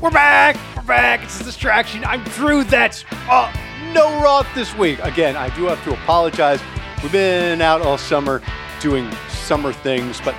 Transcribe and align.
We're 0.00 0.10
back. 0.10 0.56
We're 0.74 0.82
back. 0.84 1.22
It's 1.22 1.38
a 1.42 1.44
distraction. 1.44 2.06
I'm 2.06 2.24
Drew. 2.24 2.64
That's 2.64 3.04
uh, 3.28 3.54
no 3.92 4.22
Roth 4.22 4.46
this 4.54 4.74
week. 4.74 4.98
Again, 5.00 5.36
I 5.36 5.54
do 5.54 5.66
have 5.66 5.84
to 5.84 5.92
apologize. 5.92 6.58
We've 7.02 7.12
been 7.12 7.60
out 7.60 7.82
all 7.82 7.98
summer 7.98 8.40
doing 8.80 9.12
summer 9.28 9.74
things, 9.74 10.18
but 10.24 10.34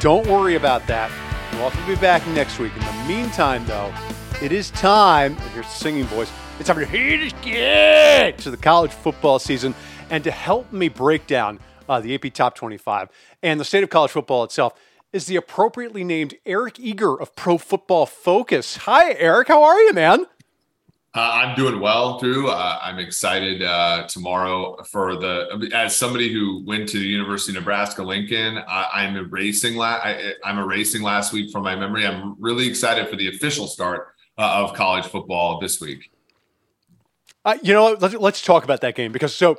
don't 0.00 0.26
worry 0.26 0.56
about 0.56 0.84
that. 0.88 1.12
Will 1.52 1.70
be 1.86 1.94
back 2.00 2.26
next 2.30 2.58
week. 2.58 2.74
In 2.74 2.80
the 2.80 3.04
meantime, 3.06 3.64
though, 3.66 3.94
it 4.42 4.50
is 4.50 4.70
time. 4.72 5.36
Here's 5.54 5.66
the 5.66 5.72
singing 5.72 6.04
voice. 6.06 6.32
It's 6.58 6.66
time 6.66 6.80
to 6.80 6.84
hit 6.84 7.40
get 7.40 8.36
to 8.38 8.50
the 8.50 8.56
college 8.56 8.90
football 8.90 9.38
season, 9.38 9.76
and 10.10 10.24
to 10.24 10.32
help 10.32 10.72
me 10.72 10.88
break 10.88 11.28
down 11.28 11.60
uh, 11.88 12.00
the 12.00 12.16
AP 12.16 12.32
Top 12.34 12.56
25 12.56 13.10
and 13.44 13.60
the 13.60 13.64
state 13.64 13.84
of 13.84 13.90
college 13.90 14.10
football 14.10 14.42
itself 14.42 14.74
is 15.12 15.26
the 15.26 15.36
appropriately 15.36 16.04
named 16.04 16.34
Eric 16.44 16.78
Eager 16.78 17.18
of 17.18 17.34
Pro 17.34 17.58
Football 17.58 18.06
Focus. 18.06 18.76
Hi, 18.78 19.12
Eric. 19.12 19.48
How 19.48 19.62
are 19.62 19.80
you, 19.80 19.92
man? 19.92 20.26
Uh, 21.14 21.30
I'm 21.32 21.56
doing 21.56 21.80
well, 21.80 22.18
Drew. 22.18 22.48
Uh, 22.48 22.78
I'm 22.82 22.98
excited 22.98 23.62
uh, 23.62 24.06
tomorrow 24.06 24.76
for 24.84 25.16
the. 25.16 25.70
As 25.74 25.96
somebody 25.96 26.32
who 26.32 26.62
went 26.66 26.88
to 26.90 26.98
the 26.98 27.06
University 27.06 27.56
of 27.56 27.62
Nebraska 27.62 28.02
Lincoln, 28.02 28.58
I, 28.68 29.04
am 29.04 29.16
erasing. 29.16 29.76
La- 29.76 30.00
I, 30.02 30.34
am 30.44 30.58
erasing 30.58 31.02
last 31.02 31.32
week 31.32 31.50
from 31.50 31.64
my 31.64 31.74
memory. 31.74 32.06
I'm 32.06 32.36
really 32.38 32.68
excited 32.68 33.08
for 33.08 33.16
the 33.16 33.28
official 33.28 33.66
start 33.66 34.08
uh, 34.36 34.62
of 34.62 34.74
college 34.74 35.06
football 35.06 35.58
this 35.58 35.80
week. 35.80 36.10
Uh, 37.44 37.56
you 37.62 37.72
know, 37.72 37.96
let's, 37.98 38.14
let's 38.14 38.42
talk 38.42 38.64
about 38.64 38.82
that 38.82 38.94
game 38.94 39.10
because 39.10 39.34
so, 39.34 39.58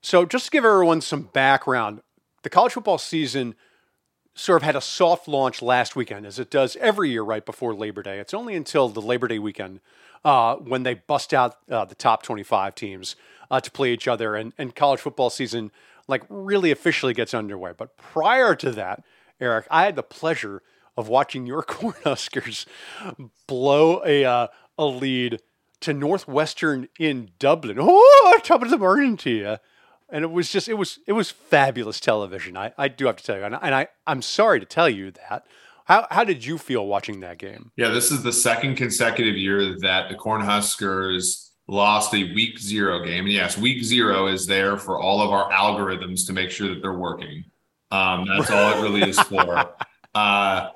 so 0.00 0.24
just 0.24 0.46
to 0.46 0.50
give 0.50 0.64
everyone 0.64 1.02
some 1.02 1.24
background, 1.34 2.00
the 2.42 2.48
college 2.48 2.72
football 2.72 2.96
season 2.96 3.54
sort 4.36 4.62
of 4.62 4.62
had 4.62 4.76
a 4.76 4.80
soft 4.80 5.26
launch 5.26 5.62
last 5.62 5.96
weekend, 5.96 6.26
as 6.26 6.38
it 6.38 6.50
does 6.50 6.76
every 6.76 7.10
year 7.10 7.22
right 7.22 7.44
before 7.44 7.74
Labor 7.74 8.02
Day. 8.02 8.18
It's 8.18 8.34
only 8.34 8.54
until 8.54 8.88
the 8.88 9.00
Labor 9.00 9.26
Day 9.26 9.38
weekend 9.38 9.80
uh, 10.24 10.56
when 10.56 10.82
they 10.82 10.94
bust 10.94 11.32
out 11.32 11.56
uh, 11.70 11.86
the 11.86 11.94
top 11.94 12.22
25 12.22 12.74
teams 12.74 13.16
uh, 13.50 13.60
to 13.60 13.70
play 13.70 13.92
each 13.92 14.06
other, 14.06 14.36
and, 14.36 14.52
and 14.58 14.76
college 14.76 15.00
football 15.00 15.30
season 15.30 15.72
like 16.06 16.22
really 16.28 16.70
officially 16.70 17.14
gets 17.14 17.34
underway. 17.34 17.72
But 17.76 17.96
prior 17.96 18.54
to 18.56 18.70
that, 18.72 19.02
Eric, 19.40 19.66
I 19.70 19.84
had 19.84 19.96
the 19.96 20.02
pleasure 20.02 20.62
of 20.96 21.08
watching 21.08 21.46
your 21.46 21.62
Cornhuskers 21.64 22.66
blow 23.46 24.02
a 24.04 24.24
uh, 24.24 24.46
a 24.78 24.84
lead 24.84 25.40
to 25.80 25.94
Northwestern 25.94 26.88
in 26.98 27.30
Dublin. 27.38 27.78
Oh, 27.80 28.40
top 28.44 28.62
of 28.62 28.70
the 28.70 28.78
morning 28.78 29.16
to 29.18 29.30
you 29.30 29.56
and 30.08 30.24
it 30.24 30.30
was 30.30 30.50
just 30.50 30.68
it 30.68 30.74
was 30.74 30.98
it 31.06 31.12
was 31.12 31.30
fabulous 31.30 32.00
television. 32.00 32.56
I, 32.56 32.72
I 32.78 32.88
do 32.88 33.06
have 33.06 33.16
to 33.16 33.24
tell 33.24 33.36
you, 33.36 33.44
and, 33.44 33.56
I, 33.56 33.58
and 33.62 33.74
I 33.74 33.88
I'm 34.06 34.22
sorry 34.22 34.60
to 34.60 34.66
tell 34.66 34.88
you 34.88 35.10
that. 35.12 35.46
How 35.86 36.06
how 36.10 36.24
did 36.24 36.44
you 36.44 36.58
feel 36.58 36.86
watching 36.86 37.20
that 37.20 37.38
game? 37.38 37.70
Yeah, 37.76 37.90
this 37.90 38.10
is 38.10 38.22
the 38.22 38.32
second 38.32 38.76
consecutive 38.76 39.36
year 39.36 39.78
that 39.80 40.08
the 40.08 40.16
Cornhuskers 40.16 41.50
lost 41.68 42.14
a 42.14 42.32
week 42.34 42.58
zero 42.58 43.04
game. 43.04 43.24
And 43.24 43.32
yes, 43.32 43.58
week 43.58 43.82
zero 43.82 44.26
is 44.26 44.46
there 44.46 44.76
for 44.76 45.00
all 45.00 45.20
of 45.20 45.30
our 45.30 45.50
algorithms 45.50 46.26
to 46.26 46.32
make 46.32 46.50
sure 46.50 46.68
that 46.68 46.80
they're 46.80 46.98
working. 46.98 47.44
Um, 47.90 48.26
that's 48.26 48.50
all 48.50 48.78
it 48.78 48.82
really 48.82 49.08
is 49.08 49.18
for. 49.20 49.74
Uh, 50.14 50.70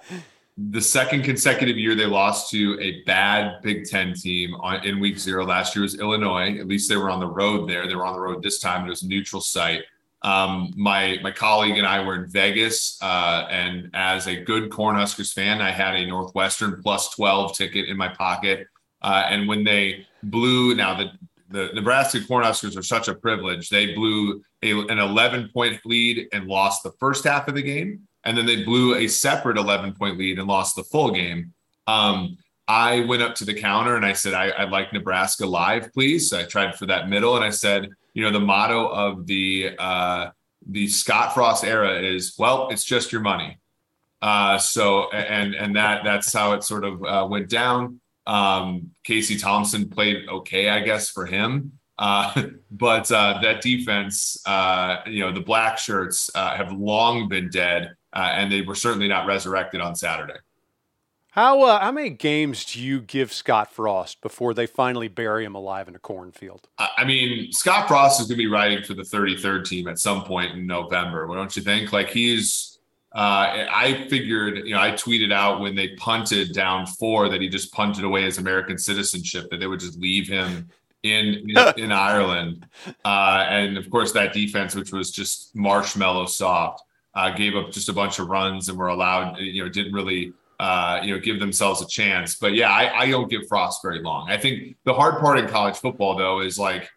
the 0.69 0.80
second 0.80 1.22
consecutive 1.22 1.78
year 1.78 1.94
they 1.94 2.06
lost 2.06 2.50
to 2.50 2.78
a 2.80 3.03
bad 3.05 3.62
Big 3.62 3.84
Ten 3.86 4.12
team 4.12 4.55
on, 4.56 4.84
in 4.84 5.00
week 5.00 5.19
zero. 5.19 5.47
Last 5.47 5.75
year 5.75 5.83
was 5.83 5.98
Illinois. 5.98 6.58
At 6.58 6.66
least 6.66 6.89
they 6.89 6.97
were 6.97 7.08
on 7.08 7.20
the 7.20 7.27
road 7.27 7.69
there. 7.69 7.86
They 7.86 7.94
were 7.94 8.05
on 8.05 8.12
the 8.12 8.20
road 8.20 8.42
this 8.42 8.58
time. 8.58 8.86
It 8.86 8.91
was 8.91 9.03
a 9.03 9.08
neutral 9.08 9.41
site. 9.41 9.84
Um, 10.22 10.75
my 10.77 11.19
my 11.22 11.31
colleague 11.31 11.78
and 11.78 11.86
I 11.86 12.05
were 12.05 12.14
in 12.16 12.31
Vegas, 12.31 12.98
uh, 13.00 13.47
and 13.48 13.88
as 13.94 14.27
a 14.27 14.42
good 14.42 14.69
Cornhuskers 14.69 15.33
fan, 15.33 15.62
I 15.62 15.70
had 15.70 15.94
a 15.94 16.05
Northwestern 16.05 16.83
plus 16.83 17.08
twelve 17.14 17.56
ticket 17.56 17.88
in 17.88 17.97
my 17.97 18.08
pocket. 18.08 18.66
Uh, 19.00 19.25
and 19.31 19.48
when 19.48 19.64
they 19.64 20.06
blew, 20.22 20.75
now 20.75 20.94
the 20.94 21.11
the 21.48 21.70
Nebraska 21.75 22.19
Cornhuskers 22.19 22.77
are 22.77 22.83
such 22.83 23.08
a 23.08 23.14
privilege. 23.14 23.70
They 23.70 23.94
blew 23.94 24.42
a, 24.62 24.72
an 24.72 25.00
11 25.00 25.50
point 25.53 25.81
lead 25.84 26.28
and 26.32 26.47
lost 26.47 26.84
the 26.84 26.92
first 27.00 27.25
half 27.25 27.48
of 27.48 27.56
the 27.56 27.62
game 27.62 28.06
and 28.25 28.36
then 28.36 28.47
they 28.47 28.64
blew 28.64 28.97
a 28.97 29.08
separate 29.08 29.56
11 29.56 29.94
point 29.94 30.19
lead 30.19 30.38
and 30.38 30.48
lost 30.48 30.76
the 30.76 30.84
full 30.84 31.10
game. 31.10 31.53
Um, 31.86 32.36
I 32.69 33.00
went 33.00 33.22
up 33.22 33.34
to 33.36 33.44
the 33.44 33.54
counter 33.54 33.97
and 33.97 34.06
I 34.06 34.12
said, 34.12 34.34
I, 34.34 34.62
would 34.62 34.70
like 34.70 34.92
Nebraska 34.92 35.44
live, 35.44 35.92
please. 35.92 36.30
So 36.30 36.38
I 36.38 36.44
tried 36.44 36.76
for 36.76 36.86
that 36.86 37.09
middle 37.09 37.34
and 37.34 37.44
I 37.44 37.50
said, 37.50 37.88
you 38.14 38.22
know, 38.22 38.30
the 38.30 38.41
motto 38.41 38.86
of 38.86 39.26
the 39.26 39.75
uh, 39.78 40.30
the 40.69 40.86
Scott 40.88 41.34
Frost 41.34 41.64
era 41.64 42.00
is, 42.00 42.34
well, 42.38 42.69
it's 42.69 42.84
just 42.84 43.12
your 43.12 43.22
money. 43.22 43.59
Uh, 44.22 44.59
so 44.59 45.10
and 45.10 45.54
and 45.54 45.75
that 45.76 46.04
that's 46.04 46.32
how 46.32 46.53
it 46.53 46.62
sort 46.62 46.84
of 46.84 47.03
uh, 47.03 47.26
went 47.28 47.48
down. 47.48 48.00
Um, 48.26 48.91
Casey 49.03 49.38
Thompson 49.38 49.88
played 49.88 50.28
okay, 50.28 50.69
I 50.69 50.80
guess, 50.80 51.10
for 51.10 51.26
him. 51.26 51.72
Uh, 51.98 52.42
but 52.70 53.10
uh, 53.10 53.41
that 53.42 53.62
defense, 53.62 54.41
uh, 54.47 54.98
you 55.06 55.20
know, 55.20 55.32
the 55.32 55.41
black 55.41 55.78
shirts 55.78 56.30
uh, 56.34 56.54
have 56.54 56.72
long 56.72 57.28
been 57.28 57.48
dead 57.48 57.94
uh, 58.12 58.31
and 58.32 58.50
they 58.50 58.62
were 58.62 58.75
certainly 58.75 59.09
not 59.09 59.26
resurrected 59.26 59.81
on 59.81 59.94
Saturday. 59.94 60.38
How 61.32 61.62
uh, 61.62 61.81
how 61.81 61.93
many 61.93 62.10
games 62.10 62.65
do 62.65 62.81
you 62.81 63.00
give 63.00 63.32
Scott 63.32 63.72
Frost 63.72 64.21
before 64.21 64.53
they 64.53 64.66
finally 64.66 65.06
bury 65.06 65.44
him 65.44 65.54
alive 65.54 65.87
in 65.87 65.94
a 65.94 65.98
cornfield? 66.00 66.69
I 66.78 67.04
mean, 67.04 67.53
Scott 67.53 67.87
Frost 67.87 68.21
is 68.21 68.26
going 68.26 68.37
to 68.37 68.44
be 68.44 68.48
riding 68.48 68.82
for 68.82 68.94
the 68.94 69.03
33rd 69.03 69.65
team 69.65 69.87
at 69.87 70.00
some 70.00 70.25
point 70.25 70.53
in 70.53 70.66
November. 70.66 71.28
What 71.28 71.37
don't 71.37 71.54
you 71.56 71.62
think? 71.62 71.93
Like 71.93 72.10
he's. 72.10 72.66
Uh, 73.12 73.66
I 73.69 74.06
figured, 74.09 74.59
you 74.59 74.72
know, 74.72 74.81
I 74.81 74.92
tweeted 74.92 75.32
out 75.32 75.60
when 75.60 75.75
they 75.75 75.97
punted 75.97 76.53
down 76.53 76.87
four 76.87 77.28
that 77.28 77.41
he 77.41 77.48
just 77.48 77.72
punted 77.72 78.04
away 78.04 78.22
his 78.22 78.38
American 78.38 78.78
citizenship, 78.78 79.50
that 79.50 79.59
they 79.59 79.66
would 79.66 79.81
just 79.81 79.98
leave 79.98 80.28
him 80.28 80.69
in 81.03 81.50
in, 81.50 81.59
in 81.77 81.92
Ireland. 81.92 82.66
Uh, 83.04 83.47
and 83.48 83.77
of 83.77 83.91
course, 83.91 84.12
that 84.12 84.32
defense, 84.32 84.77
which 84.77 84.92
was 84.92 85.10
just 85.10 85.56
marshmallow 85.56 86.27
soft 86.27 86.84
uh, 87.15 87.31
gave 87.31 87.56
up 87.56 87.71
just 87.71 87.88
a 87.88 87.93
bunch 87.93 88.19
of 88.19 88.28
runs 88.28 88.69
and 88.69 88.78
were 88.78 88.88
allowed, 88.88 89.38
you 89.38 89.62
know, 89.62 89.69
didn't 89.69 89.93
really, 89.93 90.32
uh, 90.59 91.00
you 91.03 91.12
know, 91.12 91.21
give 91.21 91.41
themselves 91.41 91.82
a 91.82 91.87
chance. 91.87 92.37
But 92.37 92.54
yeah, 92.54 92.71
I, 92.71 93.03
I, 93.03 93.10
don't 93.10 93.31
give 93.31 93.48
Frost 93.48 93.81
very 93.82 94.00
long. 94.00 94.31
I 94.31 94.37
think 94.37 94.76
the 94.84 94.94
hard 94.94 95.21
part 95.21 95.38
in 95.38 95.48
college 95.48 95.76
football, 95.76 96.16
though, 96.16 96.41
is 96.41 96.59
like, 96.59 96.88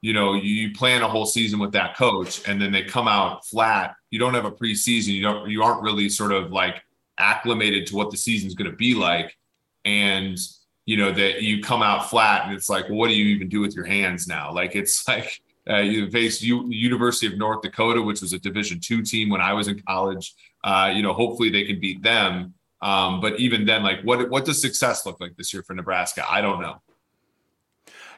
you 0.00 0.12
know, 0.12 0.34
you, 0.34 0.72
plan 0.72 1.02
a 1.02 1.08
whole 1.08 1.26
season 1.26 1.58
with 1.58 1.72
that 1.72 1.96
coach 1.96 2.46
and 2.46 2.60
then 2.60 2.70
they 2.70 2.82
come 2.84 3.08
out 3.08 3.44
flat. 3.46 3.94
You 4.10 4.18
don't 4.20 4.34
have 4.34 4.44
a 4.44 4.50
preseason. 4.50 5.08
You 5.08 5.22
don't, 5.22 5.50
you 5.50 5.62
aren't 5.62 5.82
really 5.82 6.08
sort 6.08 6.32
of 6.32 6.52
like 6.52 6.82
acclimated 7.18 7.86
to 7.88 7.96
what 7.96 8.12
the 8.12 8.16
season's 8.16 8.54
going 8.54 8.70
to 8.70 8.76
be 8.76 8.94
like. 8.94 9.36
And, 9.84 10.38
you 10.86 10.98
know, 10.98 11.10
that 11.10 11.42
you 11.42 11.62
come 11.62 11.82
out 11.82 12.10
flat 12.10 12.44
and 12.44 12.54
it's 12.54 12.68
like, 12.68 12.88
well, 12.88 12.98
what 12.98 13.08
do 13.08 13.14
you 13.14 13.34
even 13.34 13.48
do 13.48 13.60
with 13.60 13.74
your 13.74 13.86
hands 13.86 14.28
now? 14.28 14.52
Like, 14.52 14.76
it's 14.76 15.08
like, 15.08 15.40
uh, 15.68 15.78
you 15.78 16.10
faced 16.10 16.42
U- 16.42 16.68
University 16.70 17.26
of 17.26 17.38
North 17.38 17.62
Dakota, 17.62 18.00
which 18.02 18.20
was 18.20 18.32
a 18.32 18.38
Division 18.38 18.80
two 18.80 19.02
team 19.02 19.28
when 19.28 19.40
I 19.40 19.52
was 19.52 19.68
in 19.68 19.82
college. 19.86 20.34
Uh, 20.64 20.92
you 20.94 21.02
know, 21.02 21.12
hopefully 21.12 21.50
they 21.50 21.64
can 21.64 21.80
beat 21.80 22.02
them. 22.02 22.54
Um, 22.80 23.20
but 23.20 23.38
even 23.40 23.66
then, 23.66 23.82
like, 23.82 24.00
what 24.02 24.30
what 24.30 24.44
does 24.44 24.60
success 24.60 25.04
look 25.04 25.20
like 25.20 25.36
this 25.36 25.52
year 25.52 25.62
for 25.62 25.74
Nebraska? 25.74 26.24
I 26.28 26.40
don't 26.40 26.60
know. 26.60 26.80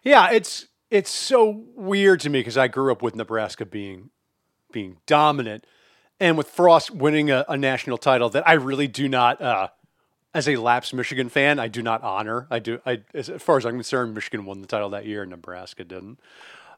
Yeah, 0.03 0.31
it's 0.31 0.67
it's 0.91 1.11
so 1.11 1.65
weird 1.75 2.21
to 2.21 2.31
me 2.31 2.41
because 2.41 2.59
I 2.59 2.69
grew 2.69 2.93
up 2.93 3.03
with 3.03 3.15
Nebraska 3.15 3.65
being 3.65 4.11
being 4.73 4.99
dominant, 5.07 5.67
and 6.19 6.37
with 6.37 6.49
Frost 6.49 6.91
winning 6.91 7.31
a, 7.31 7.45
a 7.49 7.57
national 7.57 7.99
title 7.99 8.29
that 8.31 8.47
I 8.49 8.53
really 8.53 8.89
do 8.89 9.09
not. 9.09 9.41
Uh, 9.41 9.69
as 10.33 10.49
a 10.49 10.57
lapsed 10.57 10.95
Michigan 10.95 11.29
fan, 11.29 11.59
I 11.59 11.67
do 11.67 11.83
not 11.83 12.03
honor. 12.03 12.47
I 12.51 12.61
do. 12.61 12.81
I, 12.87 13.03
as 13.15 13.31
far 13.39 13.57
as 13.57 13.67
I'm 13.67 13.75
concerned, 13.75 14.15
Michigan 14.15 14.45
won 14.45 14.61
the 14.61 14.67
title 14.67 14.91
that 14.91 15.05
year, 15.05 15.23
and 15.23 15.31
Nebraska 15.31 15.83
didn't. 15.83 16.21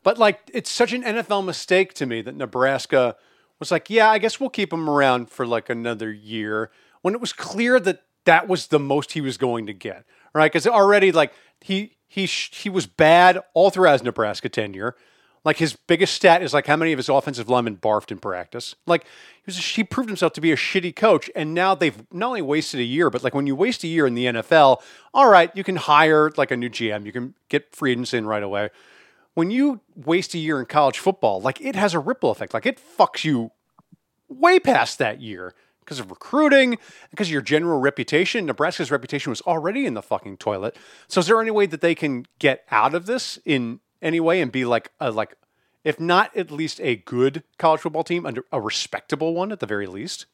But 0.03 0.19
like, 0.19 0.41
it's 0.53 0.71
such 0.71 0.93
an 0.93 1.03
NFL 1.03 1.45
mistake 1.45 1.95
to 1.95 2.07
me 2.07 2.23
that 2.23 2.37
Nebraska 2.37 3.17
was 3.59 3.71
like, 3.71 3.89
yeah, 3.89 4.11
I 4.11 4.19
guess 4.19 4.41
we'll 4.41 4.51
keep 4.51 4.73
him 4.73 4.89
around 4.89 5.31
for 5.31 5.47
like 5.47 5.71
another 5.71 6.13
year 6.13 6.71
when 7.03 7.15
it 7.15 7.21
was 7.21 7.33
clear 7.33 7.79
that 7.81 8.03
that 8.25 8.49
was 8.49 8.69
the 8.69 8.79
most 8.79 9.13
he 9.13 9.21
was 9.21 9.37
going 9.37 9.67
to 9.67 9.73
get, 9.73 10.05
right? 10.35 10.51
Because 10.51 10.67
already 10.67 11.13
like 11.13 11.33
he 11.61 11.97
he 12.09 12.27
he 12.27 12.69
was 12.69 12.87
bad 12.87 13.39
all 13.55 13.71
throughout 13.71 13.93
his 13.93 14.03
Nebraska 14.03 14.49
tenure. 14.49 14.97
Like 15.45 15.57
his 15.57 15.75
biggest 15.75 16.15
stat 16.15 16.41
is 16.43 16.55
like 16.55 16.67
how 16.67 16.77
many 16.77 16.93
of 16.93 16.99
his 16.99 17.09
offensive 17.09 17.49
linemen 17.49 17.77
barfed 17.77 18.13
in 18.13 18.19
practice. 18.19 18.77
Like 18.87 19.05
he 19.05 19.43
was, 19.47 19.59
he 19.59 19.83
proved 19.83 20.09
himself 20.09 20.33
to 20.35 20.41
be 20.41 20.53
a 20.53 20.57
shitty 20.57 20.95
coach, 20.95 21.31
and 21.35 21.53
now 21.53 21.75
they've 21.75 22.01
not 22.13 22.29
only 22.29 22.43
wasted 22.43 22.79
a 22.79 22.85
year, 22.85 23.11
but 23.11 23.25
like 23.25 23.35
when 23.35 23.49
you 23.49 23.57
waste 23.57 23.83
a 23.83 23.89
year 23.89 24.07
in 24.07 24.15
the 24.15 24.27
NFL, 24.27 24.81
all 25.13 25.29
right, 25.29 25.51
you 25.57 25.65
can 25.65 25.77
hire 25.77 26.31
like 26.37 26.53
a 26.53 26.57
new 26.57 26.71
GM, 26.71 27.07
you 27.07 27.13
can 27.13 27.35
get 27.49 27.75
free 27.75 27.93
in 27.93 28.27
right 28.27 28.43
away 28.43 28.71
when 29.35 29.51
you 29.51 29.81
waste 29.95 30.35
a 30.35 30.39
year 30.39 30.61
in 30.61 30.67
college 30.67 30.99
football, 30.99 31.41
like 31.41 31.61
it 31.61 31.75
has 31.75 31.95
a 31.95 31.99
ripple 31.99 32.31
effect. 32.31 32.55
Like 32.55 32.67
it 32.67 32.81
fucks 32.99 33.25
you 33.25 33.51
way 34.29 34.59
past 34.59 34.99
that 34.99 35.21
year 35.21 35.55
because 35.81 35.99
of 35.99 36.11
recruiting, 36.11 36.79
because 37.11 37.29
of 37.29 37.33
your 37.33 37.43
general 37.43 37.81
reputation. 37.81 38.47
Nebraska's 38.47 38.91
reputation 38.91 39.31
was 39.31 39.41
already 39.43 39.87
in 39.87 39.95
the 39.95 40.03
fucking 40.03 40.37
toilet. 40.37 40.77
So 41.09 41.21
is 41.21 41.27
there 41.27 41.41
any 41.41 41.51
way 41.51 41.67
that 41.67 41.81
they 41.81 41.95
can 41.95 42.27
get 42.39 42.65
out 42.71 42.95
of 42.95 43.07
this 43.07 43.39
in 43.45 43.81
any 44.01 44.21
way 44.21 44.41
and 44.41 44.53
be 44.53 44.65
like 44.65 44.91
a 45.01 45.11
like 45.11 45.37
if 45.85 45.99
not 45.99 46.37
at 46.37 46.51
least 46.51 46.81
a 46.81 46.97
good 46.97 47.43
college 47.59 47.81
football 47.81 48.05
team, 48.05 48.25
under 48.25 48.45
a 48.53 48.61
respectable 48.61 49.35
one 49.35 49.51
at 49.51 49.61
the 49.61 49.67
very 49.67 49.87
least? 49.87 50.27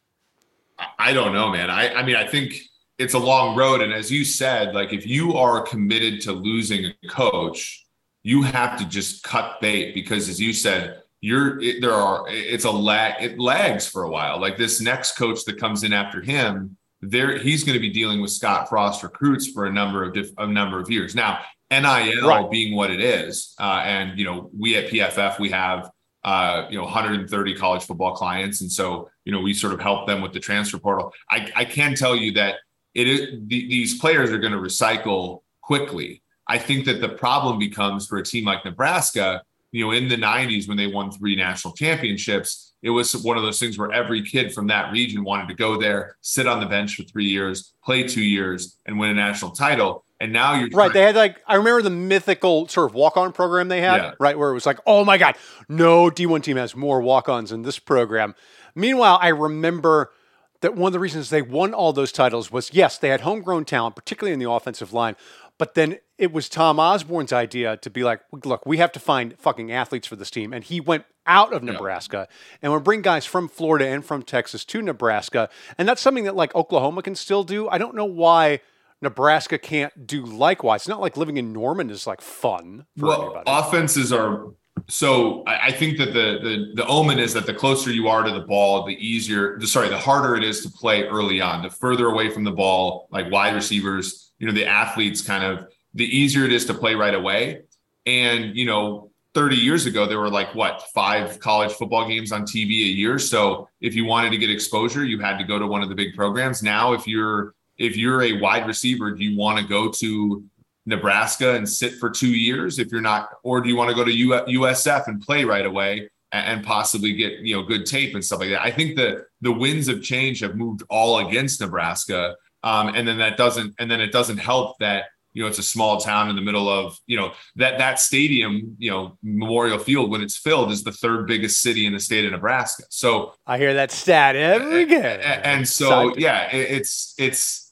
I 0.99 1.13
don't 1.13 1.33
know, 1.33 1.51
man. 1.51 1.71
I, 1.71 1.95
I 1.95 2.03
mean, 2.05 2.17
I 2.17 2.27
think 2.27 2.55
it's 2.99 3.15
a 3.15 3.19
long 3.19 3.57
road. 3.57 3.81
And 3.81 3.93
as 3.93 4.11
you 4.11 4.25
said, 4.25 4.75
like 4.75 4.93
if 4.93 5.07
you 5.07 5.35
are 5.35 5.63
committed 5.63 6.21
to 6.23 6.33
losing 6.33 6.85
a 6.85 7.09
coach, 7.09 7.85
you 8.29 8.43
have 8.43 8.79
to 8.79 8.85
just 8.85 9.23
cut 9.23 9.59
bait 9.59 9.95
because, 9.95 10.29
as 10.29 10.39
you 10.39 10.53
said, 10.53 11.01
you're 11.23 11.59
it, 11.63 11.81
there 11.81 11.95
are 11.95 12.27
it's 12.29 12.67
a 12.67 12.71
lag 12.71 13.23
it 13.23 13.39
lags 13.39 13.87
for 13.87 14.03
a 14.03 14.11
while. 14.11 14.39
Like 14.39 14.59
this 14.59 14.83
next 14.83 15.17
coach 15.17 15.47
that 15.47 15.59
comes 15.59 15.83
in 15.83 15.95
after 15.95 16.21
him, 16.21 16.77
there 17.01 17.39
he's 17.39 17.65
going 17.65 17.73
to 17.73 17.81
be 17.81 17.89
dealing 17.89 18.21
with 18.21 18.31
Scott 18.31 18.69
Frost 18.69 19.03
recruits 19.03 19.47
for 19.51 19.65
a 19.65 19.73
number 19.73 20.05
of 20.05 20.13
diff, 20.13 20.29
a 20.37 20.47
number 20.47 20.79
of 20.79 20.91
years 20.91 21.15
now. 21.15 21.41
NIL 21.71 22.29
right. 22.29 22.51
being 22.51 22.77
what 22.77 22.91
it 22.91 23.01
is, 23.01 23.55
uh, 23.59 23.81
and 23.85 24.19
you 24.19 24.27
know 24.27 24.51
we 24.57 24.77
at 24.77 24.91
PFF 24.91 25.39
we 25.39 25.49
have 25.49 25.91
uh, 26.23 26.67
you 26.69 26.77
know 26.77 26.85
130 26.85 27.55
college 27.55 27.85
football 27.85 28.15
clients, 28.15 28.61
and 28.61 28.71
so 28.71 29.09
you 29.25 29.33
know 29.33 29.41
we 29.41 29.55
sort 29.55 29.73
of 29.73 29.81
help 29.81 30.07
them 30.07 30.21
with 30.21 30.35
the 30.35 30.41
transfer 30.41 30.79
portal. 30.79 31.15
I, 31.31 31.51
I 31.57 31.65
can 31.65 31.95
tell 31.95 32.15
you 32.15 32.33
that 32.33 32.57
it 32.95 33.09
is 33.09 33.21
the, 33.47 33.69
these 33.69 33.99
players 33.99 34.31
are 34.31 34.39
going 34.39 34.53
to 34.53 34.59
recycle 34.59 35.41
quickly. 35.63 36.23
I 36.49 36.59
think 36.59 36.87
that 36.87 37.01
the 37.01 37.11
problem 37.11 37.59
becomes 37.59 38.07
for 38.07 38.19
a 38.19 38.25
team 38.25 38.45
like 38.45 38.65
Nebraska, 38.65 39.43
you 39.71 39.85
know, 39.85 39.93
in 39.93 40.09
the 40.09 40.17
90s 40.17 40.67
when 40.67 40.77
they 40.77 40.87
won 40.87 41.11
three 41.11 41.37
national 41.37 41.75
championships, 41.75 42.73
it 42.83 42.91
was 42.91 43.15
one 43.17 43.37
of 43.37 43.43
those 43.43 43.59
things 43.59 43.77
where 43.77 43.93
every 43.93 44.23
kid 44.23 44.53
from 44.55 44.69
that 44.69 44.93
region 44.93 45.25
wanted 45.25 45.49
to 45.49 45.55
go 45.55 45.79
there, 45.79 46.17
sit 46.21 46.47
on 46.47 46.61
the 46.61 46.67
bench 46.67 46.95
for 46.95 47.03
three 47.03 47.27
years, 47.27 47.75
play 47.85 48.03
two 48.05 48.23
years, 48.23 48.79
and 48.87 48.99
win 48.99 49.11
a 49.11 49.15
national 49.15 49.51
title. 49.51 50.05
And 50.21 50.33
now 50.33 50.55
you're 50.55 50.69
right. 50.71 50.93
They 50.93 51.03
had 51.03 51.17
like 51.17 51.41
I 51.47 51.57
remember 51.57 51.83
the 51.83 51.91
mythical 51.91 52.67
sort 52.67 52.91
of 52.91 52.95
walk-on 52.95 53.33
program 53.33 53.69
they 53.69 53.81
had, 53.81 53.97
yeah. 53.99 54.13
right, 54.19 54.37
where 54.39 54.51
it 54.51 54.55
was 54.55 54.67
like, 54.67 54.81
oh 54.87 55.05
my 55.05 55.19
god, 55.19 55.37
no 55.69 56.11
D1 56.11 56.43
team 56.43 56.57
has 56.57 56.75
more 56.75 57.01
walk-ons 57.01 57.53
in 57.53 57.63
this 57.63 57.79
program. 57.79 58.35
Meanwhile, 58.75 59.19
I 59.21 59.29
remember 59.29 60.13
that 60.61 60.75
one 60.75 60.89
of 60.89 60.93
the 60.93 60.99
reasons 60.99 61.31
they 61.31 61.43
won 61.43 61.73
all 61.73 61.93
those 61.93 62.13
titles 62.13 62.51
was 62.51 62.73
yes, 62.73 62.99
they 62.99 63.09
had 63.09 63.23
homegrown 63.23 63.65
talent, 63.65 63.97
particularly 63.97 64.33
in 64.33 64.39
the 64.39 64.51
offensive 64.51 64.93
line, 64.93 65.17
but 65.59 65.75
then 65.75 65.99
it 66.17 66.33
was 66.33 66.49
Tom 66.49 66.81
Osborne's 66.81 67.33
idea 67.33 67.77
to 67.79 67.91
be 67.91 68.03
like, 68.03 68.21
look, 68.45 68.65
we 68.67 68.79
have 68.79 68.93
to 68.93 69.01
find 69.01 69.39
fucking 69.39 69.71
athletes 69.71 70.07
for 70.07 70.17
this 70.17 70.31
team. 70.31 70.53
And 70.53 70.65
he 70.65 70.81
went 70.81 71.05
out 71.27 71.53
of 71.53 71.63
Nebraska 71.63 72.27
yeah. 72.29 72.59
and 72.63 72.73
would 72.73 72.85
bring 72.85 73.03
guys 73.03 73.27
from 73.27 73.49
Florida 73.49 73.87
and 73.87 74.05
from 74.05 74.23
Texas 74.23 74.65
to 74.67 74.83
Nebraska. 74.83 75.49
And 75.77 75.89
that's 75.89 76.01
something 76.01 76.25
that 76.25 76.35
like 76.35 76.55
Oklahoma 76.55 77.03
can 77.03 77.15
still 77.15 77.45
do. 77.45 77.69
I 77.69 77.79
don't 77.79 77.95
know 77.95 78.05
why 78.05 78.61
Nebraska 79.01 79.59
can't 79.59 80.07
do 80.07 80.25
likewise. 80.25 80.83
It's 80.83 80.89
not 80.89 81.01
like 81.01 81.17
living 81.17 81.37
in 81.37 81.53
Norman 81.53 81.91
is 81.91 82.07
like 82.07 82.21
fun 82.21 82.87
for 82.97 83.07
well, 83.07 83.21
everybody. 83.21 83.45
Offenses 83.47 84.13
are 84.13 84.55
so 84.89 85.45
I 85.47 85.73
think 85.73 85.99
that 85.99 86.13
the, 86.13 86.39
the 86.43 86.73
the 86.75 86.87
omen 86.87 87.19
is 87.19 87.33
that 87.35 87.47
the 87.47 87.55
closer 87.55 87.91
you 87.91 88.09
are 88.09 88.23
to 88.23 88.31
the 88.31 88.41
ball, 88.41 88.85
the 88.85 88.95
easier, 88.95 89.59
the, 89.59 89.67
sorry, 89.67 89.89
the 89.89 89.99
harder 89.99 90.37
it 90.37 90.45
is 90.45 90.63
to 90.63 90.71
play 90.71 91.05
early 91.05 91.41
on. 91.41 91.63
The 91.63 91.71
further 91.71 92.07
away 92.07 92.31
from 92.31 92.45
the 92.45 92.53
ball, 92.53 93.09
like 93.11 93.31
wide 93.31 93.55
receivers, 93.55 94.33
you 94.39 94.47
know, 94.47 94.53
the 94.53 94.67
athletes 94.67 95.21
kind 95.21 95.45
of 95.45 95.67
the 95.95 96.05
easier 96.05 96.45
it 96.45 96.53
is 96.53 96.65
to 96.67 96.75
play 96.75 96.95
right 96.95 97.15
away. 97.15 97.63
And 98.07 98.57
you 98.57 98.67
know, 98.67 99.11
30 99.35 99.57
years 99.57 99.87
ago, 99.87 100.07
there 100.07 100.19
were 100.19 100.31
like 100.31 100.55
what 100.55 100.83
five 100.95 101.39
college 101.41 101.73
football 101.73 102.09
games 102.09 102.33
on 102.33 102.43
TV 102.43 102.71
a 102.71 102.93
year. 102.93 103.19
So 103.19 103.69
if 103.81 103.95
you 103.95 104.05
wanted 104.05 104.31
to 104.31 104.39
get 104.39 104.51
exposure, 104.51 105.05
you 105.05 105.19
had 105.19 105.39
to 105.39 105.45
go 105.45 105.59
to 105.59 105.67
one 105.67 105.83
of 105.83 105.89
the 105.89 105.95
big 105.95 106.15
programs. 106.15 106.63
Now, 106.63 106.93
if 106.93 107.07
you're 107.07 107.55
if 107.77 107.97
you're 107.97 108.23
a 108.23 108.41
wide 108.41 108.67
receiver, 108.67 109.13
do 109.13 109.23
you 109.23 109.39
want 109.39 109.59
to 109.59 109.65
go 109.65 109.91
to 109.93 110.45
Nebraska 110.89 111.55
and 111.55 111.69
sit 111.69 111.95
for 111.97 112.09
two 112.09 112.35
years 112.35 112.79
if 112.79 112.91
you're 112.91 113.03
not, 113.03 113.29
or 113.43 113.61
do 113.61 113.69
you 113.69 113.77
want 113.77 113.91
to 113.91 113.95
go 113.95 114.05
to 114.05 114.11
USF 114.11 115.07
and 115.07 115.21
play 115.21 115.45
right 115.45 115.67
away 115.67 116.09
and 116.33 116.65
possibly 116.65 117.15
get 117.15 117.41
you 117.41 117.55
know 117.55 117.63
good 117.63 117.87
tape 117.87 118.15
and 118.15 118.25
stuff 118.25 118.41
like 118.41 118.49
that? 118.51 118.63
I 118.63 118.71
think 118.71 118.97
the 118.97 119.27
the 119.43 119.53
winds 119.53 119.89
of 119.89 120.03
change 120.03 120.41
have 120.41 120.57
moved 120.57 120.83
all 120.89 121.29
against 121.29 121.61
Nebraska, 121.61 122.37
um, 122.63 122.89
and 122.89 123.07
then 123.07 123.19
that 123.19 123.37
doesn't, 123.37 123.75
and 123.79 123.91
then 123.91 124.01
it 124.01 124.13
doesn't 124.13 124.39
help 124.39 124.79
that 124.79 125.05
you 125.35 125.43
know 125.43 125.49
it's 125.49 125.59
a 125.59 125.63
small 125.63 126.01
town 126.01 126.31
in 126.31 126.37
the 126.37 126.43
middle 126.43 126.71
of 126.71 126.99
you 127.07 127.19
know 127.19 127.33
that 127.57 127.77
that 127.79 128.01
stadium 128.01 128.75
you 128.79 128.91
know 128.91 129.19
memorial 129.23 129.79
field 129.79 130.11
when 130.11 130.23
it's 130.23 130.39
filled 130.39 130.73
is 130.73 130.83
the 130.83 130.93
third 130.93 131.27
biggest 131.27 131.61
city 131.61 131.85
in 131.85 131.93
the 131.93 132.01
state 132.01 132.25
of 132.25 132.33
nebraska. 132.33 132.85
So 132.89 133.35
i 133.47 133.59
hear 133.59 133.75
that 133.75 133.91
stat 133.91 134.37
every 134.37 134.87
game 134.87 135.05
and, 135.05 135.45
and 135.45 135.69
so 135.69 136.17
yeah 136.17 136.51
it's 136.51 137.15
it's 137.19 137.68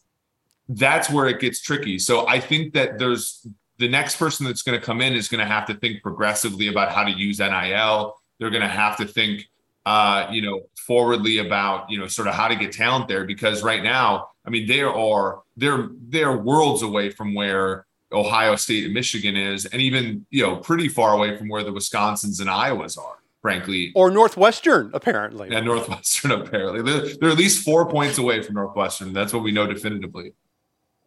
that's 0.69 1.11
where 1.11 1.27
it 1.27 1.41
gets 1.41 1.61
tricky. 1.61 1.99
So 1.99 2.27
I 2.27 2.41
think 2.41 2.75
that 2.75 2.99
there's 2.99 3.47
the 3.79 3.89
next 3.89 4.17
person 4.17 4.47
that's 4.47 4.63
going 4.63 4.79
to 4.79 4.85
come 4.85 5.01
in 5.01 5.15
is 5.15 5.29
going 5.29 5.41
to 5.41 5.51
have 5.53 5.67
to 5.67 5.75
think 5.75 6.03
progressively 6.03 6.69
about 6.69 6.93
how 6.93 7.05
to 7.05 7.11
use 7.11 7.39
NIL. 7.39 8.17
They're 8.39 8.51
going 8.51 8.63
to 8.63 8.69
have 8.69 8.97
to 8.99 9.07
think, 9.07 9.47
uh, 9.85 10.27
you 10.31 10.43
know, 10.43 10.63
forwardly 10.77 11.39
about, 11.39 11.91
you 11.91 11.99
know, 11.99 12.07
sort 12.07 12.29
of 12.29 12.35
how 12.35 12.49
to 12.49 12.57
get 12.57 12.73
talent 12.73 13.09
there 13.09 13.25
because 13.25 13.63
right 13.63 13.83
now, 13.83 14.29
I 14.45 14.51
mean, 14.51 14.67
they 14.67 14.83
are 14.83 15.43
they're 15.57 15.89
they're 16.09 16.37
worlds 16.37 16.83
away 16.83 17.11
from 17.11 17.35
where 17.35 17.87
Ohio 18.13 18.57
State 18.57 18.85
and 18.85 18.95
Michigan 18.95 19.37
is, 19.37 19.67
and 19.67 19.83
even 19.83 20.25
you 20.31 20.43
know 20.43 20.57
pretty 20.57 20.89
far 20.89 21.15
away 21.15 21.37
from 21.37 21.49
where 21.49 21.65
the 21.65 21.73
Wisconsins 21.73 22.41
and 22.41 22.49
Iowas 22.49 22.97
are 22.97 23.17
frankly. 23.43 23.93
Or 23.95 24.11
Northwestern, 24.11 24.91
apparently. 24.93 25.49
Yeah, 25.51 25.61
Northwestern, 25.61 26.33
apparently. 26.41 26.83
They're, 26.83 27.15
they're, 27.21 27.31
at 27.31 27.39
least 27.39 27.65
four 27.65 27.89
points 27.89 28.19
away 28.19 28.43
from 28.43 28.57
Northwestern. 28.57 29.13
That's 29.13 29.33
what 29.33 29.45
we 29.45 29.53
know 29.53 29.69
definitively. 29.69 30.33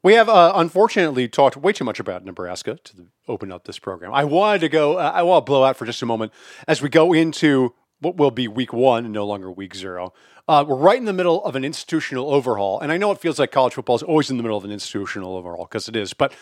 We 0.02 0.14
have 0.14 0.30
uh, 0.30 0.54
unfortunately 0.56 1.28
talked 1.28 1.58
way 1.58 1.74
too 1.74 1.84
much 1.84 2.00
about 2.00 2.24
Nebraska 2.24 2.76
to 2.76 3.08
open 3.28 3.52
up 3.52 3.66
this 3.66 3.80
program. 3.80 4.14
I 4.14 4.24
wanted 4.24 4.60
to 4.62 4.70
go, 4.70 4.98
uh, 4.98 5.12
I 5.14 5.24
want 5.24 5.46
to 5.46 5.50
blow 5.50 5.66
out 5.66 5.76
for 5.76 5.86
just 5.86 6.02
a 6.02 6.06
moment 6.06 6.32
as 6.68 6.82
we 6.82 6.88
go 6.88 7.12
into 7.12 7.74
what 8.00 8.16
will 8.16 8.32
be 8.32 8.48
week 8.48 8.72
one 8.72 9.12
no 9.12 9.26
longer 9.26 9.52
week 9.52 9.76
zero. 9.76 10.14
Uh, 10.48 10.64
we're 10.66 10.78
right 10.78 10.98
in 10.98 11.04
the 11.04 11.14
middle 11.14 11.44
of 11.44 11.58
an 11.58 11.66
institutional 11.66 12.34
overhaul. 12.34 12.80
And 12.80 12.94
I 12.94 12.98
know 12.98 13.12
it 13.12 13.20
feels 13.20 13.40
like 13.40 13.52
college 13.52 13.74
football 13.74 13.98
is 13.98 14.04
always 14.04 14.30
in 14.30 14.38
the 14.38 14.44
middle 14.44 14.58
of 14.58 14.64
an 14.64 14.72
institutional 14.72 15.36
overhaul 15.36 15.66
because 15.66 15.90
it 15.90 15.98
is. 15.98 16.14
But 16.14 16.34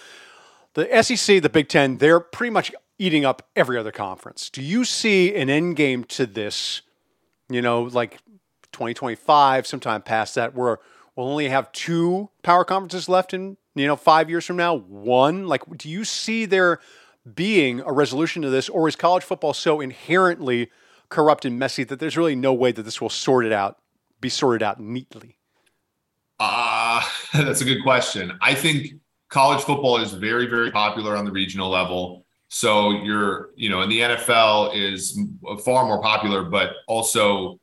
the 0.75 1.01
SEC, 1.01 1.41
the 1.41 1.49
Big 1.49 1.67
Ten, 1.67 1.97
they're 1.97 2.19
pretty 2.19 2.51
much 2.51 2.71
eating 2.99 3.25
up 3.25 3.47
every 3.55 3.77
other 3.77 3.91
conference. 3.91 4.51
Do 4.51 4.61
you 4.61 4.85
see 4.85 5.33
an 5.35 5.49
end 5.49 5.75
game 5.75 6.03
to 6.05 6.27
this, 6.27 6.83
you 7.49 7.63
know, 7.63 7.83
like 7.83 8.19
2025, 8.71 9.65
sometime 9.65 10.03
past 10.03 10.35
that, 10.35 10.53
where 10.53 10.77
we'll 11.17 11.27
only 11.27 11.49
have 11.49 11.71
two 11.73 12.29
power 12.43 12.63
conferences 12.63 13.09
left 13.09 13.33
in 13.33 13.57
you 13.75 13.87
know 13.87 13.97
five 13.97 14.29
years 14.29 14.45
from 14.45 14.55
now. 14.55 14.75
One 14.75 15.47
like 15.47 15.63
do 15.77 15.89
you 15.89 16.05
see 16.05 16.45
there 16.45 16.79
being 17.35 17.81
a 17.81 17.91
resolution 17.91 18.41
to 18.43 18.49
this 18.49 18.69
or 18.69 18.87
is 18.87 18.95
college 18.95 19.23
football 19.23 19.53
so 19.53 19.81
inherently 19.81 20.69
corrupt 21.09 21.43
and 21.43 21.59
messy 21.59 21.83
that 21.83 21.99
there's 21.99 22.15
really 22.15 22.35
no 22.35 22.53
way 22.53 22.71
that 22.71 22.83
this 22.83 23.01
will 23.01 23.09
sort 23.09 23.45
it 23.45 23.51
out 23.51 23.79
be 24.21 24.29
sorted 24.29 24.63
out 24.63 24.79
neatly? 24.79 25.37
Uh 26.39 27.03
that's 27.33 27.61
a 27.61 27.65
good 27.65 27.83
question. 27.83 28.31
I 28.41 28.53
think 28.53 28.87
college 29.29 29.63
football 29.63 29.97
is 29.97 30.13
very 30.13 30.45
very 30.45 30.71
popular 30.71 31.17
on 31.17 31.25
the 31.25 31.31
regional 31.31 31.69
level. 31.69 32.25
So 32.49 32.91
you're 32.91 33.49
you 33.55 33.69
know 33.69 33.81
and 33.81 33.91
the 33.91 33.99
nfl 33.99 34.73
is 34.73 35.19
far 35.65 35.85
more 35.85 36.01
popular 36.01 36.43
but 36.43 36.73
also 36.87 37.59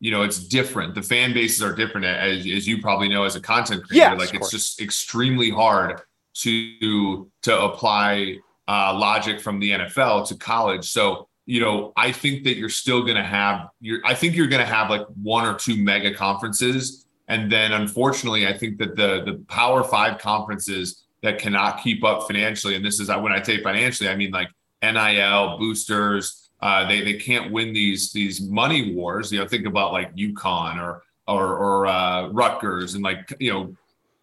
you 0.00 0.10
know 0.10 0.22
it's 0.22 0.38
different. 0.38 0.94
The 0.94 1.02
fan 1.02 1.32
bases 1.32 1.62
are 1.62 1.74
different 1.74 2.06
as, 2.06 2.38
as 2.46 2.66
you 2.66 2.80
probably 2.80 3.08
know 3.08 3.24
as 3.24 3.36
a 3.36 3.40
content 3.40 3.84
creator. 3.84 4.10
Yes, 4.10 4.18
like 4.18 4.34
it's 4.34 4.50
just 4.50 4.80
extremely 4.80 5.50
hard 5.50 6.02
to 6.34 7.30
to 7.42 7.62
apply 7.62 8.36
uh, 8.68 8.96
logic 8.96 9.40
from 9.40 9.58
the 9.58 9.70
nfl 9.70 10.26
to 10.28 10.36
college. 10.36 10.88
So 10.88 11.28
you 11.46 11.60
know 11.60 11.92
i 11.96 12.12
think 12.12 12.44
that 12.44 12.56
you're 12.56 12.68
still 12.68 13.02
going 13.02 13.16
to 13.16 13.24
have 13.24 13.68
you're 13.80 14.00
i 14.04 14.14
think 14.14 14.36
you're 14.36 14.46
going 14.46 14.64
to 14.64 14.72
have 14.72 14.90
like 14.90 15.06
one 15.22 15.46
or 15.46 15.54
two 15.54 15.76
mega 15.76 16.14
conferences. 16.14 17.06
And 17.30 17.50
then 17.52 17.72
unfortunately 17.72 18.46
i 18.46 18.56
think 18.56 18.78
that 18.78 18.96
the 18.96 19.22
the 19.24 19.44
power 19.48 19.82
five 19.82 20.18
conferences 20.18 21.04
that 21.22 21.38
cannot 21.38 21.82
keep 21.82 22.04
up 22.04 22.26
financially 22.26 22.76
and 22.76 22.84
this 22.84 23.00
is 23.00 23.08
when 23.08 23.32
i 23.32 23.42
say 23.42 23.62
financially 23.62 24.08
i 24.08 24.14
mean 24.14 24.30
like 24.30 24.48
nil 24.82 25.58
boosters 25.58 26.47
uh, 26.60 26.88
they 26.88 27.02
they 27.02 27.14
can't 27.14 27.52
win 27.52 27.72
these 27.72 28.12
these 28.12 28.40
money 28.40 28.92
wars. 28.94 29.32
You 29.32 29.38
know, 29.40 29.48
think 29.48 29.66
about 29.66 29.92
like 29.92 30.14
UConn 30.16 30.80
or 30.80 31.02
or 31.26 31.56
or 31.56 31.86
uh, 31.86 32.28
Rutgers 32.28 32.94
and 32.94 33.04
like 33.04 33.32
you 33.38 33.52
know. 33.52 33.76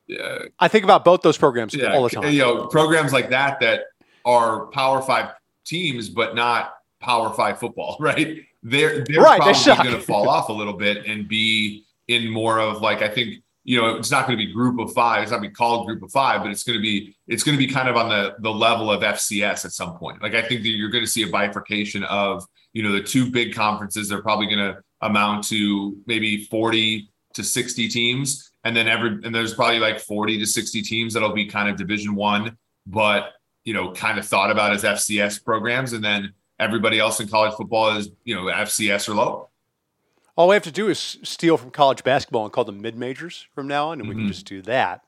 Uh, 0.07 0.45
I 0.59 0.67
think 0.67 0.83
about 0.83 1.03
both 1.03 1.21
those 1.21 1.37
programs 1.37 1.73
yeah, 1.73 1.93
all 1.93 2.03
the 2.03 2.09
time. 2.09 2.31
You 2.31 2.39
know, 2.39 2.67
programs 2.67 3.11
like 3.11 3.29
that 3.29 3.59
that 3.61 3.85
are 4.23 4.67
Power 4.67 5.01
Five 5.01 5.31
teams, 5.65 6.09
but 6.09 6.35
not 6.35 6.75
Power 6.99 7.33
Five 7.33 7.59
football, 7.59 7.97
right? 8.01 8.41
They're 8.61 9.03
they're 9.05 9.21
right, 9.21 9.39
probably 9.39 9.89
going 9.89 9.95
to 9.95 10.01
fall 10.01 10.27
off 10.29 10.49
a 10.49 10.53
little 10.53 10.73
bit 10.73 11.05
and 11.05 11.27
be 11.27 11.85
in 12.07 12.29
more 12.29 12.59
of 12.59 12.81
like 12.81 13.01
I 13.01 13.07
think 13.07 13.43
you 13.65 13.81
know, 13.81 13.95
it's 13.95 14.11
not 14.11 14.27
going 14.27 14.37
to 14.37 14.45
be 14.45 14.53
group 14.53 14.79
of 14.79 14.93
five. 14.93 15.23
It's 15.23 15.31
not 15.31 15.39
going 15.39 15.49
to 15.49 15.49
be 15.49 15.55
called 15.55 15.87
group 15.87 16.03
of 16.03 16.11
five, 16.11 16.43
but 16.43 16.51
it's 16.51 16.63
going 16.63 16.77
to 16.77 16.81
be 16.81 17.17
it's 17.27 17.43
going 17.43 17.57
to 17.57 17.67
be 17.67 17.71
kind 17.71 17.89
of 17.89 17.97
on 17.97 18.09
the 18.09 18.35
the 18.39 18.51
level 18.51 18.91
of 18.91 19.01
FCS 19.01 19.65
at 19.65 19.71
some 19.71 19.97
point. 19.97 20.21
Like 20.21 20.35
I 20.35 20.43
think 20.43 20.61
that 20.61 20.69
you're 20.69 20.91
going 20.91 21.03
to 21.03 21.09
see 21.09 21.23
a 21.23 21.27
bifurcation 21.27 22.03
of 22.03 22.45
you 22.73 22.83
know 22.83 22.91
the 22.91 23.01
two 23.01 23.29
big 23.29 23.55
conferences. 23.55 24.07
They're 24.07 24.21
probably 24.21 24.45
going 24.45 24.59
to 24.59 24.81
amount 25.01 25.45
to 25.45 25.97
maybe 26.05 26.45
40 26.45 27.09
to 27.33 27.43
60 27.43 27.87
teams, 27.89 28.51
and 28.63 28.77
then 28.77 28.87
every 28.87 29.19
and 29.23 29.33
there's 29.33 29.55
probably 29.55 29.79
like 29.79 29.99
40 29.99 30.37
to 30.37 30.45
60 30.45 30.83
teams 30.83 31.15
that'll 31.15 31.33
be 31.33 31.47
kind 31.47 31.67
of 31.67 31.75
Division 31.75 32.13
One, 32.13 32.57
but 32.85 33.31
you 33.63 33.73
know, 33.73 33.91
kind 33.93 34.19
of 34.19 34.27
thought 34.27 34.51
about 34.51 34.73
as 34.73 34.83
FCS 34.83 35.43
programs, 35.43 35.93
and 35.93 36.03
then 36.03 36.33
everybody 36.59 36.99
else 36.99 37.19
in 37.19 37.27
college 37.27 37.55
football 37.55 37.97
is 37.97 38.09
you 38.23 38.35
know 38.35 38.43
FCS 38.43 39.09
or 39.09 39.15
lower. 39.15 39.47
All 40.37 40.49
we 40.49 40.55
have 40.55 40.63
to 40.63 40.71
do 40.71 40.89
is 40.89 41.17
steal 41.23 41.57
from 41.57 41.71
college 41.71 42.03
basketball 42.03 42.43
and 42.43 42.51
call 42.51 42.65
them 42.65 42.81
mid 42.81 42.97
majors 42.97 43.47
from 43.55 43.67
now 43.67 43.89
on, 43.89 43.99
and 43.99 44.09
we 44.09 44.15
can 44.15 44.25
Mhm. 44.25 44.27
just 44.27 44.45
do 44.45 44.61
that. 44.63 45.01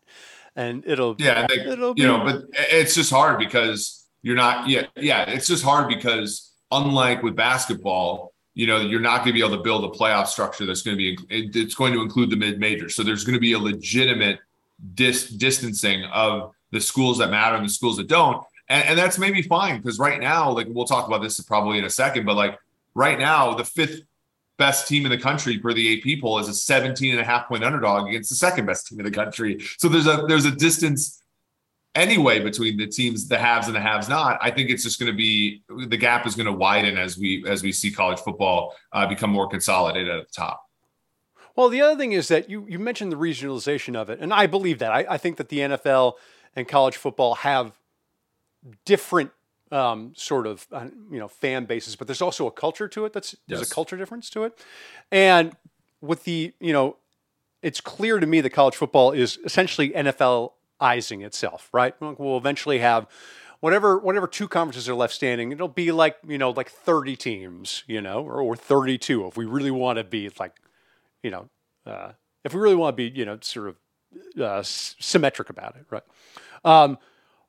And 0.56 0.84
it'll 0.88 1.16
Yeah, 1.20 1.46
they, 1.48 1.56
it'll 1.66 1.94
be 1.94 2.02
you 2.02 2.08
know, 2.08 2.24
but 2.24 2.46
it's 2.54 2.96
just 2.96 3.12
hard 3.12 3.38
because 3.38 4.06
you're 4.22 4.36
not. 4.36 4.68
Yeah, 4.70 4.88
yeah, 4.96 5.30
it's 5.30 5.48
just 5.48 5.64
hard 5.64 5.88
because 5.90 6.52
unlike 6.72 7.24
with 7.24 7.36
basketball, 7.36 8.34
you 8.56 8.66
know, 8.68 8.80
you're 8.80 9.02
not 9.02 9.18
going 9.18 9.28
to 9.28 9.34
be 9.34 9.40
able 9.46 9.56
to 9.58 9.62
build 9.64 9.84
a 9.84 9.90
playoff 9.90 10.28
structure 10.28 10.66
that's 10.66 10.82
going 10.82 10.98
to 10.98 11.16
be. 11.16 11.18
It's 11.30 11.76
going 11.76 11.94
to 11.94 12.02
include 12.02 12.30
the 12.30 12.38
mid 12.38 12.60
major, 12.60 12.90
so 12.90 13.04
there's 13.04 13.24
going 13.24 13.36
to 13.36 13.40
be 13.40 13.54
a 13.54 13.60
legitimate 13.60 14.40
dis- 14.96 15.30
distancing 15.30 16.06
of 16.06 16.54
the 16.72 16.80
schools 16.82 17.18
that 17.20 17.30
matter 17.30 17.56
and 17.56 17.66
the 17.66 17.70
schools 17.70 17.98
that 17.98 18.08
don't, 18.08 18.44
and, 18.70 18.84
and 18.90 18.98
that's 19.00 19.20
maybe 19.20 19.42
fine 19.42 19.78
because 19.82 20.00
right 20.00 20.20
now, 20.20 20.52
like 20.52 20.68
we'll 20.70 20.86
talk 20.86 21.06
about 21.08 21.22
this 21.22 21.40
probably 21.42 21.78
in 21.78 21.84
a 21.86 21.90
second, 21.90 22.26
but 22.26 22.36
like 22.36 22.58
right 22.96 23.20
now, 23.20 23.54
the 23.54 23.64
fifth 23.66 24.02
best 24.58 24.88
team 24.88 25.06
in 25.06 25.12
the 25.12 25.18
country 25.18 25.60
for 25.60 25.74
the 25.74 26.00
AP 26.00 26.22
poll 26.22 26.40
is 26.40 26.48
a 26.48 26.54
17 26.54 27.12
and 27.12 27.22
a 27.22 27.24
half 27.24 27.48
point 27.48 27.64
underdog 27.64 28.08
against 28.10 28.30
the 28.30 28.36
second 28.36 28.66
best 28.66 28.88
team 28.88 29.00
in 29.00 29.06
the 29.06 29.12
country. 29.12 29.60
So 29.78 29.88
there's 29.88 30.08
a 30.08 30.26
there's 30.28 30.46
a 30.46 30.52
distance 30.52 31.22
anyway 31.96 32.40
between 32.40 32.78
the 32.78 32.88
teams, 32.88 33.28
the 33.28 33.38
haves 33.38 33.68
and 33.68 33.76
the 33.76 33.82
haves 33.82 34.08
not. 34.10 34.38
I 34.42 34.52
think 34.52 34.70
it's 34.70 34.84
just 34.84 35.00
going 35.00 35.12
to 35.12 35.18
be 35.18 35.64
the 35.70 35.98
gap 35.98 36.26
is 36.26 36.36
going 36.36 36.46
to 36.46 36.54
widen 36.54 36.98
as 36.98 37.18
we 37.18 37.44
as 37.48 37.64
we 37.64 37.72
see 37.72 37.92
college 37.92 38.20
football 38.20 38.76
uh, 38.92 39.08
become 39.08 39.30
more 39.30 39.48
consolidated 39.48 40.10
at 40.10 40.28
the 40.28 40.34
top. 40.34 40.64
Well, 41.56 41.70
the 41.70 41.82
other 41.82 41.98
thing 41.98 42.12
is 42.12 42.28
that 42.28 42.52
you, 42.52 42.68
you 42.70 42.78
mentioned 42.78 43.12
the 43.12 43.18
regionalization 43.18 43.96
of 43.96 44.12
it, 44.12 44.20
and 44.20 44.32
I 44.32 44.46
believe 44.46 44.78
that. 44.78 44.92
I, 44.92 45.06
I 45.10 45.18
think 45.18 45.38
that 45.38 45.50
the 45.50 45.60
NFL 45.60 46.14
and 46.56 46.68
college 46.68 46.96
football 46.96 47.34
have 47.36 47.72
different 48.86 49.32
um, 49.72 50.14
sort 50.16 50.48
of 50.48 50.68
uh, 50.72 50.88
you 51.12 51.20
know 51.20 51.28
fan 51.28 51.66
bases, 51.66 51.96
but 51.96 52.08
there's 52.08 52.22
also 52.22 52.48
a 52.48 52.52
culture 52.52 52.88
to 52.88 53.06
it. 53.06 53.14
That's 53.14 53.36
there's 53.48 53.62
a 53.70 53.74
culture 53.74 53.98
difference 53.98 54.30
to 54.32 54.44
it, 54.44 54.60
and 55.12 55.56
with 56.02 56.24
the 56.24 56.54
you 56.60 56.74
know, 56.74 56.98
it's 57.62 57.82
clear 57.82 58.20
to 58.20 58.28
me 58.28 58.42
that 58.42 58.52
college 58.52 58.76
football 58.76 59.12
is 59.12 59.40
essentially 59.44 59.90
NFLizing 59.90 61.26
itself, 61.26 61.70
right? 61.74 61.94
We'll 62.00 62.38
eventually 62.38 62.80
have 62.80 63.08
whatever 63.60 63.98
whatever 63.98 64.28
two 64.28 64.48
conferences 64.48 64.88
are 64.88 64.96
left 64.96 65.14
standing, 65.14 65.52
it'll 65.52 65.68
be 65.68 65.92
like 65.92 66.18
you 66.28 66.38
know 66.38 66.52
like 66.52 66.70
30 66.70 67.16
teams, 67.16 67.84
you 67.88 68.02
know, 68.02 68.24
or, 68.24 68.42
or 68.42 68.56
32 68.56 69.28
if 69.28 69.38
we 69.38 69.46
really 69.46 69.72
want 69.72 69.98
to 69.98 70.04
be 70.04 70.30
like, 70.40 70.56
you 71.24 71.32
know, 71.32 71.50
uh, 71.86 72.12
if 72.44 72.54
we 72.54 72.60
really 72.60 72.76
want 72.76 72.96
to 72.96 73.10
be 73.10 73.18
you 73.18 73.26
know 73.26 73.38
sort 73.42 73.70
of 73.70 73.76
uh, 74.42 74.62
symmetric 74.64 75.50
about 75.50 75.76
it, 75.76 75.86
right? 75.90 76.04
Um, 76.64 76.98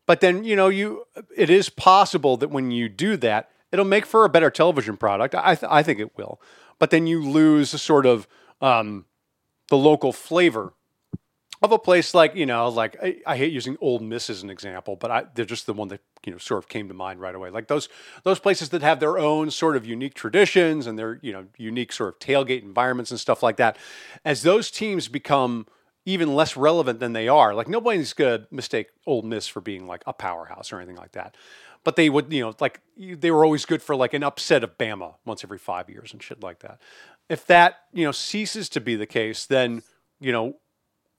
but 0.08 0.22
then 0.22 0.42
you 0.42 0.56
know 0.56 0.68
you 0.68 1.04
it 1.36 1.50
is 1.50 1.68
possible 1.68 2.38
that 2.38 2.48
when 2.48 2.70
you 2.70 2.88
do 2.88 3.18
that, 3.18 3.50
it'll 3.70 3.84
make 3.84 4.06
for 4.06 4.24
a 4.24 4.28
better 4.30 4.50
television 4.50 4.96
product. 4.96 5.34
I 5.34 5.54
th- 5.54 5.70
I 5.70 5.82
think 5.82 6.00
it 6.00 6.16
will, 6.16 6.40
but 6.78 6.88
then 6.88 7.06
you 7.06 7.22
lose 7.22 7.80
sort 7.80 8.06
of 8.06 8.26
um, 8.62 9.04
the 9.68 9.76
local 9.76 10.14
flavor 10.14 10.72
of 11.60 11.72
a 11.72 11.78
place 11.78 12.14
like 12.14 12.34
you 12.34 12.46
know 12.46 12.68
like 12.68 12.96
I, 13.02 13.18
I 13.26 13.36
hate 13.36 13.52
using 13.52 13.76
Ole 13.82 13.98
Miss 13.98 14.30
as 14.30 14.42
an 14.42 14.48
example, 14.48 14.96
but 14.96 15.10
I, 15.10 15.24
they're 15.34 15.44
just 15.44 15.66
the 15.66 15.74
one 15.74 15.88
that 15.88 16.00
you 16.24 16.32
know 16.32 16.38
sort 16.38 16.64
of 16.64 16.70
came 16.70 16.88
to 16.88 16.94
mind 16.94 17.20
right 17.20 17.34
away. 17.34 17.50
Like 17.50 17.68
those 17.68 17.90
those 18.22 18.38
places 18.38 18.70
that 18.70 18.80
have 18.80 19.00
their 19.00 19.18
own 19.18 19.50
sort 19.50 19.76
of 19.76 19.84
unique 19.84 20.14
traditions 20.14 20.86
and 20.86 20.98
their 20.98 21.18
you 21.20 21.34
know 21.34 21.44
unique 21.58 21.92
sort 21.92 22.14
of 22.14 22.18
tailgate 22.18 22.62
environments 22.62 23.10
and 23.10 23.20
stuff 23.20 23.42
like 23.42 23.58
that. 23.58 23.76
As 24.24 24.40
those 24.40 24.70
teams 24.70 25.06
become 25.06 25.66
even 26.08 26.34
less 26.34 26.56
relevant 26.56 27.00
than 27.00 27.12
they 27.12 27.28
are, 27.28 27.54
like 27.54 27.68
nobody's 27.68 28.14
gonna 28.14 28.46
mistake 28.50 28.88
Ole 29.06 29.20
Miss 29.20 29.46
for 29.46 29.60
being 29.60 29.86
like 29.86 30.02
a 30.06 30.14
powerhouse 30.14 30.72
or 30.72 30.78
anything 30.78 30.96
like 30.96 31.12
that. 31.12 31.36
But 31.84 31.96
they 31.96 32.08
would, 32.08 32.32
you 32.32 32.40
know, 32.40 32.54
like 32.60 32.80
they 32.96 33.30
were 33.30 33.44
always 33.44 33.66
good 33.66 33.82
for 33.82 33.94
like 33.94 34.14
an 34.14 34.22
upset 34.22 34.64
of 34.64 34.78
Bama 34.78 35.16
once 35.26 35.44
every 35.44 35.58
five 35.58 35.90
years 35.90 36.14
and 36.14 36.22
shit 36.22 36.42
like 36.42 36.60
that. 36.60 36.80
If 37.28 37.46
that, 37.48 37.80
you 37.92 38.06
know, 38.06 38.12
ceases 38.12 38.70
to 38.70 38.80
be 38.80 38.96
the 38.96 39.04
case, 39.04 39.44
then, 39.44 39.82
you 40.18 40.32
know, 40.32 40.56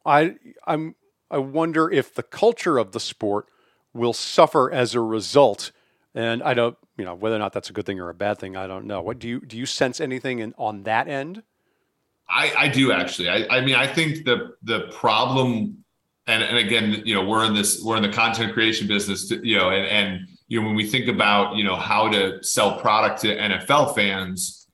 I 0.08 0.38
I'm 0.66 0.96
I 1.30 1.38
wonder 1.38 1.92
if 1.92 2.16
the 2.16 2.24
culture 2.24 2.80
of 2.80 2.92
the 2.92 3.00
sport 3.00 3.46
will 3.94 4.14
suffer 4.14 4.72
as 4.72 4.96
a 4.96 5.02
result. 5.02 5.72
And 6.16 6.42
I 6.42 6.56
don't, 6.56 6.76
you 6.98 7.06
know, 7.06 7.14
whether 7.14 7.36
or 7.36 7.40
not 7.40 7.54
that's 7.54 7.70
a 7.70 7.74
good 7.74 7.86
thing 7.86 8.00
or 8.00 8.10
a 8.10 8.16
bad 8.16 8.40
thing, 8.40 8.58
I 8.58 8.66
don't 8.66 8.86
know. 8.86 9.04
What 9.04 9.20
do 9.20 9.28
you 9.28 9.42
do? 9.42 9.56
You 9.56 9.68
sense 9.68 10.02
anything 10.02 10.40
in, 10.40 10.56
on 10.58 10.82
that 10.84 11.08
end? 11.08 11.44
I, 12.30 12.54
I 12.58 12.68
do 12.68 12.92
actually. 12.92 13.30
I, 13.30 13.48
I 13.50 13.62
mean, 13.62 13.76
I 13.76 13.88
think 13.88 14.24
the 14.24 14.56
the 14.64 14.82
problem, 14.92 15.84
and, 16.28 16.44
and 16.44 16.58
again, 16.58 17.02
you 17.06 17.16
know, 17.16 17.26
we're 17.26 17.46
in 17.46 17.56
this, 17.56 17.82
we're 17.84 17.98
in 17.98 18.04
the 18.04 18.12
content 18.12 18.54
creation 18.54 18.88
business, 18.88 19.28
to, 19.30 19.46
you 19.46 19.58
know, 19.58 19.72
and 19.72 19.88
and 19.88 20.28
you 20.48 20.62
know, 20.62 20.68
when 20.68 20.76
we 20.76 20.88
think 20.88 21.08
about 21.08 21.56
you 21.56 21.64
know 21.64 21.76
how 21.76 22.08
to 22.10 22.44
sell 22.44 22.80
product 22.80 23.22
to 23.22 23.36
NFL 23.36 23.96
fans, 23.96 24.68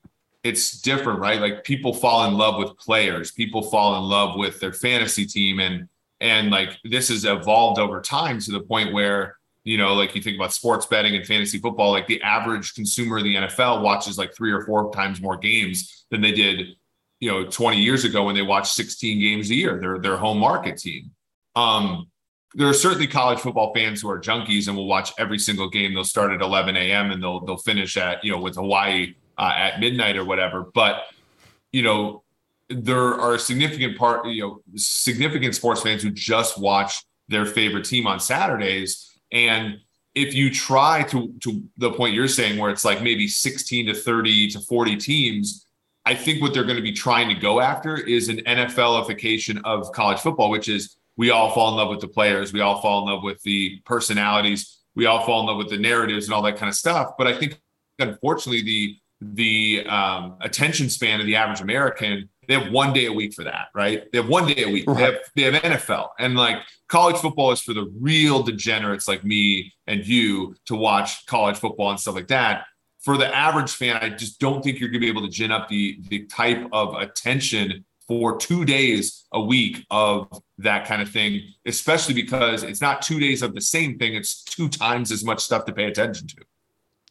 it's 0.44 0.80
different, 0.82 1.18
right? 1.18 1.40
Like 1.40 1.64
people 1.64 1.94
fall 1.94 2.28
in 2.28 2.34
love 2.34 2.58
with 2.58 2.76
players, 2.78 3.30
people 3.32 3.62
fall 3.62 3.96
in 3.96 4.04
love 4.04 4.36
with 4.36 4.60
their 4.60 4.72
fantasy 4.72 5.24
team, 5.24 5.58
and 5.58 5.88
and 6.20 6.50
like 6.50 6.78
this 6.84 7.08
has 7.08 7.24
evolved 7.24 7.80
over 7.80 8.02
time 8.02 8.38
to 8.40 8.52
the 8.52 8.60
point 8.60 8.92
where 8.92 9.36
you 9.64 9.76
know, 9.78 9.94
like 9.94 10.14
you 10.14 10.22
think 10.22 10.36
about 10.36 10.52
sports 10.52 10.86
betting 10.86 11.16
and 11.16 11.26
fantasy 11.26 11.58
football, 11.58 11.90
like 11.90 12.06
the 12.06 12.22
average 12.22 12.74
consumer 12.74 13.18
of 13.18 13.24
the 13.24 13.34
NFL 13.34 13.82
watches 13.82 14.16
like 14.16 14.32
three 14.32 14.52
or 14.52 14.64
four 14.64 14.92
times 14.92 15.20
more 15.20 15.36
games 15.36 16.04
than 16.08 16.20
they 16.20 16.30
did 16.30 16.76
you 17.20 17.30
know 17.30 17.44
20 17.44 17.80
years 17.80 18.04
ago 18.04 18.24
when 18.24 18.34
they 18.34 18.42
watched 18.42 18.74
16 18.74 19.20
games 19.20 19.50
a 19.50 19.54
year 19.54 19.78
their 19.80 19.98
their 19.98 20.16
home 20.16 20.38
market 20.38 20.78
team. 20.78 21.10
Um 21.54 22.10
there 22.54 22.68
are 22.68 22.74
certainly 22.74 23.06
college 23.06 23.38
football 23.40 23.74
fans 23.74 24.00
who 24.00 24.08
are 24.08 24.20
junkies 24.20 24.68
and 24.68 24.76
will 24.76 24.86
watch 24.86 25.12
every 25.18 25.38
single 25.38 25.68
game. 25.68 25.92
They'll 25.92 26.04
start 26.04 26.32
at 26.32 26.40
11 26.40 26.76
a.m 26.76 27.10
and 27.10 27.22
they'll 27.22 27.44
they'll 27.44 27.56
finish 27.56 27.96
at 27.96 28.24
you 28.24 28.32
know 28.32 28.40
with 28.40 28.56
hawaii 28.56 29.14
uh, 29.38 29.52
at 29.56 29.80
midnight 29.80 30.16
or 30.16 30.24
whatever. 30.24 30.70
But 30.74 31.04
you 31.72 31.82
know 31.82 32.22
there 32.68 33.14
are 33.14 33.38
significant 33.38 33.96
part 33.96 34.26
you 34.26 34.42
know 34.42 34.60
significant 34.76 35.54
sports 35.54 35.82
fans 35.82 36.02
who 36.02 36.10
just 36.10 36.58
watch 36.58 37.04
their 37.28 37.46
favorite 37.46 37.84
team 37.84 38.06
on 38.06 38.20
saturdays. 38.20 39.18
And 39.32 39.78
if 40.14 40.34
you 40.34 40.50
try 40.50 41.02
to 41.04 41.32
to 41.40 41.62
the 41.76 41.92
point 41.92 42.14
you're 42.14 42.28
saying 42.28 42.58
where 42.58 42.70
it's 42.70 42.84
like 42.84 43.02
maybe 43.02 43.28
16 43.28 43.86
to 43.86 43.94
30 43.94 44.48
to 44.48 44.60
40 44.60 44.96
teams 44.96 45.65
I 46.06 46.14
think 46.14 46.40
what 46.40 46.54
they're 46.54 46.64
going 46.64 46.76
to 46.76 46.82
be 46.82 46.92
trying 46.92 47.28
to 47.28 47.34
go 47.34 47.60
after 47.60 47.96
is 47.96 48.28
an 48.28 48.38
NFLification 48.38 49.60
of 49.64 49.90
college 49.90 50.20
football, 50.20 50.50
which 50.50 50.68
is 50.68 50.96
we 51.16 51.30
all 51.30 51.50
fall 51.50 51.70
in 51.70 51.74
love 51.74 51.88
with 51.88 52.00
the 52.00 52.08
players, 52.08 52.52
we 52.52 52.60
all 52.60 52.80
fall 52.80 53.00
in 53.00 53.12
love 53.12 53.24
with 53.24 53.42
the 53.42 53.80
personalities, 53.84 54.78
we 54.94 55.06
all 55.06 55.26
fall 55.26 55.40
in 55.40 55.46
love 55.46 55.56
with 55.56 55.68
the 55.68 55.76
narratives 55.76 56.26
and 56.26 56.34
all 56.34 56.42
that 56.42 56.56
kind 56.56 56.68
of 56.68 56.76
stuff. 56.76 57.12
But 57.18 57.26
I 57.26 57.36
think 57.36 57.60
unfortunately 57.98 58.62
the 58.62 58.96
the 59.20 59.86
um, 59.88 60.36
attention 60.42 60.90
span 60.90 61.20
of 61.20 61.26
the 61.26 61.36
average 61.36 61.62
American 61.62 62.28
they 62.46 62.54
have 62.54 62.70
one 62.70 62.92
day 62.92 63.06
a 63.06 63.12
week 63.12 63.34
for 63.34 63.42
that, 63.42 63.68
right? 63.74 64.04
They 64.12 64.18
have 64.18 64.28
one 64.28 64.46
day 64.46 64.62
a 64.62 64.70
week. 64.70 64.86
They 64.86 65.02
have 65.02 65.16
they 65.34 65.42
have 65.42 65.54
NFL 65.54 66.10
and 66.20 66.36
like 66.36 66.58
college 66.88 67.16
football 67.16 67.50
is 67.50 67.60
for 67.60 67.74
the 67.74 67.90
real 67.98 68.42
degenerates 68.42 69.08
like 69.08 69.24
me 69.24 69.72
and 69.86 70.06
you 70.06 70.54
to 70.66 70.76
watch 70.76 71.26
college 71.26 71.56
football 71.56 71.90
and 71.90 71.98
stuff 71.98 72.14
like 72.14 72.28
that 72.28 72.66
for 73.06 73.16
the 73.16 73.32
average 73.32 73.70
fan, 73.70 73.96
I 74.02 74.08
just 74.08 74.40
don't 74.40 74.64
think 74.64 74.80
you're 74.80 74.88
going 74.88 75.00
to 75.00 75.06
be 75.06 75.08
able 75.08 75.22
to 75.22 75.28
gin 75.28 75.52
up 75.52 75.68
the 75.68 76.00
the 76.08 76.24
type 76.24 76.66
of 76.72 76.96
attention 76.96 77.84
for 78.08 78.36
two 78.36 78.64
days 78.64 79.24
a 79.32 79.40
week 79.40 79.86
of 79.92 80.26
that 80.58 80.88
kind 80.88 81.00
of 81.00 81.08
thing, 81.08 81.40
especially 81.66 82.14
because 82.14 82.64
it's 82.64 82.80
not 82.80 83.02
two 83.02 83.20
days 83.20 83.42
of 83.42 83.54
the 83.54 83.60
same 83.60 83.96
thing. 83.96 84.16
It's 84.16 84.42
two 84.42 84.68
times 84.68 85.12
as 85.12 85.22
much 85.22 85.38
stuff 85.38 85.66
to 85.66 85.72
pay 85.72 85.84
attention 85.84 86.26
to. 86.26 86.36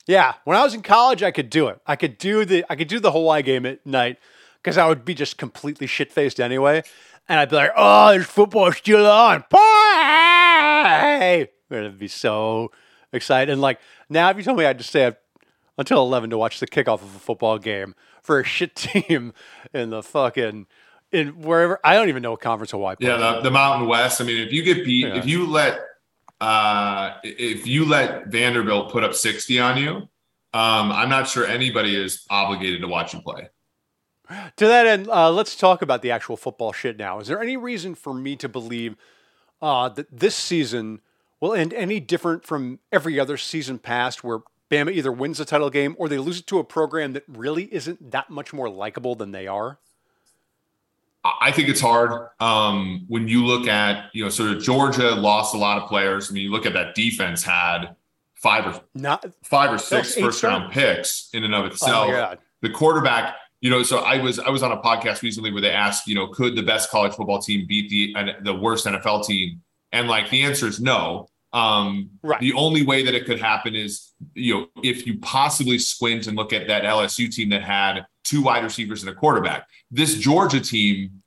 Yeah, 0.05 0.33
when 0.43 0.57
I 0.57 0.63
was 0.65 0.73
in 0.73 0.81
college, 0.81 1.23
I 1.23 1.31
could 1.31 1.49
do 1.49 1.69
it. 1.69 1.79
I 1.87 1.95
could 1.95 2.17
do 2.17 2.43
the 2.43 2.65
I 2.69 2.75
could 2.75 2.89
do 2.89 2.99
the 2.99 3.13
Hawaii 3.13 3.41
game 3.41 3.65
at 3.65 3.85
night 3.85 4.17
because 4.61 4.77
I 4.77 4.89
would 4.89 5.05
be 5.05 5.13
just 5.13 5.37
completely 5.37 5.87
shit 5.87 6.11
faced 6.11 6.41
anyway, 6.41 6.83
and 7.29 7.39
I'd 7.39 7.49
be 7.49 7.55
like, 7.55 7.71
"Oh, 7.73 8.09
there's 8.11 8.25
football 8.25 8.69
still 8.73 9.07
on!" 9.07 9.45
And 11.69 11.79
it'd 11.79 11.97
be 11.97 12.09
so 12.09 12.73
excited. 13.13 13.49
And 13.49 13.61
like 13.61 13.79
now, 14.09 14.29
if 14.29 14.35
you 14.35 14.43
told 14.43 14.57
me 14.57 14.65
I'd 14.65 14.77
just 14.77 14.89
stay 14.89 15.05
up 15.05 15.19
until 15.77 16.01
eleven 16.01 16.29
to 16.29 16.37
watch 16.37 16.59
the 16.59 16.67
kickoff 16.67 17.01
of 17.01 17.15
a 17.15 17.19
football 17.19 17.57
game 17.57 17.95
for 18.21 18.39
a 18.39 18.43
shit 18.43 18.75
team 18.75 19.33
in 19.73 19.89
the 19.89 20.01
fucking 20.03 20.67
in 21.11 21.41
wherever 21.41 21.79
I 21.83 21.93
don't 21.95 22.09
even 22.09 22.21
know 22.23 22.31
what 22.31 22.41
conference 22.41 22.71
Hawaii. 22.71 22.95
Yeah, 22.99 23.17
the, 23.17 23.41
the 23.41 23.51
Mountain 23.51 23.87
West. 23.87 24.19
I 24.21 24.23
mean, 24.25 24.45
if 24.45 24.51
you 24.51 24.63
get 24.63 24.83
beat, 24.85 25.05
Yeah. 25.07 25.15
if 25.15 25.25
you 25.25 25.45
let 25.47 25.79
uh 26.41 27.13
if 27.23 27.65
you 27.65 27.85
let 27.85 28.27
Vanderbilt 28.27 28.91
put 28.91 29.03
up 29.03 29.13
60 29.13 29.59
on 29.59 29.77
you, 29.77 29.91
um, 30.53 30.91
I'm 30.91 31.09
not 31.09 31.27
sure 31.27 31.45
anybody 31.45 31.95
is 31.95 32.25
obligated 32.29 32.81
to 32.81 32.87
watch 32.87 33.13
you 33.13 33.21
play. 33.21 33.49
To 34.57 34.67
that 34.67 34.87
end, 34.87 35.07
uh, 35.07 35.29
let's 35.31 35.55
talk 35.55 35.81
about 35.83 36.01
the 36.01 36.09
actual 36.11 36.35
football 36.35 36.73
shit 36.73 36.97
now. 36.97 37.19
Is 37.19 37.27
there 37.27 37.39
any 37.41 37.57
reason 37.57 37.93
for 37.93 38.11
me 38.13 38.35
to 38.37 38.49
believe 38.49 38.95
uh, 39.61 39.87
that 39.89 40.07
this 40.11 40.35
season 40.35 41.01
will 41.39 41.53
end 41.53 41.73
any 41.73 41.99
different 41.99 42.43
from 42.43 42.79
every 42.91 43.19
other 43.19 43.37
season 43.37 43.77
past 43.77 44.23
where 44.23 44.39
Bama 44.71 44.91
either 44.91 45.11
wins 45.11 45.37
the 45.37 45.45
title 45.45 45.69
game 45.69 45.95
or 45.97 46.09
they 46.09 46.17
lose 46.17 46.39
it 46.39 46.47
to 46.47 46.59
a 46.59 46.63
program 46.63 47.13
that 47.13 47.23
really 47.27 47.73
isn't 47.73 48.11
that 48.11 48.29
much 48.29 48.53
more 48.53 48.69
likable 48.69 49.15
than 49.15 49.31
they 49.31 49.47
are? 49.47 49.77
I 51.23 51.51
think 51.51 51.69
it's 51.69 51.81
hard 51.81 52.29
um, 52.39 53.05
when 53.07 53.27
you 53.27 53.45
look 53.45 53.67
at 53.67 54.09
you 54.13 54.23
know 54.23 54.29
sort 54.29 54.51
of 54.51 54.61
Georgia 54.61 55.15
lost 55.15 55.55
a 55.55 55.57
lot 55.57 55.81
of 55.81 55.89
players. 55.89 56.29
I 56.29 56.33
mean, 56.33 56.43
you 56.43 56.51
look 56.51 56.65
at 56.65 56.73
that 56.73 56.93
defense 56.93 57.43
had 57.43 57.95
five 58.35 58.67
or 58.67 58.81
Not 58.93 59.25
five 59.43 59.73
or 59.73 59.79
six 59.79 60.15
first 60.15 60.43
round 60.43 60.71
picks 60.71 61.29
in 61.33 61.43
and 61.43 61.55
of 61.55 61.63
oh 61.63 61.65
itself. 61.65 62.11
god. 62.11 62.39
the 62.61 62.69
quarterback 62.69 63.35
you 63.61 63.71
know, 63.71 63.81
so 63.81 63.97
I 63.99 64.21
was 64.21 64.37
I 64.37 64.51
was 64.51 64.61
on 64.61 64.71
a 64.71 64.77
podcast 64.77 65.23
recently 65.23 65.51
where 65.51 65.61
they 65.61 65.71
asked, 65.71 66.07
you 66.07 66.13
know, 66.13 66.27
could 66.27 66.55
the 66.55 66.61
best 66.61 66.91
college 66.91 67.13
football 67.13 67.41
team 67.41 67.65
beat 67.67 67.89
the 67.89 68.13
the 68.43 68.53
worst 68.53 68.85
NFL 68.85 69.25
team? 69.25 69.63
And 69.91 70.07
like 70.07 70.29
the 70.29 70.43
answer 70.43 70.67
is 70.67 70.79
no. 70.79 71.27
Um, 71.55 72.09
right. 72.21 72.41
The 72.41 72.51
only 72.53 72.85
way 72.85 73.03
that 73.03 73.15
it 73.15 73.25
could 73.25 73.39
happen 73.39 73.75
is, 73.75 74.11
you 74.33 74.53
know, 74.53 74.67
if 74.83 75.07
you 75.07 75.17
possibly 75.19 75.79
squint 75.79 76.27
and 76.27 76.35
look 76.35 76.51
at 76.51 76.67
that 76.67 76.83
LSU 76.83 77.33
team 77.33 77.49
that 77.49 77.63
had 77.63 78.05
two 78.25 78.41
wide 78.41 78.63
receivers 78.63 79.03
and 79.03 79.09
a 79.09 79.15
quarterback. 79.15 79.65
This 79.89 80.15
Georgia 80.15 80.59
team 80.59 81.21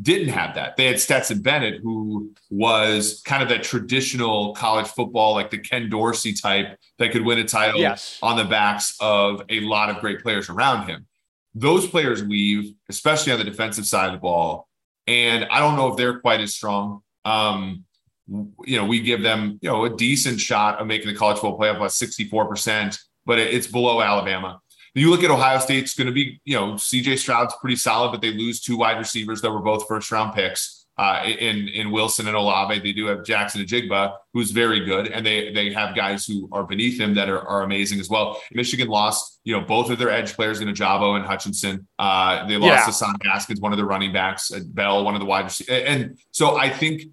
didn't 0.00 0.28
have 0.28 0.54
that. 0.54 0.76
They 0.76 0.86
had 0.86 0.98
Stetson 0.98 1.42
Bennett, 1.42 1.80
who 1.82 2.32
was 2.48 3.20
kind 3.26 3.42
of 3.42 3.48
that 3.50 3.62
traditional 3.62 4.54
college 4.54 4.86
football, 4.86 5.34
like 5.34 5.50
the 5.50 5.58
Ken 5.58 5.90
Dorsey 5.90 6.32
type 6.32 6.78
that 6.98 7.10
could 7.10 7.24
win 7.24 7.38
a 7.38 7.44
title 7.44 7.80
yes. 7.80 8.18
on 8.22 8.36
the 8.36 8.44
backs 8.44 8.96
of 9.00 9.42
a 9.50 9.60
lot 9.60 9.90
of 9.90 9.98
great 9.98 10.22
players 10.22 10.48
around 10.48 10.86
him. 10.86 11.06
Those 11.54 11.86
players 11.86 12.22
leave, 12.22 12.72
especially 12.88 13.32
on 13.32 13.38
the 13.38 13.44
defensive 13.44 13.84
side 13.84 14.06
of 14.06 14.12
the 14.12 14.18
ball. 14.18 14.68
And 15.08 15.44
I 15.50 15.58
don't 15.58 15.76
know 15.76 15.88
if 15.88 15.96
they're 15.96 16.20
quite 16.20 16.40
as 16.40 16.54
strong. 16.54 17.02
Um, 17.24 17.84
you 18.28 18.76
know, 18.76 18.86
we 18.86 19.00
give 19.00 19.22
them, 19.22 19.58
you 19.62 19.68
know, 19.68 19.84
a 19.84 19.96
decent 19.96 20.40
shot 20.40 20.78
of 20.78 20.86
making 20.86 21.08
the 21.08 21.14
college 21.14 21.38
football 21.38 21.58
playoff 21.58 21.76
about 21.76 21.90
64%, 21.90 22.98
but 23.26 23.38
it's 23.38 23.66
below 23.66 24.00
Alabama. 24.00 24.60
You 24.94 25.10
look 25.10 25.22
at 25.22 25.30
Ohio 25.30 25.58
State; 25.60 25.84
it's 25.84 25.94
going 25.94 26.08
to 26.08 26.12
be, 26.12 26.40
you 26.44 26.56
know, 26.56 26.72
CJ 26.72 27.18
Stroud's 27.18 27.54
pretty 27.60 27.76
solid, 27.76 28.10
but 28.10 28.20
they 28.20 28.32
lose 28.32 28.60
two 28.60 28.76
wide 28.76 28.98
receivers 28.98 29.40
that 29.42 29.50
were 29.50 29.60
both 29.60 29.86
first 29.86 30.10
round 30.10 30.34
picks 30.34 30.80
uh, 31.00 31.22
in 31.24 31.68
in 31.68 31.90
Wilson 31.90 32.26
and 32.26 32.36
Olave. 32.36 32.78
They 32.80 32.92
do 32.92 33.06
have 33.06 33.24
Jackson-Njigba, 33.24 34.14
who's 34.34 34.50
very 34.50 34.84
good, 34.84 35.08
and 35.08 35.24
they 35.24 35.52
they 35.52 35.72
have 35.72 35.94
guys 35.94 36.26
who 36.26 36.48
are 36.52 36.64
beneath 36.64 37.00
him 37.00 37.14
that 37.14 37.28
are, 37.28 37.40
are 37.40 37.62
amazing 37.62 38.00
as 38.00 38.10
well. 38.10 38.40
Michigan 38.52 38.88
lost, 38.88 39.40
you 39.44 39.58
know, 39.58 39.64
both 39.64 39.90
of 39.90 39.98
their 39.98 40.10
edge 40.10 40.34
players 40.34 40.60
in 40.60 40.68
Ojabo 40.68 41.16
and 41.16 41.24
Hutchinson. 41.24 41.86
Uh, 41.98 42.46
they 42.46 42.56
lost 42.56 42.70
yeah. 42.70 42.84
Hassan 42.84 43.14
Haskins, 43.24 43.60
one 43.60 43.72
of 43.72 43.78
the 43.78 43.84
running 43.84 44.12
backs, 44.12 44.50
Bell, 44.50 45.04
one 45.04 45.14
of 45.14 45.20
the 45.20 45.26
wide 45.26 45.44
receivers, 45.44 45.84
and 45.86 46.18
so 46.32 46.58
I 46.58 46.68
think 46.68 47.04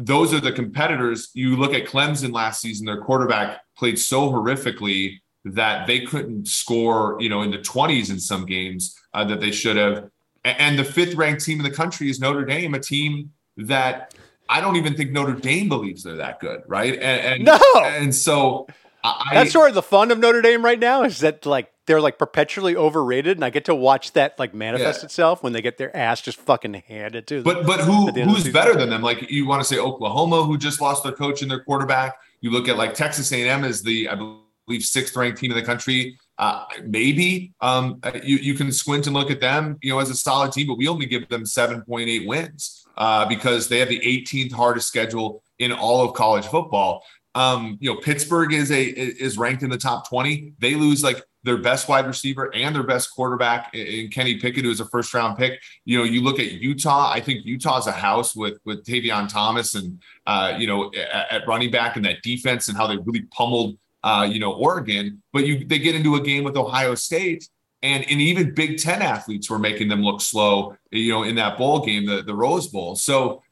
those 0.00 0.34
are 0.34 0.40
the 0.40 0.52
competitors. 0.52 1.30
You 1.34 1.56
look 1.56 1.74
at 1.74 1.86
Clemson 1.86 2.32
last 2.32 2.60
season; 2.60 2.86
their 2.86 3.00
quarterback 3.02 3.60
played 3.76 3.98
so 3.98 4.30
horrifically 4.30 5.16
that 5.44 5.86
they 5.86 6.00
couldn't 6.00 6.46
score, 6.46 7.16
you 7.20 7.28
know, 7.28 7.42
in 7.42 7.50
the 7.50 7.58
20s 7.58 8.10
in 8.10 8.20
some 8.20 8.44
games 8.44 8.94
uh, 9.14 9.24
that 9.24 9.40
they 9.40 9.50
should 9.50 9.76
have. 9.76 10.10
And 10.44 10.78
the 10.78 10.84
fifth 10.84 11.14
ranked 11.14 11.44
team 11.44 11.58
in 11.58 11.64
the 11.64 11.74
country 11.74 12.10
is 12.10 12.20
Notre 12.20 12.44
Dame, 12.44 12.74
a 12.74 12.78
team 12.78 13.32
that 13.56 14.14
I 14.48 14.60
don't 14.60 14.76
even 14.76 14.94
think 14.94 15.12
Notre 15.12 15.34
Dame 15.34 15.68
believes 15.68 16.02
they're 16.02 16.16
that 16.16 16.40
good, 16.40 16.62
right? 16.66 16.94
And, 16.94 17.02
and 17.02 17.44
no, 17.44 17.60
and 17.82 18.14
so 18.14 18.66
I, 19.04 19.30
that's 19.32 19.52
sort 19.52 19.68
of 19.68 19.74
the 19.74 19.82
fun 19.82 20.10
of 20.10 20.18
Notre 20.18 20.42
Dame 20.42 20.64
right 20.64 20.78
now 20.78 21.02
is 21.04 21.20
that 21.20 21.46
like 21.46 21.72
they're 21.90 22.00
like 22.00 22.18
perpetually 22.18 22.76
overrated, 22.76 23.36
and 23.36 23.44
I 23.44 23.50
get 23.50 23.64
to 23.64 23.74
watch 23.74 24.12
that 24.12 24.38
like 24.38 24.54
manifest 24.54 25.00
yeah. 25.00 25.06
itself 25.06 25.42
when 25.42 25.52
they 25.52 25.60
get 25.60 25.76
their 25.76 25.94
ass 25.96 26.20
just 26.20 26.38
fucking 26.38 26.74
handed 26.86 27.26
to 27.26 27.42
them. 27.42 27.42
But 27.42 27.66
but 27.66 27.80
who 27.80 28.12
who's 28.12 28.48
better 28.48 28.76
than 28.76 28.90
them? 28.90 29.02
Like 29.02 29.28
you 29.28 29.44
want 29.44 29.60
to 29.60 29.64
say 29.66 29.80
Oklahoma, 29.80 30.44
who 30.44 30.56
just 30.56 30.80
lost 30.80 31.02
their 31.02 31.10
coach 31.10 31.42
and 31.42 31.50
their 31.50 31.64
quarterback. 31.64 32.16
You 32.42 32.52
look 32.52 32.68
at 32.68 32.76
like 32.76 32.94
Texas 32.94 33.32
A&M 33.32 33.64
as 33.64 33.82
the 33.82 34.08
I 34.08 34.14
believe 34.14 34.84
sixth 34.84 35.16
ranked 35.16 35.40
team 35.40 35.50
in 35.50 35.56
the 35.56 35.64
country. 35.64 36.16
Uh, 36.38 36.64
maybe 36.84 37.52
um, 37.60 38.00
you 38.22 38.36
you 38.36 38.54
can 38.54 38.70
squint 38.70 39.08
and 39.08 39.16
look 39.16 39.32
at 39.32 39.40
them, 39.40 39.76
you 39.82 39.92
know, 39.92 39.98
as 39.98 40.10
a 40.10 40.14
solid 40.14 40.52
team, 40.52 40.68
but 40.68 40.78
we 40.78 40.86
only 40.86 41.06
give 41.06 41.28
them 41.28 41.42
7.8 41.42 42.24
wins 42.28 42.86
uh, 42.98 43.26
because 43.26 43.66
they 43.66 43.80
have 43.80 43.88
the 43.88 43.98
18th 43.98 44.52
hardest 44.52 44.86
schedule 44.86 45.42
in 45.58 45.72
all 45.72 46.08
of 46.08 46.14
college 46.14 46.46
football. 46.46 47.02
Um, 47.34 47.78
you 47.80 47.92
know, 47.92 48.00
Pittsburgh 48.00 48.52
is 48.52 48.70
a 48.70 48.80
is 48.80 49.36
ranked 49.38 49.64
in 49.64 49.70
the 49.70 49.76
top 49.76 50.08
20. 50.08 50.52
They 50.60 50.76
lose 50.76 51.02
like 51.02 51.20
their 51.42 51.56
best 51.56 51.88
wide 51.88 52.06
receiver 52.06 52.54
and 52.54 52.74
their 52.74 52.82
best 52.82 53.14
quarterback 53.14 53.74
in 53.74 54.08
Kenny 54.08 54.36
Pickett, 54.36 54.64
who 54.64 54.70
is 54.70 54.80
a 54.80 54.84
first 54.86 55.14
round 55.14 55.38
pick. 55.38 55.60
You 55.84 55.98
know, 55.98 56.04
you 56.04 56.22
look 56.22 56.38
at 56.38 56.52
Utah. 56.52 57.10
I 57.10 57.20
think 57.20 57.46
Utah's 57.46 57.86
a 57.86 57.92
house 57.92 58.36
with 58.36 58.58
with 58.64 58.84
Tavion 58.84 59.28
Thomas 59.28 59.74
and 59.74 60.00
uh, 60.26 60.54
you 60.58 60.66
know 60.66 60.92
at, 60.94 61.42
at 61.42 61.48
running 61.48 61.70
back 61.70 61.96
and 61.96 62.04
that 62.04 62.22
defense 62.22 62.68
and 62.68 62.76
how 62.76 62.86
they 62.86 62.96
really 62.98 63.22
pummeled 63.32 63.76
uh, 64.02 64.26
you 64.30 64.38
know, 64.38 64.52
Oregon, 64.52 65.22
but 65.32 65.46
you 65.46 65.64
they 65.64 65.78
get 65.78 65.94
into 65.94 66.14
a 66.16 66.20
game 66.20 66.44
with 66.44 66.56
Ohio 66.56 66.94
State, 66.94 67.48
and 67.82 68.02
and 68.08 68.20
even 68.20 68.54
Big 68.54 68.78
Ten 68.78 69.02
athletes 69.02 69.50
were 69.50 69.58
making 69.58 69.88
them 69.88 70.02
look 70.02 70.20
slow, 70.20 70.76
you 70.90 71.12
know, 71.12 71.22
in 71.22 71.34
that 71.36 71.58
bowl 71.58 71.84
game, 71.84 72.06
the 72.06 72.22
the 72.22 72.34
Rose 72.34 72.68
Bowl. 72.68 72.96
So 72.96 73.42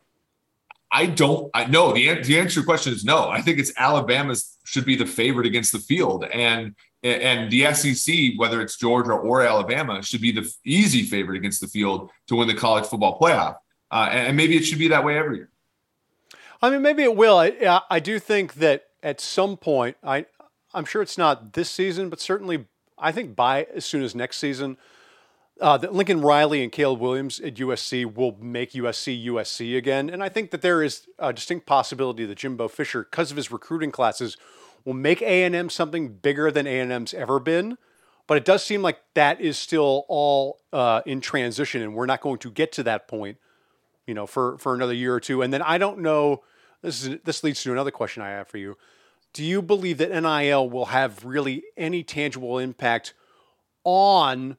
I 0.90 1.06
don't, 1.06 1.50
I 1.52 1.66
know 1.66 1.92
the 1.92 2.22
the 2.22 2.38
answer 2.38 2.48
to 2.48 2.54
your 2.60 2.64
question 2.64 2.94
is 2.94 3.04
no. 3.04 3.28
I 3.28 3.42
think 3.42 3.58
it's 3.58 3.72
Alabama's 3.76 4.56
should 4.64 4.86
be 4.86 4.96
the 4.96 5.06
favorite 5.06 5.46
against 5.46 5.72
the 5.72 5.78
field, 5.78 6.24
and 6.24 6.74
and 7.02 7.50
the 7.50 7.72
SEC, 7.74 8.14
whether 8.36 8.60
it's 8.60 8.76
Georgia 8.76 9.12
or 9.12 9.42
Alabama, 9.42 10.02
should 10.02 10.20
be 10.20 10.32
the 10.32 10.52
easy 10.64 11.04
favorite 11.04 11.36
against 11.36 11.60
the 11.60 11.68
field 11.68 12.10
to 12.26 12.36
win 12.36 12.48
the 12.48 12.54
college 12.54 12.86
football 12.86 13.18
playoff. 13.18 13.56
Uh, 13.90 14.08
and 14.10 14.36
maybe 14.36 14.56
it 14.56 14.64
should 14.64 14.78
be 14.78 14.88
that 14.88 15.04
way 15.04 15.16
every 15.16 15.36
year. 15.36 15.50
I 16.60 16.70
mean, 16.70 16.82
maybe 16.82 17.04
it 17.04 17.16
will. 17.16 17.38
I, 17.38 17.80
I 17.88 18.00
do 18.00 18.18
think 18.18 18.54
that 18.54 18.86
at 19.02 19.20
some 19.20 19.56
point, 19.56 19.96
I 20.02 20.26
I'm 20.74 20.84
sure 20.84 21.02
it's 21.02 21.16
not 21.16 21.52
this 21.54 21.70
season, 21.70 22.10
but 22.10 22.20
certainly 22.20 22.66
I 22.98 23.12
think 23.12 23.36
by 23.36 23.66
as 23.74 23.84
soon 23.84 24.02
as 24.02 24.14
next 24.14 24.38
season, 24.38 24.76
uh, 25.60 25.76
that 25.78 25.94
Lincoln 25.94 26.20
Riley 26.20 26.62
and 26.62 26.70
Caleb 26.70 27.00
Williams 27.00 27.40
at 27.40 27.54
USC 27.54 28.12
will 28.12 28.36
make 28.40 28.72
USC 28.72 29.24
USC 29.26 29.76
again. 29.76 30.10
And 30.10 30.22
I 30.22 30.28
think 30.28 30.50
that 30.50 30.62
there 30.62 30.82
is 30.82 31.06
a 31.18 31.32
distinct 31.32 31.66
possibility 31.66 32.24
that 32.24 32.38
Jimbo 32.38 32.68
Fisher, 32.68 33.06
because 33.10 33.30
of 33.30 33.36
his 33.36 33.50
recruiting 33.50 33.90
classes, 33.90 34.36
will 34.88 34.94
make 34.94 35.20
A&M 35.20 35.68
something 35.68 36.14
bigger 36.14 36.50
than 36.50 36.66
A&M's 36.66 37.12
ever 37.12 37.38
been. 37.38 37.76
But 38.26 38.38
it 38.38 38.46
does 38.46 38.64
seem 38.64 38.80
like 38.80 38.98
that 39.12 39.38
is 39.38 39.58
still 39.58 40.06
all 40.08 40.60
uh, 40.72 41.02
in 41.04 41.20
transition, 41.20 41.82
and 41.82 41.94
we're 41.94 42.06
not 42.06 42.22
going 42.22 42.38
to 42.38 42.50
get 42.50 42.72
to 42.72 42.82
that 42.84 43.06
point, 43.06 43.36
you 44.06 44.14
know, 44.14 44.26
for, 44.26 44.56
for 44.56 44.74
another 44.74 44.94
year 44.94 45.14
or 45.14 45.20
two. 45.20 45.42
And 45.42 45.52
then 45.52 45.60
I 45.60 45.76
don't 45.76 45.98
know. 45.98 46.42
This 46.80 47.04
is 47.04 47.18
this 47.24 47.44
leads 47.44 47.62
to 47.64 47.72
another 47.72 47.90
question 47.90 48.22
I 48.22 48.30
have 48.30 48.48
for 48.48 48.56
you 48.56 48.78
do 49.34 49.44
you 49.44 49.60
believe 49.60 49.98
that 49.98 50.10
NIL 50.10 50.70
will 50.70 50.86
have 50.86 51.22
really 51.22 51.64
any 51.76 52.02
tangible 52.02 52.58
impact 52.58 53.12
on 53.84 54.56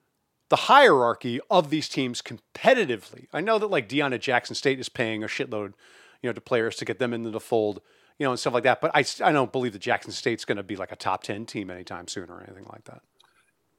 the 0.50 0.56
hierarchy 0.56 1.40
of 1.50 1.72
these 1.72 1.90
teams 1.90 2.22
competitively? 2.22 3.26
I 3.34 3.42
know 3.42 3.58
that 3.58 3.72
like 3.72 3.90
Deion 3.90 4.14
at 4.14 4.22
Jackson 4.22 4.56
State 4.56 4.80
is 4.80 4.90
paying 4.90 5.24
a 5.24 5.28
shitload, 5.28 5.74
you 6.22 6.30
know, 6.30 6.34
to 6.34 6.42
players 6.42 6.76
to 6.76 6.86
get 6.86 7.00
them 7.00 7.14
into 7.14 7.32
the 7.32 7.40
fold, 7.40 7.82
you 8.20 8.26
know, 8.26 8.32
and 8.32 8.40
stuff 8.40 8.54
like 8.54 8.64
that. 8.64 8.82
But 8.82 8.92
I, 8.94 9.04
I 9.24 9.32
don't 9.32 9.52
believe 9.52 9.74
that 9.74 9.80
Jackson 9.80 10.12
State's 10.12 10.46
going 10.46 10.58
to 10.58 10.64
be 10.64 10.76
like 10.76 10.92
a 10.92 10.96
top 10.96 11.24
10 11.24 11.46
team 11.46 11.72
anytime 11.72 12.08
soon 12.08 12.30
or 12.30 12.44
anything 12.44 12.68
like 12.72 12.84
that. 12.84 13.02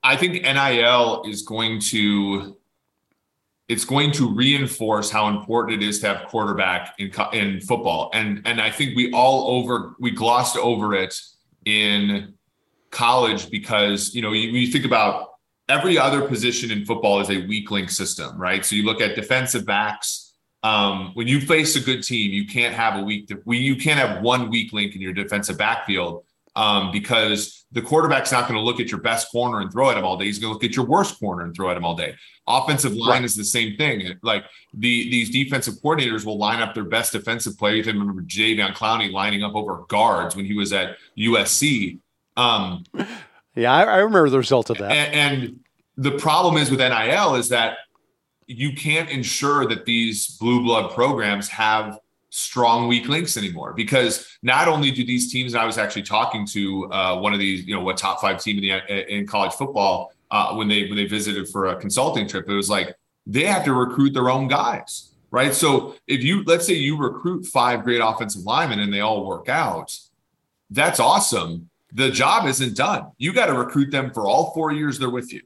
I 0.03 0.17
think 0.17 0.43
NIL 0.43 1.23
is 1.27 1.43
going 1.43 1.81
to 1.81 2.57
it's 3.69 3.85
going 3.85 4.11
to 4.11 4.35
reinforce 4.35 5.13
how 5.13 5.29
important 5.29 5.81
it 5.81 5.87
is 5.87 6.01
to 6.01 6.09
have 6.09 6.27
quarterback 6.27 6.95
in 6.99 7.13
in 7.33 7.61
football. 7.61 8.11
And 8.15 8.43
and 8.47 8.61
I 8.61 8.71
think 8.71 8.97
we 8.97 9.13
all 9.13 9.59
over 9.59 9.95
we 10.01 10.11
glossed 10.11 10.57
over 10.57 10.95
it 10.95 11.15
in 11.67 12.35
college 12.91 13.51
because 13.51 14.15
you 14.15 14.23
know 14.23 14.33
you, 14.33 14.49
you 14.49 14.73
think 14.73 14.87
about 14.87 15.35
every 15.69 15.99
other 15.99 16.23
position 16.23 16.71
in 16.71 16.85
football 16.85 17.21
is 17.21 17.31
a 17.31 17.47
weak 17.47 17.71
link 17.71 17.91
system, 17.91 18.37
right? 18.41 18.65
So 18.65 18.75
you 18.75 18.85
look 18.85 19.01
at 19.01 19.15
defensive 19.15 19.67
backs. 19.67 20.30
Um, 20.63 21.13
when 21.15 21.27
you 21.27 21.41
face 21.41 21.77
a 21.77 21.81
good 21.81 22.03
team, 22.03 22.33
you 22.33 22.47
can't 22.47 22.75
have 22.75 23.01
a 23.01 23.03
weak. 23.03 23.31
You 23.47 23.77
can't 23.77 23.99
have 23.99 24.23
one 24.23 24.51
weak 24.51 24.73
link 24.73 24.95
in 24.95 25.01
your 25.01 25.13
defensive 25.13 25.57
backfield 25.57 26.25
um, 26.57 26.91
because 26.91 27.65
the 27.73 27.81
quarterback's 27.81 28.33
not 28.33 28.49
going 28.49 28.59
to 28.59 28.65
look 28.65 28.81
at 28.81 28.91
your 28.91 29.01
best 29.01 29.31
corner 29.31 29.61
and 29.61 29.73
throw 29.73 29.91
at 29.91 29.97
him 29.97 30.05
all 30.05 30.17
day. 30.17 30.25
He's 30.25 30.39
going 30.39 30.51
to 30.51 30.55
look 30.55 30.65
at 30.65 30.77
your 30.77 30.85
worst 30.85 31.19
corner 31.21 31.45
and 31.45 31.55
throw 31.55 31.71
at 31.71 31.77
him 31.77 31.85
all 31.85 31.95
day. 31.95 32.15
Offensive 32.47 32.93
line 32.93 33.21
right. 33.21 33.25
is 33.25 33.37
the 33.37 33.45
same 33.45 33.77
thing. 33.77 34.19
Like 34.23 34.45
the 34.75 35.09
these 35.11 35.31
defensive 35.31 35.75
coordinators 35.83 36.25
will 36.27 36.39
line 36.39 36.61
up 36.61 36.75
their 36.75 36.85
best 36.85 37.13
defensive 37.13 37.57
players. 37.57 37.87
I 37.87 37.93
remember 37.93 38.23
Jadeveon 38.23 38.75
Clowney 38.75 39.13
lining 39.13 39.45
up 39.45 39.55
over 39.55 39.85
guards 39.89 40.35
when 40.35 40.45
he 40.45 40.55
was 40.55 40.73
at 40.73 40.97
USC. 41.17 42.01
Um, 42.37 42.85
yeah, 43.55 43.73
I, 43.73 43.83
I, 43.85 43.97
remember 43.99 44.31
the 44.31 44.39
result 44.39 44.71
of 44.71 44.79
that. 44.79 44.91
And, 44.91 45.15
and 45.15 45.61
the 45.97 46.13
problem 46.13 46.57
is 46.57 46.71
with 46.71 46.81
NIL 46.81 47.35
is 47.35 47.51
that 47.51 47.79
you 48.59 48.73
can't 48.73 49.09
ensure 49.11 49.67
that 49.67 49.85
these 49.85 50.37
blue 50.39 50.63
blood 50.63 50.93
programs 50.93 51.49
have 51.49 51.99
strong 52.31 52.89
weak 52.89 53.09
links 53.09 53.37
anymore 53.37 53.73
because 53.73 54.37
not 54.43 54.69
only 54.69 54.91
do 54.91 55.05
these 55.05 55.33
teams 55.33 55.53
and 55.53 55.61
i 55.61 55.67
was 55.67 55.79
actually 55.79 56.03
talking 56.03 56.47
to 56.47 56.91
uh, 56.93 57.19
one 57.19 57.33
of 57.33 57.41
these 57.41 57.67
you 57.67 57.75
know 57.75 57.81
what 57.81 57.97
top 57.97 58.21
five 58.21 58.41
team 58.41 58.57
in 58.59 58.63
the 58.63 59.15
in 59.17 59.27
college 59.27 59.53
football 59.53 60.13
uh, 60.31 60.55
when 60.55 60.69
they 60.69 60.85
when 60.85 60.97
they 60.97 61.07
visited 61.07 61.49
for 61.49 61.67
a 61.67 61.77
consulting 61.77 62.29
trip 62.29 62.49
it 62.49 62.55
was 62.55 62.71
like 62.71 62.95
they 63.27 63.45
have 63.45 63.65
to 63.65 63.73
recruit 63.73 64.13
their 64.13 64.31
own 64.31 64.47
guys 64.47 65.11
right? 65.31 65.55
So 65.55 65.95
if 66.07 66.23
you 66.23 66.43
let's 66.45 66.67
say 66.67 66.75
you 66.75 66.97
recruit 66.97 67.47
five 67.47 67.85
great 67.85 68.01
offensive 68.03 68.43
linemen 68.43 68.81
and 68.81 68.93
they 68.93 69.01
all 69.01 69.25
work 69.25 69.49
out 69.49 69.97
that's 70.73 71.01
awesome. 71.01 71.69
The 71.93 72.13
job 72.13 72.47
isn't 72.47 72.77
done. 72.77 73.11
You 73.19 73.33
got 73.33 73.47
to 73.47 73.55
recruit 73.55 73.91
them 73.91 74.13
for 74.13 74.29
all 74.29 74.53
four 74.55 74.71
years 74.71 74.99
they're 74.99 75.11
with 75.11 75.33
you 75.33 75.43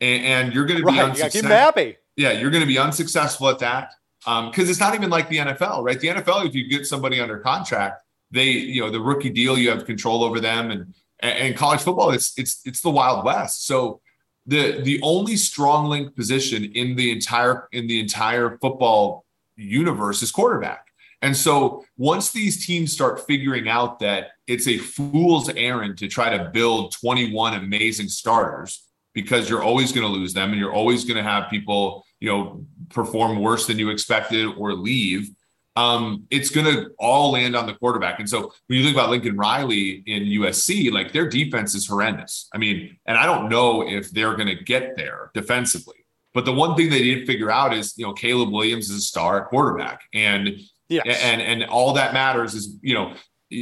and, 0.00 0.24
and 0.24 0.54
you're 0.54 0.64
going 0.64 0.80
to 0.80 0.86
be 0.86 0.92
right, 0.92 1.10
unsuccessful. 1.10 1.40
keep 1.40 1.48
them 1.48 1.50
happy 1.50 1.96
yeah 2.16 2.32
you're 2.32 2.50
going 2.50 2.62
to 2.62 2.66
be 2.66 2.78
unsuccessful 2.78 3.48
at 3.48 3.58
that 3.58 3.92
because 4.24 4.64
um, 4.64 4.70
it's 4.70 4.78
not 4.78 4.94
even 4.94 5.10
like 5.10 5.28
the 5.28 5.38
NFL, 5.38 5.82
right? 5.82 5.98
The 5.98 6.08
NFL, 6.08 6.46
if 6.46 6.54
you 6.54 6.68
get 6.68 6.86
somebody 6.86 7.20
under 7.20 7.38
contract, 7.38 8.02
they, 8.30 8.50
you 8.50 8.80
know, 8.80 8.90
the 8.90 9.00
rookie 9.00 9.30
deal, 9.30 9.58
you 9.58 9.68
have 9.70 9.84
control 9.84 10.22
over 10.22 10.38
them, 10.38 10.70
and 10.70 10.94
and 11.20 11.56
college 11.56 11.80
football, 11.80 12.10
it's 12.10 12.32
it's 12.38 12.60
it's 12.64 12.80
the 12.80 12.90
wild 12.90 13.24
west. 13.24 13.66
So 13.66 14.00
the 14.46 14.80
the 14.82 15.00
only 15.02 15.36
strong 15.36 15.86
link 15.86 16.14
position 16.14 16.64
in 16.64 16.94
the 16.94 17.10
entire 17.10 17.68
in 17.72 17.88
the 17.88 17.98
entire 17.98 18.58
football 18.58 19.24
universe 19.56 20.22
is 20.22 20.30
quarterback. 20.30 20.86
And 21.20 21.36
so 21.36 21.84
once 21.96 22.32
these 22.32 22.66
teams 22.66 22.92
start 22.92 23.26
figuring 23.26 23.68
out 23.68 24.00
that 24.00 24.30
it's 24.48 24.66
a 24.66 24.78
fool's 24.78 25.48
errand 25.50 25.98
to 25.98 26.08
try 26.08 26.36
to 26.36 26.50
build 26.50 26.92
21 26.92 27.54
amazing 27.54 28.08
starters 28.08 28.84
because 29.14 29.48
you're 29.48 29.62
always 29.62 29.92
going 29.92 30.06
to 30.06 30.12
lose 30.12 30.32
them 30.32 30.50
and 30.50 30.58
you're 30.58 30.72
always 30.72 31.04
going 31.04 31.16
to 31.16 31.22
have 31.22 31.50
people, 31.50 32.04
you 32.20 32.28
know, 32.28 32.64
perform 32.88 33.40
worse 33.40 33.66
than 33.66 33.78
you 33.78 33.90
expected 33.90 34.46
or 34.56 34.72
leave 34.74 35.30
um, 35.76 36.26
it's 36.30 36.50
going 36.50 36.66
to 36.66 36.90
all 36.98 37.32
land 37.32 37.56
on 37.56 37.66
the 37.66 37.74
quarterback. 37.74 38.18
And 38.18 38.28
so 38.28 38.52
when 38.66 38.78
you 38.78 38.84
think 38.84 38.96
about 38.96 39.10
Lincoln 39.10 39.36
Riley 39.36 40.02
in 40.06 40.24
USC, 40.24 40.92
like 40.92 41.12
their 41.12 41.28
defense 41.28 41.74
is 41.74 41.86
horrendous. 41.86 42.48
I 42.54 42.58
mean, 42.58 42.98
and 43.06 43.16
I 43.16 43.24
don't 43.24 43.48
know 43.48 43.88
if 43.88 44.10
they're 44.10 44.36
going 44.36 44.48
to 44.48 44.62
get 44.62 44.96
there 44.96 45.30
defensively. 45.34 45.96
But 46.34 46.44
the 46.44 46.52
one 46.52 46.76
thing 46.76 46.90
they 46.90 47.02
did 47.02 47.26
figure 47.26 47.50
out 47.50 47.74
is, 47.74 47.96
you 47.96 48.06
know, 48.06 48.12
Caleb 48.12 48.50
Williams 48.50 48.90
is 48.90 48.96
a 48.96 49.00
star 49.02 49.46
quarterback, 49.46 50.00
and 50.14 50.58
yes. 50.88 51.04
and 51.22 51.42
and 51.42 51.64
all 51.64 51.92
that 51.92 52.14
matters 52.14 52.54
is, 52.54 52.78
you 52.80 52.94
know, 52.94 53.12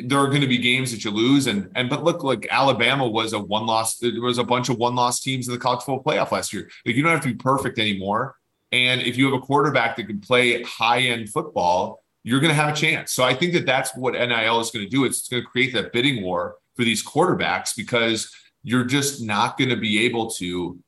there 0.04 0.18
are 0.18 0.28
going 0.28 0.40
to 0.40 0.46
be 0.46 0.58
games 0.58 0.92
that 0.92 1.04
you 1.04 1.10
lose, 1.10 1.46
and 1.46 1.70
and 1.74 1.90
but 1.90 2.04
look, 2.04 2.22
like 2.22 2.46
Alabama 2.50 3.06
was 3.06 3.32
a 3.32 3.38
one 3.38 3.66
loss. 3.66 3.96
There 3.96 4.20
was 4.20 4.38
a 4.38 4.44
bunch 4.44 4.68
of 4.68 4.76
one 4.76 4.94
loss 4.94 5.20
teams 5.20 5.48
in 5.48 5.54
the 5.54 5.60
college 5.60 5.80
football 5.80 6.02
playoff 6.02 6.32
last 6.32 6.52
year. 6.52 6.70
Like 6.86 6.94
you 6.94 7.02
don't 7.02 7.12
have 7.12 7.22
to 7.22 7.28
be 7.28 7.34
perfect 7.34 7.78
anymore. 7.78 8.36
And 8.72 9.00
if 9.02 9.16
you 9.16 9.24
have 9.24 9.34
a 9.34 9.44
quarterback 9.44 9.96
that 9.96 10.06
can 10.06 10.20
play 10.20 10.62
high 10.62 11.00
end 11.00 11.30
football, 11.30 12.04
you're 12.22 12.40
going 12.40 12.50
to 12.50 12.54
have 12.54 12.72
a 12.72 12.76
chance. 12.76 13.12
So 13.12 13.24
I 13.24 13.34
think 13.34 13.52
that 13.54 13.66
that's 13.66 13.96
what 13.96 14.14
NIL 14.14 14.60
is 14.60 14.70
going 14.70 14.84
to 14.84 14.90
do. 14.90 15.04
It's 15.04 15.28
going 15.28 15.42
to 15.42 15.48
create 15.48 15.72
that 15.74 15.92
bidding 15.92 16.22
war 16.22 16.56
for 16.76 16.84
these 16.84 17.04
quarterbacks 17.04 17.74
because 17.76 18.32
you're 18.62 18.84
just 18.84 19.22
not 19.22 19.58
going 19.58 19.70
to 19.70 19.76
be 19.76 20.04
able 20.04 20.30
to 20.32 20.78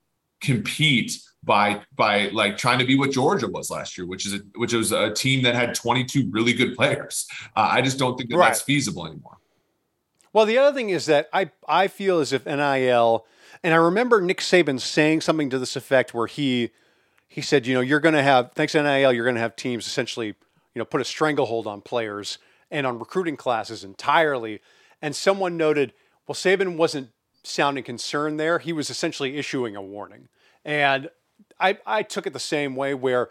compete 0.41 1.19
by 1.44 1.83
by 1.96 2.28
like 2.28 2.57
trying 2.57 2.78
to 2.78 2.85
be 2.85 2.96
what 2.96 3.11
Georgia 3.11 3.48
was 3.48 3.70
last 3.70 3.98
year, 3.98 4.07
which 4.07 4.26
is 4.26 4.35
a, 4.35 4.38
which 4.57 4.72
was 4.72 4.92
a 4.92 5.12
team 5.12 5.42
that 5.42 5.55
had 5.55 5.74
22 5.74 6.28
really 6.31 6.52
good 6.52 6.76
players. 6.76 7.26
Uh, 7.57 7.68
I 7.72 7.83
just 7.83 7.98
don't 7.98 8.16
think 8.16 8.31
that 8.31 8.37
right. 8.37 8.48
that's 8.48 8.62
feasible 8.62 9.07
anymore. 9.07 9.38
Well, 10.33 10.46
the 10.46 10.59
other 10.59 10.74
thing 10.74 10.90
is 10.90 11.07
that 11.07 11.28
I 11.33 11.50
I 11.66 11.88
feel 11.88 12.20
as 12.20 12.33
if 12.33 12.46
NIL, 12.46 13.26
and 13.62 13.74
I 13.74 13.76
remember 13.76 14.20
Nick 14.20 14.38
Saban 14.38 14.81
saying 14.81 15.22
something 15.22 15.50
to 15.50 15.59
this 15.59 15.76
effect 15.76 16.14
where 16.14 16.26
he 16.26 16.70
he 17.28 17.40
said, 17.40 17.66
you 17.66 17.74
know, 17.74 17.81
you're 17.81 18.00
going 18.00 18.14
to 18.14 18.22
have 18.22 18.52
thanks 18.55 18.72
to 18.72 18.83
NIL, 18.83 19.12
you're 19.12 19.24
going 19.24 19.37
to 19.37 19.40
have 19.40 19.57
teams 19.57 19.87
essentially 19.87 20.35
you 20.74 20.78
know, 20.78 20.85
put 20.85 21.00
a 21.00 21.05
stranglehold 21.05 21.66
on 21.66 21.81
players 21.81 22.38
and 22.70 22.87
on 22.87 22.98
recruiting 22.98 23.37
classes 23.37 23.85
entirely. 23.85 24.61
And 25.00 25.14
someone 25.14 25.57
noted, 25.57 25.92
well, 26.26 26.35
Saban 26.35 26.76
wasn't 26.76 27.11
sounding 27.42 27.85
concerned 27.85 28.40
there. 28.40 28.59
He 28.59 28.72
was 28.72 28.88
essentially 28.88 29.37
issuing 29.37 29.76
a 29.76 29.83
warning. 29.83 30.28
And 30.64 31.11
I, 31.61 31.79
I 31.87 32.03
took 32.03 32.27
it 32.27 32.33
the 32.33 32.41
same 32.41 32.77
way 32.77 32.95
where 32.95 33.29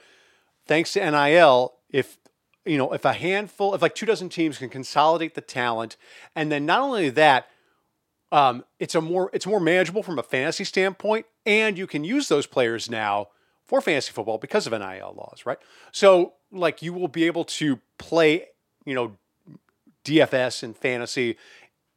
thanks 0.68 0.94
to 0.94 1.12
NIL, 1.12 1.74
if 1.90 2.18
you 2.66 2.78
know, 2.78 2.94
if 2.94 3.06
a 3.06 3.14
handful, 3.14 3.74
if 3.74 3.82
like 3.82 3.96
two 3.96 4.06
dozen 4.06 4.30
teams 4.30 4.58
can 4.58 4.70
consolidate 4.70 5.36
the 5.36 5.42
talent, 5.42 5.98
and 6.36 6.52
then 6.52 6.66
not 6.66 6.82
only 6.82 7.10
that, 7.10 7.48
um, 8.32 8.64
it's 8.80 8.96
a 8.96 9.02
more 9.02 9.30
it's 9.34 9.48
more 9.48 9.60
manageable 9.60 10.04
from 10.04 10.20
a 10.20 10.24
fantasy 10.24 10.64
standpoint, 10.64 11.26
and 11.46 11.78
you 11.78 11.88
can 11.88 12.04
use 12.04 12.28
those 12.28 12.46
players 12.46 12.90
now 12.90 13.30
for 13.66 13.82
fantasy 13.82 14.12
football 14.12 14.38
because 14.38 14.68
of 14.68 14.74
NIL 14.74 15.14
laws, 15.18 15.44
right? 15.46 15.58
So, 15.92 16.34
like, 16.52 16.82
you 16.82 16.94
will 16.94 17.08
be 17.08 17.26
able 17.26 17.46
to 17.46 17.80
play, 17.98 18.48
you 18.86 18.94
know, 18.94 19.18
DFS 20.04 20.64
and 20.64 20.76
fantasy 20.76 21.38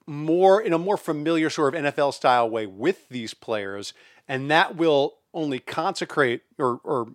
more 0.07 0.61
in 0.61 0.73
a 0.73 0.79
more 0.79 0.97
familiar 0.97 1.51
sort 1.51 1.75
of 1.75 1.85
NFL 1.85 2.15
style 2.15 2.49
way 2.49 2.67
with 2.67 3.09
these 3.09 3.35
players, 3.35 3.93
and 4.29 4.51
that 4.51 4.77
will 4.77 5.17
only 5.35 5.59
consecrate 5.59 6.43
or, 6.59 6.81
or 6.85 7.09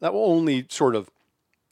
that 0.00 0.12
will 0.12 0.24
only 0.24 0.66
sort 0.68 0.96
of 0.96 1.10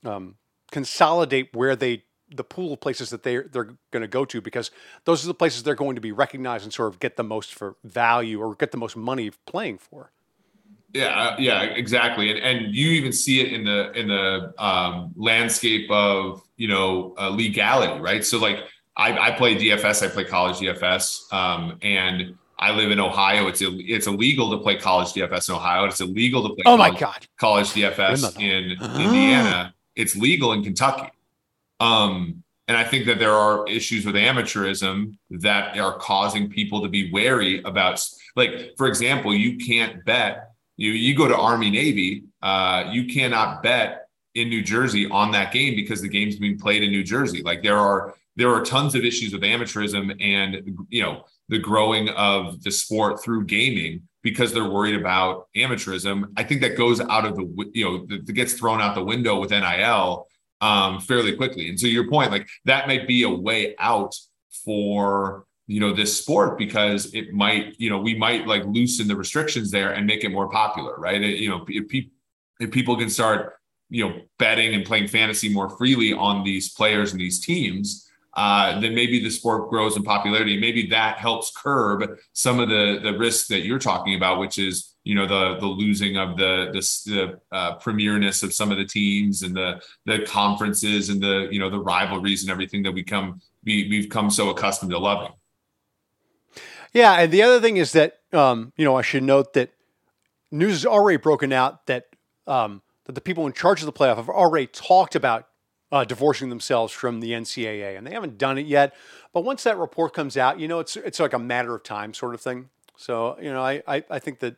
um, 0.04 0.36
consolidate 0.70 1.54
where 1.54 1.74
they 1.74 2.04
the 2.30 2.44
pool 2.44 2.74
of 2.74 2.80
places 2.80 3.10
that 3.10 3.22
they 3.22 3.38
they're 3.38 3.70
going 3.90 4.02
to 4.02 4.08
go 4.08 4.24
to 4.24 4.40
because 4.40 4.70
those 5.04 5.24
are 5.24 5.28
the 5.28 5.34
places 5.34 5.62
they're 5.62 5.74
going 5.74 5.94
to 5.94 6.00
be 6.00 6.12
recognized 6.12 6.64
and 6.64 6.72
sort 6.72 6.92
of 6.92 7.00
get 7.00 7.16
the 7.16 7.24
most 7.24 7.54
for 7.54 7.76
value 7.84 8.40
or 8.40 8.54
get 8.54 8.70
the 8.70 8.76
most 8.76 8.96
money 8.96 9.30
playing 9.46 9.78
for. 9.78 10.10
Yeah, 10.92 11.06
uh, 11.08 11.36
yeah, 11.38 11.62
exactly, 11.62 12.30
and 12.30 12.38
and 12.38 12.74
you 12.74 12.88
even 12.92 13.12
see 13.12 13.40
it 13.40 13.52
in 13.52 13.64
the 13.64 13.92
in 13.92 14.08
the 14.08 14.54
um, 14.62 15.12
landscape 15.16 15.90
of 15.90 16.42
you 16.56 16.68
know 16.68 17.14
uh, 17.18 17.28
legality, 17.28 18.00
right? 18.00 18.24
So 18.24 18.38
like 18.38 18.64
I, 18.96 19.28
I 19.28 19.30
play 19.32 19.54
DFS, 19.54 20.04
I 20.04 20.08
play 20.08 20.24
college 20.24 20.56
DFS, 20.56 21.32
um, 21.32 21.78
and 21.82 22.36
I 22.58 22.72
live 22.72 22.90
in 22.90 22.98
Ohio. 23.00 23.46
It's 23.46 23.62
it's 23.62 24.06
illegal 24.06 24.50
to 24.50 24.58
play 24.58 24.76
college 24.76 25.12
DFS 25.12 25.48
in 25.48 25.54
Ohio. 25.54 25.84
It's 25.84 26.00
illegal 26.00 26.42
to 26.48 26.54
play. 26.54 26.62
Oh 26.66 26.76
college, 26.76 26.92
my 26.92 26.98
god, 26.98 27.26
college 27.38 27.68
DFS 27.68 28.40
in 28.40 28.72
Indiana. 29.00 29.74
It's 29.94 30.16
legal 30.16 30.52
in 30.52 30.62
Kentucky. 30.62 31.10
Um, 31.80 32.42
and 32.66 32.76
I 32.76 32.84
think 32.84 33.06
that 33.06 33.18
there 33.18 33.32
are 33.32 33.66
issues 33.68 34.04
with 34.04 34.14
amateurism 34.14 35.16
that 35.30 35.78
are 35.78 35.96
causing 35.98 36.50
people 36.50 36.82
to 36.82 36.88
be 36.88 37.10
wary 37.12 37.62
about. 37.62 38.04
Like, 38.36 38.74
for 38.76 38.86
example, 38.86 39.34
you 39.34 39.56
can't 39.56 40.04
bet 40.04 40.48
you 40.78 40.92
you 40.92 41.14
go 41.14 41.28
to 41.28 41.36
Army 41.36 41.70
Navy, 41.70 42.24
uh, 42.40 42.84
you 42.90 43.06
cannot 43.12 43.62
bet 43.62 44.08
in 44.34 44.48
New 44.48 44.62
Jersey 44.62 45.10
on 45.10 45.32
that 45.32 45.52
game 45.52 45.74
because 45.74 46.00
the 46.00 46.08
game's 46.08 46.36
being 46.36 46.58
played 46.58 46.82
in 46.82 46.90
New 46.90 47.04
Jersey. 47.04 47.42
Like 47.42 47.62
there 47.62 47.76
are 47.76 48.14
there 48.36 48.50
are 48.54 48.64
tons 48.64 48.94
of 48.94 49.04
issues 49.04 49.32
with 49.32 49.42
amateurism 49.42 50.16
and 50.22 50.86
you 50.88 51.02
know 51.02 51.24
the 51.48 51.58
growing 51.58 52.08
of 52.10 52.62
the 52.62 52.70
sport 52.70 53.22
through 53.22 53.44
gaming 53.44 54.02
because 54.22 54.52
they're 54.52 54.68
worried 54.68 54.96
about 54.96 55.46
amateurism. 55.56 56.24
I 56.36 56.44
think 56.44 56.60
that 56.60 56.76
goes 56.76 57.00
out 57.00 57.24
of 57.24 57.36
the 57.36 57.70
you 57.72 57.84
know 57.84 58.06
that 58.06 58.32
gets 58.32 58.54
thrown 58.54 58.80
out 58.80 58.94
the 58.94 59.04
window 59.04 59.40
with 59.40 59.50
NIL 59.50 60.26
um, 60.60 61.00
fairly 61.00 61.36
quickly. 61.36 61.68
And 61.68 61.78
so 61.78 61.86
your 61.86 62.08
point, 62.08 62.30
like 62.30 62.48
that 62.64 62.86
might 62.86 63.06
be 63.06 63.22
a 63.22 63.30
way 63.30 63.74
out 63.78 64.14
for 64.64 65.46
you 65.68 65.80
know 65.80 65.92
this 65.92 66.18
sport 66.18 66.58
because 66.58 67.14
it 67.14 67.32
might 67.32 67.78
you 67.78 67.90
know 67.90 67.98
we 67.98 68.14
might 68.14 68.46
like 68.46 68.64
loosen 68.64 69.06
the 69.06 69.14
restrictions 69.14 69.70
there 69.70 69.92
and 69.92 70.06
make 70.06 70.24
it 70.24 70.30
more 70.30 70.48
popular 70.48 70.96
right 70.98 71.22
it, 71.22 71.38
you 71.38 71.48
know 71.48 71.64
if, 71.68 71.88
pe- 71.88 72.08
if 72.58 72.70
people 72.70 72.96
can 72.96 73.10
start 73.10 73.54
you 73.90 74.06
know 74.06 74.20
betting 74.38 74.74
and 74.74 74.84
playing 74.84 75.06
fantasy 75.06 75.52
more 75.52 75.68
freely 75.76 76.12
on 76.12 76.42
these 76.42 76.72
players 76.72 77.12
and 77.12 77.20
these 77.20 77.44
teams 77.44 78.07
uh, 78.38 78.78
then 78.78 78.94
maybe 78.94 79.18
the 79.18 79.30
sport 79.30 79.68
grows 79.68 79.96
in 79.96 80.04
popularity. 80.04 80.56
Maybe 80.56 80.86
that 80.90 81.18
helps 81.18 81.50
curb 81.50 82.08
some 82.34 82.60
of 82.60 82.68
the 82.68 83.00
the 83.02 83.18
risks 83.18 83.48
that 83.48 83.62
you're 83.62 83.80
talking 83.80 84.14
about 84.14 84.38
which 84.38 84.60
is 84.60 84.94
you 85.02 85.16
know 85.16 85.26
the 85.26 85.58
the 85.58 85.66
losing 85.66 86.16
of 86.16 86.36
the 86.36 86.70
the, 86.72 87.10
the 87.10 87.40
uh, 87.50 87.78
premierness 87.80 88.44
of 88.44 88.54
some 88.54 88.70
of 88.70 88.78
the 88.78 88.84
teams 88.84 89.42
and 89.42 89.56
the 89.56 89.82
the 90.06 90.20
conferences 90.20 91.08
and 91.08 91.20
the 91.20 91.48
you 91.50 91.58
know 91.58 91.68
the 91.68 91.80
rivalries 91.80 92.42
and 92.42 92.50
everything 92.52 92.84
that 92.84 92.92
we 92.92 93.02
come 93.02 93.40
we, 93.64 93.88
we've 93.90 94.08
come 94.08 94.30
so 94.30 94.50
accustomed 94.50 94.92
to 94.92 94.98
loving. 94.98 95.32
Yeah, 96.92 97.14
and 97.14 97.32
the 97.32 97.42
other 97.42 97.60
thing 97.60 97.76
is 97.76 97.90
that 97.90 98.20
um, 98.32 98.72
you 98.76 98.84
know 98.84 98.94
I 98.94 99.02
should 99.02 99.24
note 99.24 99.54
that 99.54 99.70
news 100.52 100.74
has 100.74 100.86
already 100.86 101.16
broken 101.16 101.52
out 101.52 101.86
that 101.86 102.06
um, 102.46 102.82
that 103.06 103.16
the 103.16 103.20
people 103.20 103.48
in 103.48 103.52
charge 103.52 103.80
of 103.80 103.86
the 103.86 103.92
playoff 103.92 104.14
have 104.14 104.28
already 104.28 104.68
talked 104.68 105.16
about 105.16 105.48
uh, 105.90 106.04
divorcing 106.04 106.48
themselves 106.48 106.92
from 106.92 107.20
the 107.20 107.32
NCAA, 107.32 107.96
and 107.96 108.06
they 108.06 108.12
haven't 108.12 108.38
done 108.38 108.58
it 108.58 108.66
yet. 108.66 108.94
But 109.32 109.44
once 109.44 109.62
that 109.64 109.78
report 109.78 110.12
comes 110.12 110.36
out, 110.36 110.60
you 110.60 110.68
know 110.68 110.80
it's 110.80 110.96
it's 110.96 111.20
like 111.20 111.32
a 111.32 111.38
matter 111.38 111.74
of 111.74 111.82
time, 111.82 112.14
sort 112.14 112.34
of 112.34 112.40
thing. 112.40 112.70
So 112.96 113.38
you 113.40 113.52
know 113.52 113.62
I 113.62 113.82
I, 113.86 114.04
I 114.10 114.18
think 114.18 114.40
that 114.40 114.56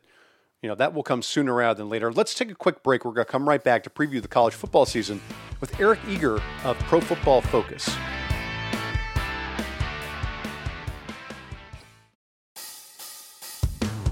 you 0.61 0.69
know 0.69 0.75
that 0.75 0.93
will 0.93 1.03
come 1.03 1.21
sooner 1.21 1.53
rather 1.53 1.77
than 1.77 1.89
later. 1.89 2.11
Let's 2.11 2.33
take 2.33 2.51
a 2.51 2.55
quick 2.55 2.83
break. 2.83 3.05
We're 3.05 3.13
to 3.13 3.25
come 3.25 3.47
right 3.47 3.63
back 3.63 3.83
to 3.83 3.89
preview 3.89 4.21
the 4.21 4.27
college 4.27 4.53
football 4.53 4.85
season 4.85 5.21
with 5.59 5.79
Eric 5.79 5.99
Eager 6.07 6.41
of 6.63 6.77
Pro 6.79 6.99
Football 7.01 7.41
Focus. 7.41 7.95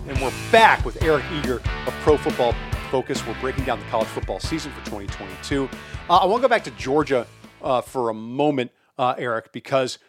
And 0.07 0.19
we're 0.19 0.33
back 0.51 0.83
with 0.85 1.03
Eric 1.03 1.23
Eager 1.31 1.57
of 1.85 1.93
Pro 2.01 2.17
Football 2.17 2.55
Focus. 2.89 3.25
We're 3.25 3.39
breaking 3.39 3.65
down 3.65 3.79
the 3.79 3.85
college 3.85 4.07
football 4.07 4.39
season 4.39 4.71
for 4.71 4.83
2022. 4.85 5.69
Uh, 6.09 6.17
I 6.17 6.25
want 6.25 6.41
to 6.41 6.47
go 6.47 6.49
back 6.49 6.63
to 6.65 6.71
Georgia 6.71 7.27
uh, 7.61 7.81
for 7.81 8.09
a 8.09 8.13
moment, 8.13 8.71
uh, 8.97 9.15
Eric, 9.17 9.51
because 9.51 9.99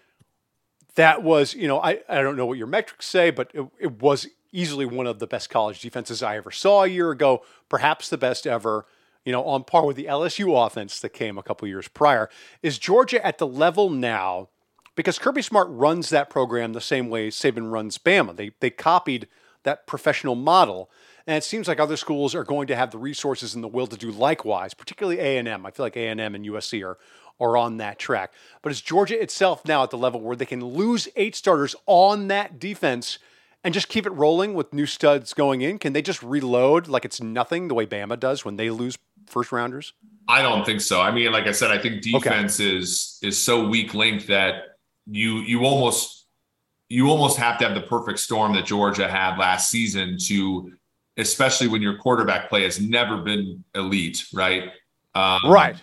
that 0.95 1.23
was, 1.23 1.55
you 1.55 1.69
know, 1.69 1.81
I, 1.81 2.01
I 2.09 2.23
don't 2.23 2.37
know 2.37 2.47
what 2.47 2.59
your 2.59 2.67
metrics 2.67 3.07
say, 3.07 3.31
but 3.31 3.51
it, 3.55 3.67
it 3.79 4.01
was 4.03 4.27
easily 4.53 4.87
one 4.87 5.07
of 5.07 5.19
the 5.19 5.27
best 5.27 5.51
college 5.51 5.81
defenses 5.81 6.23
I 6.23 6.37
ever 6.37 6.51
saw 6.51 6.85
a 6.85 6.89
year 6.89 7.11
ago, 7.11 7.43
perhaps 7.69 8.09
the 8.09 8.19
best 8.19 8.47
ever 8.47 8.87
you 9.25 9.33
know, 9.33 9.45
on 9.45 9.65
par 9.65 9.85
with 9.85 9.97
the 9.97 10.07
LSU 10.07 10.67
offense 10.67 11.01
that 11.01 11.11
came 11.11 11.37
a 11.37 11.43
couple 11.43 11.69
years 11.69 11.89
prior. 11.89 12.31
Is 12.63 12.79
Georgia 12.79 13.25
at 13.25 13.39
the 13.39 13.47
level 13.47 13.91
now? 13.91 14.49
Because 14.97 15.19
Kirby 15.19 15.43
Smart 15.43 15.69
runs 15.71 16.11
that 16.11 16.31
program 16.31 16.73
the 16.73 16.81
same 16.81 17.09
way 17.09 17.29
Saban 17.29 17.71
runs 17.71 17.99
Bama. 17.99 18.35
They 18.35 18.53
they 18.61 18.71
copied 18.71 19.29
that 19.63 19.87
professional 19.87 20.35
model. 20.35 20.91
And 21.31 21.37
it 21.37 21.45
seems 21.45 21.69
like 21.69 21.79
other 21.79 21.97
schools 21.97 22.35
are 22.35 22.43
going 22.43 22.67
to 22.67 22.75
have 22.75 22.91
the 22.91 22.99
resources 22.99 23.55
and 23.55 23.63
the 23.63 23.69
will 23.69 23.87
to 23.87 23.97
do 23.97 24.11
likewise, 24.11 24.75
particularly 24.75 25.21
A&M. 25.21 25.65
I 25.65 25.71
feel 25.71 25.87
like 25.87 25.97
A&M 25.97 26.19
and 26.19 26.45
USC 26.45 26.85
are, 26.85 26.99
are 27.39 27.57
on 27.57 27.77
that 27.77 28.01
track. 28.01 28.33
But 28.63 28.73
is 28.73 28.81
Georgia 28.81 29.23
itself 29.23 29.65
now 29.65 29.85
at 29.85 29.91
the 29.91 29.97
level 29.97 30.21
where 30.21 30.35
they 30.35 30.45
can 30.45 30.65
lose 30.65 31.07
eight 31.15 31.37
starters 31.37 31.77
on 31.87 32.27
that 32.27 32.59
defense 32.59 33.21
and 33.63 33.73
just 33.73 33.89
keep 33.89 34.07
it 34.07 34.11
rolling 34.11 34.55
with 34.55 34.75
new 34.75 34.87
studs 34.87 35.33
going 35.33 35.61
in? 35.61 35.79
Can 35.79 35.93
they 35.93 36.03
just 36.03 36.21
reload 36.21 36.89
like 36.89 37.05
it's 37.05 37.23
nothing 37.23 37.69
the 37.69 37.75
way 37.75 37.87
Bama 37.87 38.19
does 38.19 38.45
when 38.45 38.57
they 38.57 38.69
lose 38.69 38.99
first 39.29 39.53
rounders? 39.53 39.93
I 40.27 40.43
don't 40.43 40.67
think 40.67 40.81
so. 40.81 41.01
I 41.01 41.13
mean, 41.13 41.31
like 41.31 41.47
I 41.47 41.53
said, 41.53 41.71
I 41.71 41.79
think 41.79 42.03
defense 42.03 42.59
okay. 42.59 42.77
is 42.77 43.21
is 43.23 43.39
so 43.39 43.69
weak 43.69 43.95
linked 43.95 44.27
that 44.27 44.65
you 45.07 45.37
you 45.43 45.65
almost 45.65 46.27
you 46.89 47.09
almost 47.09 47.39
have 47.39 47.57
to 47.59 47.69
have 47.69 47.77
the 47.77 47.87
perfect 47.87 48.19
storm 48.19 48.53
that 48.55 48.67
Georgia 48.67 49.09
had 49.09 49.39
last 49.39 49.71
season 49.71 50.19
to 50.27 50.73
especially 51.17 51.69
when 51.69 51.83
your 51.83 51.97
quarterback 51.99 52.49
play 52.49 52.63
has 52.63 52.81
never 52.81 53.19
been 53.19 53.65
elite, 53.75 54.27
right? 54.33 54.71
Um, 55.15 55.41
right. 55.47 55.77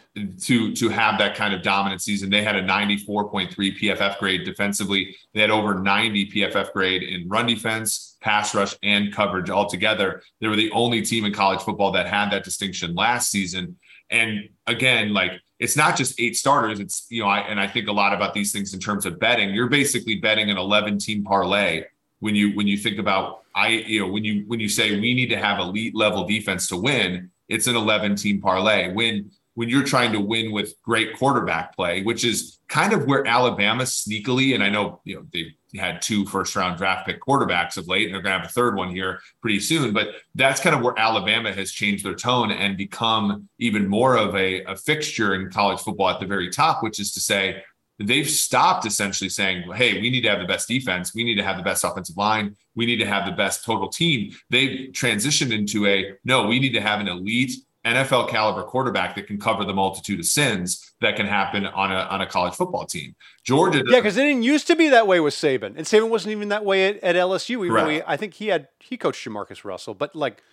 To 0.43 0.73
to 0.73 0.89
have 0.89 1.17
that 1.19 1.35
kind 1.35 1.53
of 1.53 1.61
dominant 1.61 2.01
season, 2.01 2.29
they 2.29 2.43
had 2.43 2.55
a 2.55 2.63
94.3 2.63 3.51
PFF 3.53 4.19
grade 4.19 4.45
defensively. 4.45 5.15
They 5.33 5.41
had 5.41 5.49
over 5.49 5.75
90 5.75 6.31
PFF 6.31 6.71
grade 6.71 7.03
in 7.03 7.27
run 7.27 7.45
defense, 7.45 8.17
pass 8.21 8.55
rush, 8.55 8.75
and 8.83 9.13
coverage 9.13 9.49
altogether. 9.49 10.21
They 10.39 10.47
were 10.47 10.55
the 10.55 10.71
only 10.71 11.01
team 11.01 11.25
in 11.25 11.33
college 11.33 11.61
football 11.61 11.91
that 11.91 12.07
had 12.07 12.31
that 12.31 12.45
distinction 12.45 12.95
last 12.95 13.29
season. 13.29 13.75
And 14.09 14.47
again, 14.65 15.13
like 15.13 15.33
it's 15.59 15.75
not 15.75 15.97
just 15.97 16.19
eight 16.21 16.37
starters. 16.37 16.79
It's 16.79 17.05
you 17.09 17.23
know, 17.23 17.29
I, 17.29 17.39
and 17.39 17.59
I 17.59 17.67
think 17.67 17.89
a 17.89 17.91
lot 17.91 18.13
about 18.13 18.33
these 18.33 18.53
things 18.53 18.73
in 18.73 18.79
terms 18.79 19.05
of 19.05 19.19
betting. 19.19 19.53
You're 19.53 19.67
basically 19.67 20.15
betting 20.15 20.49
an 20.49 20.57
11 20.57 20.99
team 20.99 21.25
parlay 21.25 21.83
when 22.19 22.33
you 22.33 22.55
when 22.55 22.65
you 22.65 22.77
think 22.77 22.97
about 22.97 23.43
I 23.57 23.69
you 23.69 24.01
know 24.01 24.11
when 24.11 24.23
you 24.23 24.43
when 24.47 24.59
you 24.59 24.69
say 24.69 24.91
we 24.91 25.13
need 25.13 25.29
to 25.29 25.37
have 25.37 25.59
elite 25.59 25.95
level 25.95 26.25
defense 26.27 26.67
to 26.67 26.77
win 26.77 27.31
it's 27.49 27.67
an 27.67 27.75
11 27.75 28.15
team 28.15 28.41
parlay. 28.41 28.93
When 28.93 29.31
when 29.53 29.69
you're 29.69 29.83
trying 29.83 30.11
to 30.11 30.19
win 30.19 30.51
with 30.51 30.75
great 30.83 31.17
quarterback 31.17 31.75
play, 31.75 32.03
which 32.03 32.23
is 32.23 32.59
kind 32.69 32.93
of 32.93 33.07
where 33.07 33.25
Alabama 33.25 33.83
sneakily, 33.83 34.53
and 34.53 34.63
I 34.63 34.69
know 34.69 35.01
you 35.03 35.15
know 35.15 35.25
they 35.33 35.55
had 35.79 36.01
two 36.01 36.25
first 36.27 36.55
round 36.55 36.77
draft 36.77 37.07
pick 37.07 37.19
quarterbacks 37.21 37.77
of 37.77 37.87
late, 37.87 38.05
and 38.05 38.13
they're 38.13 38.21
gonna 38.21 38.37
have 38.37 38.47
a 38.47 38.51
third 38.51 38.75
one 38.75 38.91
here 38.91 39.19
pretty 39.41 39.59
soon. 39.59 39.93
But 39.93 40.09
that's 40.35 40.61
kind 40.61 40.75
of 40.75 40.81
where 40.81 40.97
Alabama 40.97 41.51
has 41.51 41.71
changed 41.71 42.05
their 42.05 42.15
tone 42.15 42.51
and 42.51 42.77
become 42.77 43.49
even 43.57 43.87
more 43.87 44.15
of 44.15 44.35
a, 44.35 44.63
a 44.65 44.75
fixture 44.75 45.33
in 45.33 45.49
college 45.49 45.79
football 45.79 46.09
at 46.09 46.19
the 46.19 46.27
very 46.27 46.49
top, 46.49 46.83
which 46.83 46.99
is 46.99 47.11
to 47.13 47.19
say 47.19 47.63
they've 47.99 48.29
stopped 48.29 48.86
essentially 48.86 49.29
saying, 49.29 49.71
hey, 49.73 49.99
we 49.99 50.10
need 50.10 50.21
to 50.21 50.29
have 50.29 50.39
the 50.39 50.45
best 50.45 50.67
defense. 50.67 51.13
We 51.15 51.23
need 51.23 51.36
to 51.36 51.43
have 51.43 51.57
the 51.57 51.63
best 51.63 51.83
offensive 51.83 52.17
line. 52.17 52.55
We 52.75 52.86
need 52.86 52.97
to 52.97 53.05
have 53.05 53.25
the 53.25 53.31
best 53.31 53.65
total 53.65 53.89
team. 53.89 54.36
They've 54.49 54.89
transitioned 54.91 55.51
into 55.51 55.86
a 55.88 56.13
no, 56.23 56.47
we 56.47 56.60
need 56.60 56.73
to 56.73 56.81
have 56.81 56.99
an 56.99 57.07
elite 57.07 57.53
NFL 57.86 58.29
caliber 58.29 58.63
quarterback 58.63 59.15
that 59.15 59.27
can 59.27 59.39
cover 59.39 59.63
the 59.63 59.73
multitude 59.73 60.19
of 60.19 60.25
sins 60.25 60.93
that 60.99 61.15
can 61.15 61.25
happen 61.25 61.65
on 61.65 61.91
a 61.91 61.95
on 61.95 62.21
a 62.21 62.25
college 62.25 62.53
football 62.53 62.86
team. 62.86 63.15
Georgia, 63.43 63.81
yeah, 63.88 63.99
because 63.99 64.17
it 64.17 64.23
didn't 64.23 64.43
used 64.43 64.67
to 64.67 64.75
be 64.75 64.89
that 64.89 65.07
way 65.07 65.19
with 65.19 65.33
Saban, 65.33 65.75
and 65.77 65.79
Saban 65.79 66.10
wasn't 66.10 66.33
even 66.33 66.49
that 66.49 66.65
way 66.65 66.88
at, 66.88 66.97
at 66.97 67.15
LSU. 67.15 67.63
He 67.63 67.69
really, 67.69 68.03
I 68.03 68.17
think 68.17 68.36
he 68.36 68.47
had 68.47 68.67
he 68.79 68.97
coached 68.97 69.25
Jamarcus 69.25 69.63
Russell, 69.63 69.93
but 69.93 70.15
like 70.15 70.43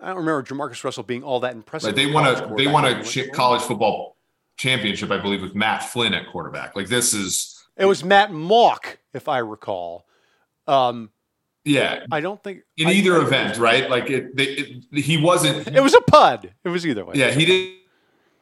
I 0.00 0.08
don't 0.08 0.18
remember 0.18 0.42
Jamarcus 0.44 0.84
Russell 0.84 1.02
being 1.02 1.24
all 1.24 1.40
that 1.40 1.54
impressive. 1.54 1.88
But 1.88 1.96
they 1.96 2.06
want 2.06 2.38
to 2.38 2.54
they 2.54 2.68
want 2.68 3.04
to 3.04 3.30
college 3.30 3.62
football 3.62 4.17
championship, 4.58 5.10
I 5.10 5.18
believe, 5.18 5.40
with 5.40 5.54
Matt 5.54 5.84
Flynn 5.84 6.12
at 6.12 6.28
quarterback. 6.28 6.76
Like 6.76 6.88
this 6.88 7.14
is 7.14 7.64
it 7.76 7.86
was 7.86 8.04
Matt 8.04 8.30
Mauck, 8.30 8.96
if 9.14 9.28
I 9.28 9.38
recall. 9.38 10.04
Um, 10.66 11.10
yeah, 11.64 12.04
I 12.10 12.20
don't 12.20 12.42
think 12.42 12.62
in 12.76 12.88
I, 12.88 12.92
either 12.92 13.20
I, 13.20 13.24
event, 13.24 13.58
right? 13.58 13.88
Like 13.88 14.10
it, 14.10 14.36
they, 14.36 14.44
it, 14.44 14.84
he 15.04 15.16
wasn't. 15.16 15.68
It 15.68 15.82
was 15.82 15.94
a 15.94 16.00
pud. 16.00 16.52
It 16.64 16.68
was 16.68 16.86
either 16.86 17.04
way. 17.04 17.14
Yeah, 17.16 17.30
he 17.30 17.44
didn't 17.44 17.78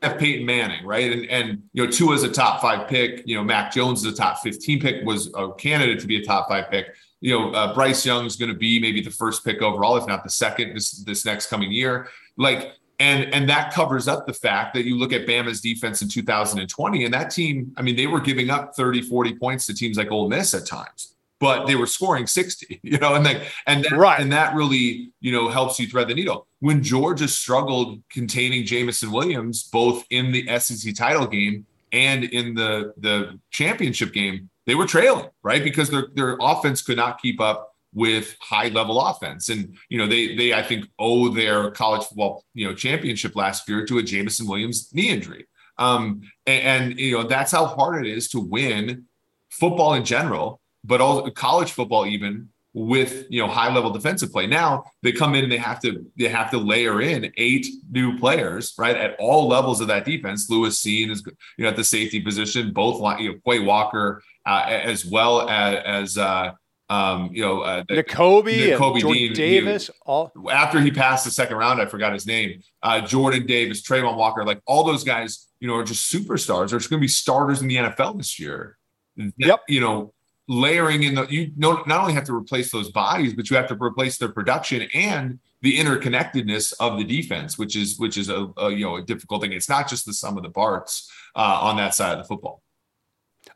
have 0.03 0.19
Peyton 0.19 0.47
Manning, 0.47 0.85
right? 0.87 1.13
And 1.13 1.27
and 1.27 1.63
you 1.73 1.85
know, 1.85 1.91
Tua 1.91 2.15
is 2.15 2.23
a 2.23 2.31
top 2.31 2.61
five 2.61 2.89
pick. 2.89 3.23
You 3.27 3.37
know, 3.37 3.45
Mac 3.45 3.73
Jones 3.73 4.05
is 4.05 4.13
a 4.13 4.17
top 4.17 4.39
fifteen 4.41 4.81
pick. 4.81 5.05
Was 5.05 5.33
a 5.35 5.53
candidate 5.53 6.01
to 6.01 6.07
be 6.07 6.17
a 6.17 6.25
top 6.25 6.49
five 6.49 6.71
pick. 6.71 6.95
You 7.21 7.39
know, 7.39 7.51
uh, 7.53 7.75
Bryce 7.75 8.05
Young 8.05 8.27
is 8.27 8.37
going 8.37 8.51
to 8.53 8.59
be 8.59 8.81
maybe 8.81 9.01
the 9.01 9.11
first 9.11 9.45
pick 9.45 9.63
overall, 9.63 9.97
if 9.97 10.07
not 10.07 10.23
the 10.23 10.31
second, 10.31 10.75
this 10.75 10.93
this 11.05 11.25
next 11.25 11.47
coming 11.47 11.73
year. 11.73 12.09
Like 12.37 12.73
and 12.99 13.33
and 13.35 13.49
that 13.49 13.73
covers 13.73 14.09
up 14.09 14.27
the 14.27 14.33
fact 14.33 14.75
that 14.75 14.85
you 14.85 14.97
look 14.97 15.13
at 15.13 15.27
Bama's 15.27 15.61
defense 15.61 16.03
in 16.03 16.09
2020 16.09 17.05
and 17.05 17.13
that 17.13 17.31
team, 17.31 17.73
I 17.77 17.83
mean, 17.83 17.97
they 17.97 18.07
were 18.07 18.21
giving 18.21 18.51
up 18.51 18.75
30, 18.75 19.03
40 19.03 19.37
points 19.37 19.67
to 19.67 19.75
teams 19.75 19.99
like 19.99 20.11
Ole 20.11 20.29
Miss 20.29 20.55
at 20.55 20.67
times, 20.67 21.15
but 21.39 21.67
they 21.67 21.75
were 21.75 21.87
scoring 21.87 22.27
60, 22.27 22.81
you 22.83 22.99
know, 22.99 23.15
and 23.15 23.25
like 23.25 23.43
and 23.67 23.85
that, 23.85 23.93
right. 23.93 24.21
and 24.21 24.33
that 24.33 24.55
really, 24.55 25.13
you 25.21 25.31
know, 25.31 25.49
helps 25.49 25.79
you 25.79 25.87
thread 25.87 26.09
the 26.09 26.15
needle. 26.15 26.47
When 26.61 26.83
Georgia 26.83 27.29
struggled 27.29 28.03
containing 28.09 28.65
Jameson 28.65 29.13
Williams 29.13 29.65
both 29.65 30.05
in 30.11 30.33
the 30.33 30.59
SEC 30.59 30.95
title 30.95 31.27
game 31.27 31.67
and 31.93 32.25
in 32.25 32.55
the 32.55 32.95
the 32.97 33.39
championship 33.51 34.15
game, 34.15 34.49
they 34.65 34.75
were 34.75 34.87
trailing, 34.87 35.29
right? 35.43 35.63
Because 35.63 35.91
their 35.91 36.09
their 36.15 36.39
offense 36.41 36.81
could 36.81 36.97
not 36.97 37.21
keep 37.21 37.43
up 37.43 37.76
with 37.97 38.37
high 38.41 38.69
level 38.69 39.01
offense. 39.01 39.49
And, 39.49 39.75
you 39.89 39.97
know, 39.97 40.07
they, 40.07 40.37
they, 40.37 40.53
I 40.53 40.63
think, 40.63 40.85
owe 40.99 41.31
their 41.31 41.71
college 41.71 42.07
football, 42.07 42.45
you 42.53 42.69
know, 42.69 42.75
championship 42.75 43.35
last 43.35 43.67
year 43.67 43.87
to 43.87 43.97
a 43.97 44.03
Jameson 44.03 44.47
Williams 44.47 44.91
knee 44.93 45.09
injury. 45.09 45.47
Um, 45.79 46.21
and, 46.47 46.91
and, 46.93 47.01
you 47.01 47.17
know, 47.17 47.23
that's 47.23 47.53
how 47.53 47.65
hard 47.65 48.07
it 48.07 48.13
is 48.13 48.29
to 48.29 48.41
win 48.41 49.07
football 49.51 49.95
in 49.95 50.05
general, 50.05 50.61
but 50.85 51.01
also 51.01 51.31
college 51.31 51.73
football, 51.73 52.05
even 52.05 52.51
with 52.75 53.25
you 53.31 53.41
know 53.41 53.49
high 53.49 53.73
level 53.73 53.91
defensive 53.91 54.31
play. 54.31 54.47
Now 54.47 54.85
they 55.03 55.11
come 55.11 55.35
in 55.35 55.45
and 55.45 55.51
they 55.51 55.57
have 55.57 55.81
to 55.81 56.05
they 56.19 56.29
have 56.29 56.51
to 56.51 56.59
layer 56.59 57.01
in 57.01 57.33
eight 57.39 57.67
new 57.91 58.19
players 58.19 58.75
right 58.77 58.95
at 58.95 59.17
all 59.19 59.49
levels 59.49 59.81
of 59.81 59.89
that 59.89 60.05
defense. 60.05 60.51
Lewis 60.51 60.85
Cine 60.85 61.11
is 61.11 61.25
you 61.57 61.65
know 61.65 61.71
at 61.71 61.77
the 61.77 61.85
safety 61.85 62.21
position, 62.21 62.75
both 62.75 63.01
you 63.19 63.33
know 63.33 63.39
Quay 63.47 63.61
Walker 63.61 64.23
uh, 64.45 64.65
as 64.69 65.07
well 65.07 65.49
as, 65.49 65.83
as 65.87 66.19
uh, 66.19 66.53
um, 66.89 67.31
you 67.33 67.43
know, 67.43 67.63
uh, 67.63 67.83
Nakobe, 67.85 68.77
Nakobe 68.77 69.01
Dean, 69.01 69.33
Davis. 69.33 69.91
all 70.05 70.33
after 70.51 70.81
he 70.81 70.91
passed 70.91 71.25
the 71.25 71.31
second 71.31 71.57
round, 71.57 71.81
I 71.81 71.87
forgot 71.87 72.13
his 72.13 72.27
name. 72.27 72.63
Uh, 72.83 73.01
Jordan 73.01 73.47
Davis, 73.47 73.83
Travon 73.83 74.17
Walker, 74.17 74.45
like 74.45 74.61
all 74.67 74.85
those 74.85 75.03
guys, 75.03 75.49
you 75.59 75.67
know, 75.67 75.75
are 75.75 75.85
just 75.85 76.13
superstars. 76.13 76.71
They're 76.71 76.79
going 76.79 76.91
to 76.91 76.99
be 76.99 77.09
starters 77.09 77.61
in 77.61 77.69
the 77.69 77.77
NFL 77.77 78.19
this 78.19 78.39
year. 78.39 78.79
Yep. 79.17 79.63
You 79.69 79.81
know, 79.81 80.13
layering 80.49 81.03
in 81.03 81.17
the 81.17 81.27
you 81.27 81.51
know, 81.57 81.83
not 81.87 82.03
only 82.03 82.13
have 82.13 82.25
to 82.25 82.35
replace 82.35 82.71
those 82.71 82.91
bodies, 82.91 83.35
but 83.35 83.51
you 83.51 83.57
have 83.57 83.67
to 83.69 83.77
replace 83.81 84.19
their 84.19 84.29
production 84.29 84.83
and 84.95 85.41
the 85.63 85.79
interconnectedness 85.79 86.73
of 86.79 86.99
the 86.99 87.05
defense, 87.05 87.59
which 87.59 87.75
is 87.75 87.99
which 87.99 88.17
is 88.17 88.29
a, 88.29 88.49
a 88.59 88.71
you 88.71 88.85
know 88.85 88.97
a 88.97 89.03
difficult 89.03 89.43
thing. 89.43 89.53
It's 89.53 89.69
not 89.69 89.89
just 89.89 90.07
the 90.07 90.13
sum 90.13 90.37
of 90.37 90.45
the 90.45 90.51
parts 90.51 91.11
uh, 91.35 91.59
on 91.63 91.77
that 91.79 91.95
side 91.95 92.13
of 92.13 92.19
the 92.19 92.29
football. 92.29 92.63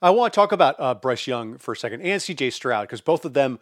I 0.02 0.10
want 0.10 0.32
to 0.32 0.36
talk 0.36 0.52
about 0.52 0.76
uh, 0.78 0.94
Bryce 0.94 1.26
Young 1.26 1.58
for 1.58 1.72
a 1.72 1.76
second 1.76 2.00
and 2.00 2.20
CJ 2.22 2.54
Stroud 2.54 2.86
because 2.86 3.02
both 3.02 3.24
of 3.26 3.34
them 3.34 3.58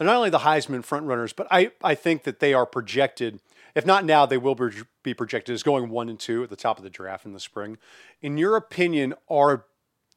are 0.00 0.06
not 0.06 0.16
only 0.16 0.30
the 0.30 0.40
Heisman 0.40 0.84
frontrunners, 0.84 1.34
but 1.34 1.46
I, 1.50 1.70
I 1.82 1.94
think 1.94 2.24
that 2.24 2.40
they 2.40 2.52
are 2.52 2.66
projected, 2.66 3.40
if 3.76 3.86
not 3.86 4.04
now, 4.04 4.26
they 4.26 4.38
will 4.38 4.56
be 5.04 5.14
projected 5.14 5.54
as 5.54 5.62
going 5.62 5.88
one 5.88 6.08
and 6.08 6.18
two 6.18 6.42
at 6.42 6.50
the 6.50 6.56
top 6.56 6.78
of 6.78 6.84
the 6.84 6.90
draft 6.90 7.24
in 7.24 7.32
the 7.32 7.40
spring. 7.40 7.78
In 8.20 8.36
your 8.38 8.56
opinion, 8.56 9.14
are, 9.28 9.66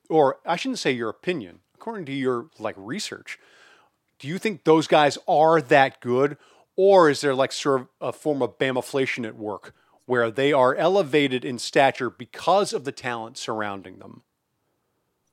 or 0.10 0.39
I 0.45 0.56
shouldn't 0.56 0.80
say 0.80 0.91
your 0.91 1.10
opinion, 1.10 1.60
according 1.76 2.06
to 2.06 2.12
your 2.12 2.47
like 2.58 2.76
research, 2.78 3.38
do 4.17 4.28
you 4.28 4.39
think 4.39 4.63
those 4.63 4.88
guys 4.88 5.19
are 5.28 5.62
that 5.62 6.00
good? 6.02 6.38
Or 6.76 7.08
is 7.10 7.21
there 7.21 7.36
like 7.36 7.52
sort 7.52 7.82
of 7.82 7.88
a 8.00 8.12
form 8.12 8.41
of 8.41 8.58
Bamaflation 8.58 9.28
at 9.28 9.36
work 9.36 9.76
where 10.06 10.32
they 10.32 10.52
are 10.52 10.74
elevated 10.74 11.45
in 11.45 11.60
stature 11.60 12.10
because 12.10 12.74
of 12.74 12.84
the 12.84 12.91
talent 12.91 13.38
surrounding 13.38 14.00
them? 14.00 14.24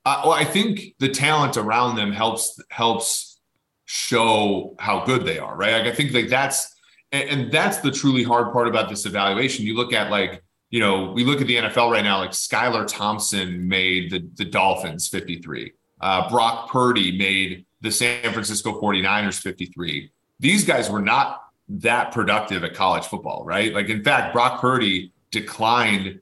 Uh, 0.09 0.21
well, 0.23 0.33
I 0.33 0.43
think 0.43 0.95
the 0.97 1.07
talent 1.07 1.55
around 1.55 1.95
them 1.95 2.11
helps 2.11 2.59
helps 2.71 3.39
show 3.85 4.75
how 4.79 5.05
good 5.05 5.23
they 5.23 5.37
are, 5.37 5.55
right? 5.55 5.73
Like 5.73 5.93
I 5.93 5.95
think 5.95 6.13
like 6.13 6.29
that's 6.29 6.75
and, 7.11 7.29
and 7.29 7.51
that's 7.51 7.77
the 7.77 7.91
truly 7.91 8.23
hard 8.23 8.51
part 8.51 8.67
about 8.67 8.89
this 8.89 9.05
evaluation. 9.05 9.65
You 9.67 9.75
look 9.75 9.93
at 9.93 10.09
like 10.09 10.41
you 10.71 10.79
know 10.79 11.11
we 11.11 11.23
look 11.23 11.41
at 11.41 11.45
the 11.45 11.57
NFL 11.57 11.91
right 11.91 12.03
now. 12.03 12.17
Like 12.17 12.31
Skylar 12.31 12.87
Thompson 12.87 13.67
made 13.67 14.09
the 14.09 14.27
the 14.33 14.45
Dolphins 14.45 15.07
53. 15.09 15.73
Uh, 16.01 16.27
Brock 16.27 16.71
Purdy 16.71 17.15
made 17.15 17.67
the 17.81 17.91
San 17.91 18.33
Francisco 18.33 18.81
49ers 18.81 19.39
53. 19.39 20.09
These 20.39 20.65
guys 20.65 20.89
were 20.89 21.03
not 21.03 21.43
that 21.67 22.11
productive 22.11 22.63
at 22.63 22.73
college 22.73 23.05
football, 23.05 23.43
right? 23.45 23.75
Like 23.75 23.89
in 23.89 24.03
fact, 24.03 24.33
Brock 24.33 24.59
Purdy 24.59 25.13
declined 25.29 26.19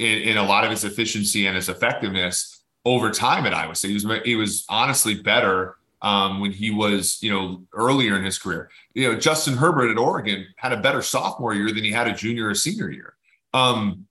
in, 0.00 0.18
in 0.18 0.36
a 0.36 0.42
lot 0.42 0.64
of 0.64 0.70
his 0.70 0.82
efficiency 0.82 1.46
and 1.46 1.54
his 1.54 1.68
effectiveness 1.68 2.59
over 2.84 3.10
time 3.10 3.46
at 3.46 3.54
Iowa 3.54 3.74
State. 3.74 3.88
He 3.88 4.06
was 4.06 4.22
he 4.24 4.36
was 4.36 4.64
honestly 4.68 5.14
better 5.14 5.76
um, 6.02 6.40
when 6.40 6.52
he 6.52 6.70
was 6.70 7.18
you 7.22 7.30
know 7.30 7.62
earlier 7.72 8.16
in 8.16 8.24
his 8.24 8.38
career. 8.38 8.70
You 8.94 9.12
know, 9.12 9.18
Justin 9.18 9.56
Herbert 9.56 9.90
at 9.90 9.98
Oregon 9.98 10.46
had 10.56 10.72
a 10.72 10.80
better 10.80 11.02
sophomore 11.02 11.54
year 11.54 11.68
than 11.68 11.84
he 11.84 11.90
had 11.90 12.08
a 12.08 12.14
junior 12.14 12.48
or 12.48 12.54
senior 12.54 12.90
year. 12.90 13.14
Um, 13.52 14.06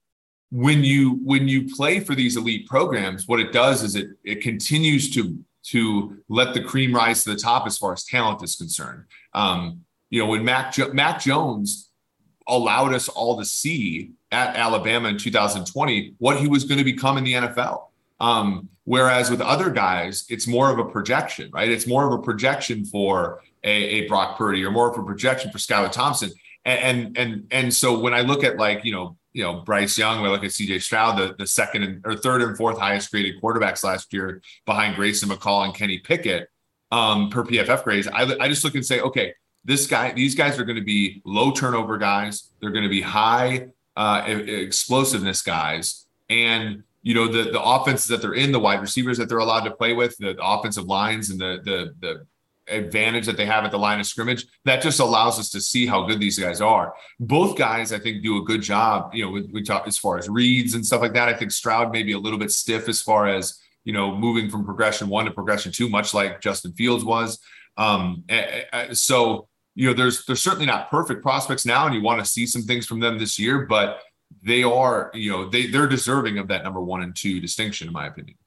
when 0.51 0.83
you 0.83 1.19
when 1.23 1.47
you 1.47 1.73
play 1.73 1.99
for 1.99 2.15
these 2.15 2.35
elite 2.35 2.67
programs, 2.67 3.27
what 3.27 3.39
it 3.39 3.51
does 3.51 3.83
is 3.83 3.95
it 3.95 4.09
it 4.23 4.41
continues 4.41 5.13
to 5.13 5.37
to 5.61 6.17
let 6.29 6.53
the 6.53 6.63
cream 6.63 6.95
rise 6.95 7.23
to 7.23 7.31
the 7.31 7.39
top 7.39 7.67
as 7.67 7.77
far 7.77 7.93
as 7.93 8.03
talent 8.03 8.41
is 8.43 8.55
concerned. 8.55 9.03
Um, 9.33 9.83
you 10.09 10.19
know, 10.19 10.27
when 10.27 10.43
Mac 10.43 10.73
jo- 10.73 10.91
Mac 10.93 11.19
Jones 11.19 11.89
allowed 12.47 12.93
us 12.93 13.07
all 13.07 13.37
to 13.37 13.45
see 13.45 14.11
at 14.31 14.55
Alabama 14.55 15.09
in 15.09 15.17
2020 15.17 16.15
what 16.17 16.39
he 16.39 16.47
was 16.47 16.63
going 16.63 16.79
to 16.79 16.83
become 16.83 17.17
in 17.17 17.23
the 17.23 17.33
NFL. 17.33 17.83
Um, 18.19 18.69
whereas 18.83 19.29
with 19.29 19.41
other 19.41 19.69
guys, 19.69 20.25
it's 20.29 20.47
more 20.47 20.71
of 20.71 20.79
a 20.79 20.85
projection, 20.85 21.49
right? 21.53 21.69
It's 21.69 21.87
more 21.87 22.05
of 22.05 22.11
a 22.11 22.21
projection 22.21 22.85
for 22.85 23.41
a, 23.63 23.69
a 23.69 24.07
Brock 24.07 24.37
Purdy 24.37 24.63
or 24.63 24.71
more 24.71 24.89
of 24.89 24.97
a 24.97 25.03
projection 25.03 25.51
for 25.51 25.57
Skylar 25.57 25.91
Thompson. 25.91 26.31
And, 26.65 26.79
and 26.79 27.17
and 27.17 27.47
and 27.51 27.73
so 27.73 27.97
when 27.97 28.13
I 28.13 28.21
look 28.21 28.43
at 28.43 28.57
like 28.57 28.83
you 28.83 28.91
know 28.91 29.17
you 29.31 29.43
know 29.43 29.61
Bryce 29.61 29.97
Young, 29.97 30.21
we 30.21 30.27
look 30.27 30.43
at 30.43 30.51
C.J. 30.51 30.79
Stroud, 30.79 31.17
the, 31.17 31.35
the 31.37 31.47
second 31.47 31.83
and, 31.83 32.01
or 32.05 32.15
third 32.15 32.41
and 32.41 32.57
fourth 32.57 32.77
highest 32.77 33.11
graded 33.11 33.41
quarterbacks 33.41 33.83
last 33.83 34.11
year 34.11 34.41
behind 34.65 34.95
Grayson 34.95 35.29
McCall 35.29 35.65
and 35.65 35.73
Kenny 35.73 35.99
Pickett 35.99 36.49
um, 36.91 37.29
per 37.29 37.43
PFF 37.43 37.83
grades. 37.83 38.07
I, 38.07 38.23
I 38.39 38.49
just 38.49 38.63
look 38.63 38.75
and 38.75 38.85
say, 38.85 38.99
okay, 39.01 39.33
this 39.63 39.87
guy, 39.87 40.11
these 40.11 40.35
guys 40.35 40.59
are 40.59 40.65
going 40.65 40.77
to 40.77 40.83
be 40.83 41.21
low 41.25 41.51
turnover 41.51 41.97
guys. 41.97 42.49
They're 42.59 42.71
going 42.71 42.83
to 42.83 42.89
be 42.89 43.01
high 43.01 43.67
uh, 43.95 44.23
explosiveness 44.27 45.41
guys, 45.41 46.05
and 46.29 46.83
you 47.01 47.13
know 47.13 47.27
the 47.27 47.51
the 47.51 47.61
offenses 47.61 48.07
that 48.07 48.21
they're 48.21 48.33
in, 48.33 48.51
the 48.51 48.59
wide 48.59 48.81
receivers 48.81 49.17
that 49.17 49.29
they're 49.29 49.37
allowed 49.37 49.63
to 49.63 49.71
play 49.71 49.93
with, 49.93 50.17
the, 50.17 50.33
the 50.33 50.45
offensive 50.45 50.85
lines, 50.85 51.29
and 51.29 51.39
the 51.39 51.59
the 51.63 51.93
the 51.99 52.25
advantage 52.67 53.25
that 53.25 53.35
they 53.35 53.45
have 53.45 53.65
at 53.65 53.71
the 53.71 53.79
line 53.79 53.99
of 53.99 54.05
scrimmage 54.05 54.45
that 54.63 54.79
just 54.79 54.99
allows 54.99 55.39
us 55.39 55.49
to 55.49 55.59
see 55.59 55.87
how 55.87 56.05
good 56.05 56.19
these 56.19 56.37
guys 56.37 56.61
are. 56.61 56.93
Both 57.19 57.57
guys 57.57 57.91
i 57.91 57.97
think 57.99 58.21
do 58.21 58.37
a 58.37 58.43
good 58.43 58.61
job 58.61 59.13
you 59.13 59.25
know 59.25 59.31
we, 59.31 59.41
we 59.51 59.63
talk 59.63 59.87
as 59.87 59.97
far 59.97 60.19
as 60.19 60.29
reads 60.29 60.75
and 60.75 60.85
stuff 60.85 61.01
like 61.01 61.13
that. 61.13 61.29
I 61.29 61.33
think 61.33 61.51
stroud 61.51 61.91
may 61.91 62.03
be 62.03 62.13
a 62.13 62.19
little 62.19 62.39
bit 62.39 62.51
stiff 62.51 62.87
as 62.87 63.01
far 63.01 63.27
as 63.27 63.59
you 63.85 63.93
know 63.93 64.15
moving 64.15 64.49
from 64.49 64.65
progression 64.65 65.09
one 65.09 65.25
to 65.25 65.31
progression 65.31 65.71
two 65.71 65.89
much 65.89 66.13
like 66.13 66.41
justin 66.41 66.73
fields 66.73 67.03
was. 67.03 67.39
Um 67.77 68.23
so 68.91 69.47
you 69.75 69.87
know 69.87 69.93
there's 69.93 70.25
there's 70.25 70.41
certainly 70.41 70.65
not 70.65 70.89
perfect 70.89 71.21
prospects 71.23 71.65
now 71.65 71.85
and 71.85 71.95
you 71.95 72.01
want 72.01 72.19
to 72.19 72.29
see 72.29 72.45
some 72.45 72.63
things 72.63 72.85
from 72.85 72.99
them 72.99 73.17
this 73.17 73.39
year 73.39 73.65
but 73.65 74.01
they 74.43 74.63
are 74.63 75.11
you 75.13 75.31
know 75.31 75.49
they 75.49 75.67
they're 75.67 75.87
deserving 75.87 76.37
of 76.37 76.47
that 76.47 76.63
number 76.63 76.81
one 76.81 77.01
and 77.01 77.15
two 77.15 77.39
distinction 77.39 77.87
in 77.87 77.93
my 77.93 78.07
opinion 78.07 78.37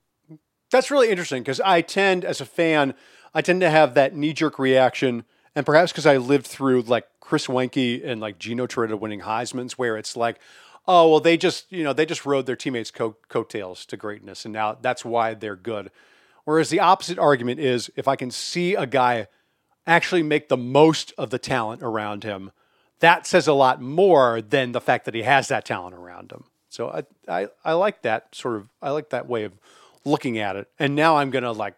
that's 0.71 0.91
really 0.91 1.11
interesting 1.11 1.43
because 1.43 1.61
i 1.61 1.81
tend 1.81 2.25
as 2.25 2.41
a 2.41 2.47
fan 2.47 2.95
I 3.35 3.43
tend 3.43 3.61
to 3.63 3.71
have 3.71 3.95
that 3.95 4.15
knee 4.15 4.33
jerk 4.33 4.59
reaction, 4.59 5.25
and 5.55 5.65
perhaps 5.65 5.93
because 5.93 6.07
I 6.07 6.19
lived 6.19 6.47
through 6.47 6.83
like 6.83 7.07
Chris 7.21 7.47
Weinke 7.47 8.07
and 8.07 8.21
like 8.21 8.39
Gino 8.39 8.67
Torretta 8.67 8.99
winning 8.99 9.21
Heisman's, 9.21 9.79
where 9.79 9.97
it's 9.97 10.17
like, 10.17 10.39
oh 10.87 11.09
well, 11.09 11.21
they 11.21 11.37
just 11.37 11.71
you 11.73 11.83
know 11.83 11.93
they 11.93 12.07
just 12.07 12.27
rode 12.27 12.47
their 12.47 12.57
teammates' 12.57 12.91
coat 12.91 13.29
coattails 13.29 13.87
to 13.87 13.97
greatness, 13.97 14.45
and 14.45 14.53
now 14.53 14.77
that's 14.81 15.05
why 15.05 15.35
they're 15.35 15.57
good. 15.57 15.91
Whereas 16.45 16.71
the 16.71 16.81
opposite 16.81 17.19
argument 17.19 17.61
is 17.61 17.91
if 17.97 18.09
I 18.09 18.17
can 18.17 18.31
see 18.31 18.75
a 18.75 18.87
guy 18.87 19.29
actually 19.87 20.23
make 20.23 20.49
the 20.49 20.57
most 20.57 21.13
of 21.17 21.31
the 21.31 21.39
talent 21.39 21.83
around 21.83 22.25
him, 22.25 22.51
that 23.03 23.27
says 23.27 23.49
a 23.49 23.53
lot 23.53 23.83
more 23.83 24.41
than 24.41 24.71
the 24.71 24.81
fact 24.81 25.05
that 25.07 25.15
he 25.15 25.23
has 25.23 25.49
that 25.49 25.65
talent 25.65 25.95
around 25.95 26.31
him. 26.31 26.45
So 26.69 26.89
I 26.89 27.03
I, 27.43 27.49
I 27.65 27.73
like 27.75 28.03
that 28.03 28.35
sort 28.35 28.57
of 28.57 28.69
I 28.81 28.91
like 28.91 29.11
that 29.11 29.29
way 29.29 29.45
of 29.45 29.53
looking 30.05 30.39
at 30.39 30.57
it. 30.57 30.69
And 30.79 30.95
now 30.95 31.17
I'm 31.19 31.31
gonna 31.31 31.53
like 31.53 31.75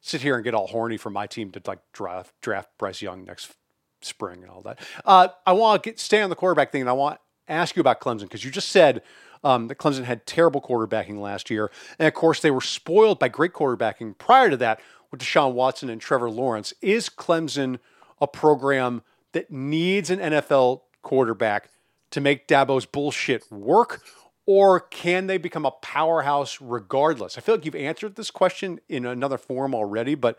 sit 0.00 0.22
here 0.22 0.36
and 0.36 0.44
get 0.44 0.54
all 0.54 0.68
horny 0.68 0.96
for 0.96 1.10
my 1.10 1.26
team 1.26 1.50
to 1.50 1.60
like 1.66 1.80
draft 1.92 2.32
draft 2.40 2.70
Bryce 2.78 3.02
Young 3.02 3.24
next 3.24 3.54
spring 4.00 4.42
and 4.42 4.50
all 4.50 4.62
that. 4.62 4.78
Uh, 5.04 5.28
I 5.44 5.52
want 5.52 5.82
to 5.82 5.94
stay 5.96 6.22
on 6.22 6.30
the 6.30 6.36
quarterback 6.36 6.70
thing, 6.70 6.82
and 6.82 6.90
I 6.90 6.94
want 6.94 7.16
to 7.16 7.52
ask 7.52 7.74
you 7.74 7.80
about 7.80 8.00
Clemson 8.00 8.22
because 8.22 8.44
you 8.44 8.52
just 8.52 8.68
said 8.68 9.02
um, 9.42 9.66
that 9.66 9.78
Clemson 9.78 10.04
had 10.04 10.26
terrible 10.26 10.62
quarterbacking 10.62 11.20
last 11.20 11.50
year, 11.50 11.72
and 11.98 12.06
of 12.06 12.14
course 12.14 12.40
they 12.40 12.52
were 12.52 12.60
spoiled 12.60 13.18
by 13.18 13.26
great 13.26 13.52
quarterbacking 13.52 14.16
prior 14.16 14.48
to 14.48 14.56
that 14.58 14.80
with 15.10 15.20
Deshaun 15.20 15.54
Watson 15.54 15.90
and 15.90 16.00
Trevor 16.00 16.30
Lawrence. 16.30 16.72
Is 16.80 17.08
Clemson 17.08 17.80
a 18.20 18.28
program 18.28 19.02
that 19.32 19.50
needs 19.50 20.10
an 20.10 20.18
NFL 20.18 20.82
quarterback 21.02 21.70
to 22.10 22.20
make 22.20 22.48
Dabo's 22.48 22.86
bullshit 22.86 23.50
work? 23.50 24.02
Or 24.46 24.80
can 24.80 25.26
they 25.26 25.36
become 25.36 25.66
a 25.66 25.70
powerhouse 25.70 26.58
regardless? 26.60 27.36
I 27.36 27.42
feel 27.42 27.56
like 27.56 27.66
you've 27.66 27.74
answered 27.74 28.16
this 28.16 28.30
question 28.30 28.80
in 28.88 29.04
another 29.04 29.36
form 29.36 29.74
already, 29.74 30.14
but 30.14 30.38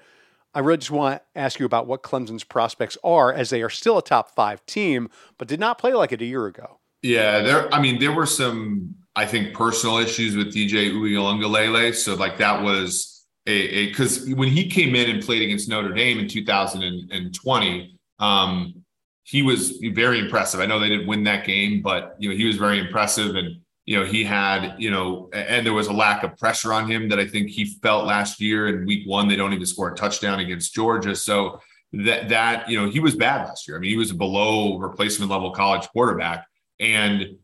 I 0.53 0.61
really 0.61 0.79
just 0.79 0.89
want 0.89 1.21
to 1.21 1.39
ask 1.39 1.59
you 1.59 1.65
about 1.67 1.85
what 1.85 2.01
Clemson's 2.01 2.43
prospects 2.43 2.97
are 3.03 3.31
as 3.31 3.51
they 3.51 3.61
are 3.61 3.69
still 3.69 3.99
a 3.99 4.01
top 4.01 4.33
five 4.33 4.65
team, 4.65 5.09
but 5.37 5.47
did 5.47 5.59
not 5.59 5.77
play 5.77 5.93
like 5.93 6.11
it 6.11 6.23
a 6.23 6.25
year 6.25 6.47
ago. 6.47 6.79
Yeah, 7.03 7.41
there. 7.41 7.73
I 7.73 7.79
mean, 7.79 7.99
there 7.99 8.11
were 8.11 8.25
some, 8.25 8.95
I 9.15 9.25
think, 9.25 9.53
personal 9.53 9.97
issues 9.99 10.35
with 10.35 10.53
DJ 10.53 10.91
Uiagalelei. 10.91 11.93
So, 11.95 12.15
like, 12.15 12.37
that 12.39 12.63
was 12.63 13.25
a 13.45 13.87
because 13.87 14.27
when 14.33 14.49
he 14.49 14.67
came 14.69 14.95
in 14.95 15.09
and 15.09 15.23
played 15.23 15.43
against 15.43 15.69
Notre 15.69 15.93
Dame 15.93 16.19
in 16.19 16.27
2020, 16.27 17.98
um, 18.19 18.83
he 19.23 19.43
was 19.43 19.79
very 19.93 20.19
impressive. 20.19 20.59
I 20.59 20.65
know 20.65 20.79
they 20.79 20.89
didn't 20.89 21.07
win 21.07 21.23
that 21.25 21.45
game, 21.45 21.81
but 21.81 22.15
you 22.19 22.29
know 22.29 22.35
he 22.35 22.45
was 22.45 22.57
very 22.57 22.79
impressive 22.79 23.35
and 23.35 23.61
you 23.89 23.97
know, 23.97 24.05
he 24.05 24.23
had, 24.23 24.75
you 24.77 24.91
know, 24.91 25.31
and 25.33 25.65
there 25.65 25.73
was 25.73 25.87
a 25.87 25.93
lack 25.93 26.21
of 26.21 26.37
pressure 26.37 26.71
on 26.71 26.87
him 26.87 27.09
that 27.09 27.17
I 27.17 27.25
think 27.25 27.49
he 27.49 27.65
felt 27.81 28.05
last 28.05 28.39
year 28.39 28.67
in 28.67 28.85
week 28.85 29.07
one. 29.07 29.27
They 29.27 29.35
don't 29.35 29.51
even 29.51 29.65
score 29.65 29.91
a 29.91 29.95
touchdown 29.95 30.39
against 30.39 30.75
Georgia. 30.75 31.15
So 31.15 31.59
that, 31.93 32.29
that, 32.29 32.69
you 32.69 32.79
know, 32.79 32.87
he 32.87 32.99
was 32.99 33.15
bad 33.15 33.47
last 33.47 33.67
year. 33.67 33.77
I 33.77 33.79
mean, 33.79 33.89
he 33.89 33.97
was 33.97 34.11
a 34.11 34.13
below 34.13 34.77
replacement 34.77 35.31
level 35.31 35.49
college 35.49 35.87
quarterback. 35.87 36.45
And, 36.79 37.37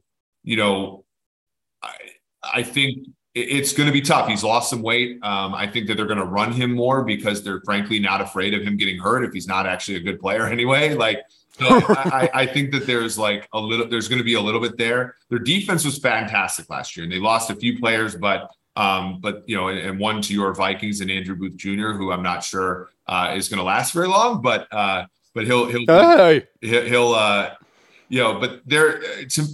you 0.44 0.58
know, 0.58 1.04
I, 1.82 1.96
I 2.44 2.62
think 2.62 3.08
it's 3.36 3.74
going 3.74 3.88
to 3.88 3.94
be 3.94 4.02
tough. 4.02 4.30
He's 4.30 4.46
lost 4.46 4.70
some 4.70 4.82
weight. 4.82 5.20
Um, 5.22 5.54
I 5.54 5.68
think 5.68 5.88
that 5.88 5.98
they're 5.98 6.06
going 6.06 6.20
to 6.20 6.26
run 6.26 6.54
him 6.54 6.72
more 6.72 7.04
because 7.04 7.44
they're 7.44 7.62
frankly 7.62 8.00
not 8.00 8.22
afraid 8.22 8.54
of 8.54 8.64
him 8.64 8.78
getting 8.78 8.98
hurt 8.98 9.26
if 9.26 9.34
he's 9.34 9.48
not 9.48 9.68
actually 9.68 9.98
a 9.98 10.00
good 10.00 10.22
player 10.22 10.48
anyway. 10.48 10.94
Like, 10.94 11.20
so 11.60 11.66
I, 11.70 12.30
I, 12.34 12.46
think 12.46 12.72
that 12.72 12.86
there's 12.86 13.18
like 13.18 13.48
a 13.54 13.60
little, 13.60 13.88
there's 13.88 14.10
going 14.10 14.20
to 14.20 14.26
be 14.26 14.34
a 14.34 14.42
little 14.42 14.60
bit 14.60 14.78
there. 14.78 15.16
Their 15.30 15.40
defense 15.40 15.86
was 15.86 15.98
fantastic 15.98 16.70
last 16.70 16.98
year, 16.98 17.04
and 17.04 17.12
they 17.12 17.20
lost 17.20 17.50
a 17.50 17.56
few 17.56 17.80
players, 17.80 18.16
but 18.16 18.52
um, 18.76 19.20
but 19.22 19.48
you 19.48 19.56
know, 19.56 19.70
and, 19.70 19.80
and 19.80 20.00
one 20.00 20.22
to 20.24 20.34
your 20.34 20.54
Vikings 20.54 21.00
and 21.00 21.10
Andrew 21.10 21.36
Booth 21.36 21.56
Jr., 21.56 21.92
who 21.92 22.12
I'm 22.12 22.24
not 22.24 22.44
sure 22.44 22.90
uh, 23.08 23.34
is 23.36 23.48
going 23.48 23.60
to 23.60 23.64
last 23.64 23.94
very 23.94 24.10
long, 24.10 24.42
but 24.42 24.68
uh, 24.74 25.06
but 25.34 25.46
he'll 25.46 25.68
he'll 25.68 25.86
hey. 25.88 26.46
he'll 26.62 27.14
uh, 27.14 27.52
you 28.10 28.22
know, 28.22 28.38
but 28.38 28.62
they're 28.66 29.02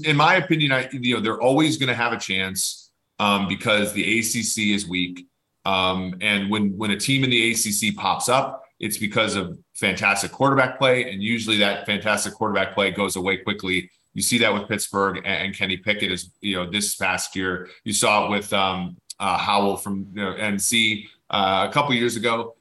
in 0.03 0.17
my 0.17 0.35
opinion, 0.35 0.71
I 0.71 0.89
you 0.91 1.15
know 1.15 1.21
they're 1.21 1.39
always 1.39 1.77
going 1.77 1.89
to 1.89 1.95
have 1.95 2.13
a 2.13 2.19
chance 2.19 2.80
um, 3.21 3.47
because 3.47 3.93
the 3.93 4.19
ACC 4.19 4.73
is 4.75 4.87
weak, 4.87 5.27
um, 5.65 6.15
and 6.21 6.49
when 6.49 6.75
when 6.77 6.91
a 6.91 6.97
team 6.97 7.23
in 7.23 7.29
the 7.29 7.51
ACC 7.51 7.95
pops 7.95 8.27
up, 8.27 8.63
it's 8.81 8.97
because 8.97 9.35
of 9.35 9.57
fantastic 9.75 10.31
quarterback 10.31 10.79
play. 10.79 11.11
And 11.11 11.21
usually 11.21 11.57
that 11.57 11.85
fantastic 11.85 12.33
quarterback 12.33 12.73
play 12.73 12.89
goes 12.89 13.15
away 13.15 13.37
quickly. 13.37 13.91
You 14.13 14.23
see 14.23 14.39
that 14.39 14.51
with 14.53 14.67
Pittsburgh 14.67 15.21
and, 15.23 15.55
Kenny 15.55 15.77
Pickett 15.77 16.11
is, 16.11 16.31
you 16.41 16.55
know, 16.55 16.69
this 16.69 16.95
past 16.95 17.35
year. 17.35 17.69
You 17.85 17.93
saw 17.93 18.25
it 18.25 18.31
with 18.31 18.51
um, 18.51 18.97
uh, 19.19 19.37
Howell 19.37 19.77
from 19.77 20.07
you 20.13 20.23
know, 20.23 20.33
NC 20.33 21.05
uh, 21.29 21.67
a 21.69 21.71
couple 21.71 21.93
years 21.93 22.15
ago. 22.17 22.55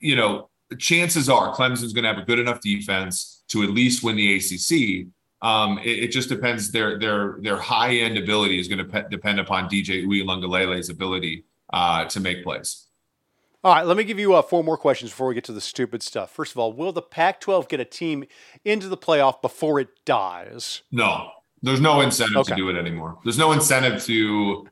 You 0.00 0.16
know, 0.16 0.48
chances 0.78 1.28
are 1.28 1.54
Clemson's 1.54 1.92
going 1.92 2.04
to 2.04 2.12
have 2.12 2.18
a 2.18 2.26
good 2.26 2.38
enough 2.38 2.60
defense 2.60 3.44
to 3.48 3.62
at 3.62 3.70
least 3.70 4.02
win 4.02 4.16
the 4.16 4.36
ACC. 4.36 5.06
Um, 5.44 5.78
it, 5.80 6.04
it, 6.04 6.08
just 6.08 6.30
depends. 6.30 6.70
Their 6.70 6.98
their 6.98 7.36
their 7.40 7.58
high 7.58 7.96
end 7.96 8.16
ability 8.16 8.58
is 8.58 8.66
going 8.66 8.78
to 8.78 8.84
pe- 8.86 9.08
depend 9.10 9.38
upon 9.38 9.68
DJ 9.68 10.06
Uiagalelei's 10.06 10.88
ability 10.88 11.44
uh, 11.70 12.06
to 12.06 12.18
make 12.18 12.42
plays. 12.42 12.86
All 13.62 13.74
right, 13.74 13.86
let 13.86 13.98
me 13.98 14.04
give 14.04 14.18
you 14.18 14.34
uh, 14.34 14.40
four 14.40 14.64
more 14.64 14.78
questions 14.78 15.10
before 15.10 15.26
we 15.28 15.34
get 15.34 15.44
to 15.44 15.52
the 15.52 15.60
stupid 15.60 16.02
stuff. 16.02 16.30
First 16.30 16.52
of 16.52 16.58
all, 16.58 16.72
will 16.72 16.92
the 16.92 17.02
Pac 17.02 17.40
12 17.40 17.68
get 17.68 17.78
a 17.78 17.84
team 17.84 18.24
into 18.64 18.88
the 18.88 18.96
playoff 18.96 19.42
before 19.42 19.80
it 19.80 19.88
dies? 20.06 20.80
No, 20.90 21.30
there's 21.62 21.80
no 21.80 22.00
incentive 22.00 22.36
okay. 22.38 22.50
to 22.50 22.56
do 22.56 22.70
it 22.70 22.76
anymore. 22.76 23.18
There's 23.22 23.38
no 23.38 23.52
incentive 23.52 24.02
to 24.04 24.66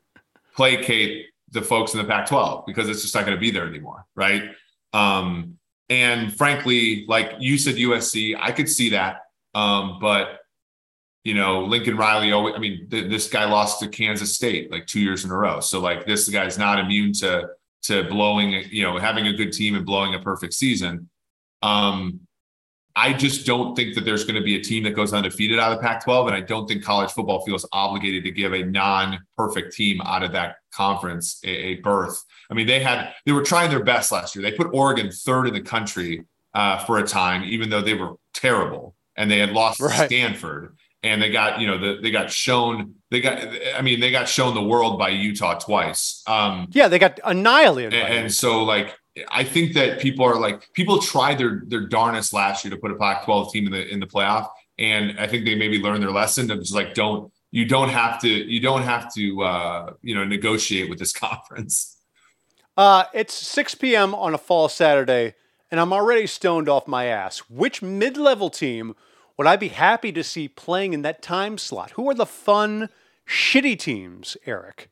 placate 0.57 1.27
the 1.51 1.63
folks 1.63 1.93
in 1.93 1.99
the 1.99 2.05
Pac 2.05 2.27
12 2.29 2.65
because 2.67 2.89
it's 2.89 3.03
just 3.03 3.15
not 3.15 3.27
going 3.27 3.37
to 3.37 3.41
be 3.41 3.51
there 3.51 3.67
anymore. 3.67 4.07
Right. 4.15 4.45
Um, 4.95 5.59
and 5.91 6.35
frankly, 6.35 7.05
like 7.09 7.33
you 7.39 7.59
said, 7.59 7.77
USC, 7.77 8.37
I 8.41 8.53
could 8.53 8.69
see 8.69 8.91
that. 8.91 9.21
Um, 9.55 9.99
but 10.01 10.41
you 11.25 11.35
know, 11.35 11.65
Lincoln 11.65 11.97
Riley 11.97 12.33
always, 12.33 12.55
I 12.55 12.59
mean, 12.59 12.89
th- 12.91 13.09
this 13.09 13.29
guy 13.29 13.45
lost 13.45 13.81
to 13.81 13.89
Kansas 13.89 14.35
State 14.35 14.73
like 14.73 14.87
two 14.87 15.01
years 15.01 15.25
in 15.25 15.31
a 15.31 15.37
row. 15.37 15.61
So, 15.61 15.81
like, 15.81 16.05
this 16.07 16.29
guy's 16.29 16.59
not 16.59 16.79
immune 16.79 17.13
to 17.15 17.49
to 17.85 18.05
blowing, 18.05 18.65
you 18.71 18.83
know, 18.83 18.97
having 18.99 19.27
a 19.27 19.33
good 19.33 19.53
team 19.53 19.75
and 19.75 19.85
blowing 19.85 20.15
a 20.15 20.19
perfect 20.19 20.55
season. 20.55 21.09
Um, 21.63 22.21
I 22.95 23.13
just 23.13 23.47
don't 23.47 23.75
think 23.75 23.95
that 23.95 24.05
there's 24.05 24.25
going 24.25 24.37
to 24.37 24.43
be 24.43 24.57
a 24.57 24.63
team 24.63 24.85
that 24.85 24.93
goes 24.93 25.13
undefeated 25.13 25.59
out 25.59 25.73
of 25.73 25.79
the 25.79 25.83
Pac 25.83 26.05
12. 26.05 26.29
And 26.29 26.37
I 26.37 26.41
don't 26.41 26.69
think 26.69 26.85
college 26.85 27.11
football 27.11 27.45
feels 27.45 27.67
obligated 27.73 28.23
to 28.25 28.31
give 28.31 28.53
a 28.53 28.65
non 28.65 29.19
perfect 29.37 29.75
team 29.75 30.01
out 30.03 30.23
of 30.23 30.33
that 30.33 30.57
conference 30.73 31.41
a, 31.45 31.49
a, 31.49 31.75
berth. 31.77 32.23
I 32.51 32.55
mean, 32.55 32.67
they 32.67 32.81
had, 32.81 33.13
they 33.25 33.33
were 33.33 33.43
trying 33.43 33.71
their 33.71 33.83
best 33.83 34.13
last 34.13 34.37
year. 34.37 34.43
They 34.43 34.57
put 34.57 34.69
Oregon 34.73 35.11
third 35.11 35.49
in 35.49 35.55
the 35.55 35.63
country 35.63 36.25
uh, 36.55 36.85
for 36.85 36.99
a 36.99 37.07
time, 37.07 37.45
even 37.45 37.71
though 37.71 37.81
they 37.81 37.95
were 37.95 38.17
terrible 38.35 38.95
and 39.17 39.31
they 39.31 39.39
had 39.39 39.53
lost 39.53 39.81
right. 39.81 40.07
Stanford 40.07 40.77
and 41.03 41.21
they 41.21 41.31
got 41.31 41.61
you 41.61 41.67
know 41.67 41.79
the, 41.79 42.01
they 42.01 42.11
got 42.11 42.31
shown 42.31 42.95
they 43.11 43.21
got 43.21 43.39
i 43.77 43.83
mean 43.83 44.01
they 44.01 44.11
got 44.11 44.29
shown 44.29 44.55
the 44.55 44.63
world 44.63 44.99
by 44.99 45.09
utah 45.09 45.59
twice. 45.59 46.23
Um 46.27 46.69
yeah 46.71 46.89
they 46.89 46.99
got 46.99 47.21
annihilated 47.25 47.95
and, 47.95 48.15
and 48.15 48.33
so 48.33 48.63
like 48.63 48.97
i 49.31 49.45
think 49.45 49.75
that 49.75 50.01
people 50.01 50.25
are 50.25 50.39
like 50.39 50.73
people 50.73 50.99
tried 50.99 51.39
their 51.39 51.63
their 51.67 51.87
darnest 51.87 52.33
last 52.33 52.65
year 52.65 52.73
to 52.75 52.81
put 52.81 52.91
a 52.91 52.97
pac 52.97 53.25
12 53.25 53.53
team 53.53 53.67
in 53.67 53.73
the 53.73 53.89
in 53.89 54.01
the 54.01 54.07
playoff. 54.07 54.49
And 54.79 55.19
i 55.19 55.27
think 55.27 55.45
they 55.45 55.55
maybe 55.55 55.79
learned 55.79 56.03
their 56.03 56.11
lesson 56.11 56.51
of 56.51 56.61
just 56.61 56.75
like 56.75 56.95
don't 56.95 57.33
you 57.51 57.67
don't 57.67 57.91
have 57.91 58.21
to 58.23 58.29
you 58.29 58.61
don't 58.61 58.83
have 58.83 59.13
to 59.15 59.43
uh 59.43 59.93
you 60.03 60.15
know 60.15 60.25
negotiate 60.25 60.89
with 60.89 60.99
this 60.99 61.13
conference. 61.27 61.99
Uh 62.77 63.05
it's 63.13 63.35
6 63.35 63.75
p.m 63.77 64.15
on 64.15 64.35
a 64.35 64.39
fall 64.39 64.69
saturday 64.69 65.35
and 65.73 65.81
I'm 65.81 65.93
already 65.93 66.27
stoned 66.27 66.69
off 66.69 66.87
my 66.87 67.07
ass. 67.07 67.39
Which 67.49 67.81
mid 67.81 68.19
level 68.19 68.51
team 68.51 68.95
would 69.43 69.49
I 69.49 69.57
be 69.57 69.69
happy 69.69 70.13
to 70.13 70.23
see 70.23 70.47
playing 70.47 70.93
in 70.93 71.03
that 71.03 71.21
time 71.21 71.59
slot? 71.59 71.91
Who 71.93 72.09
are 72.09 72.15
the 72.15 72.27
fun, 72.27 72.89
shitty 73.27 73.77
teams, 73.77 74.37
Eric? 74.47 74.89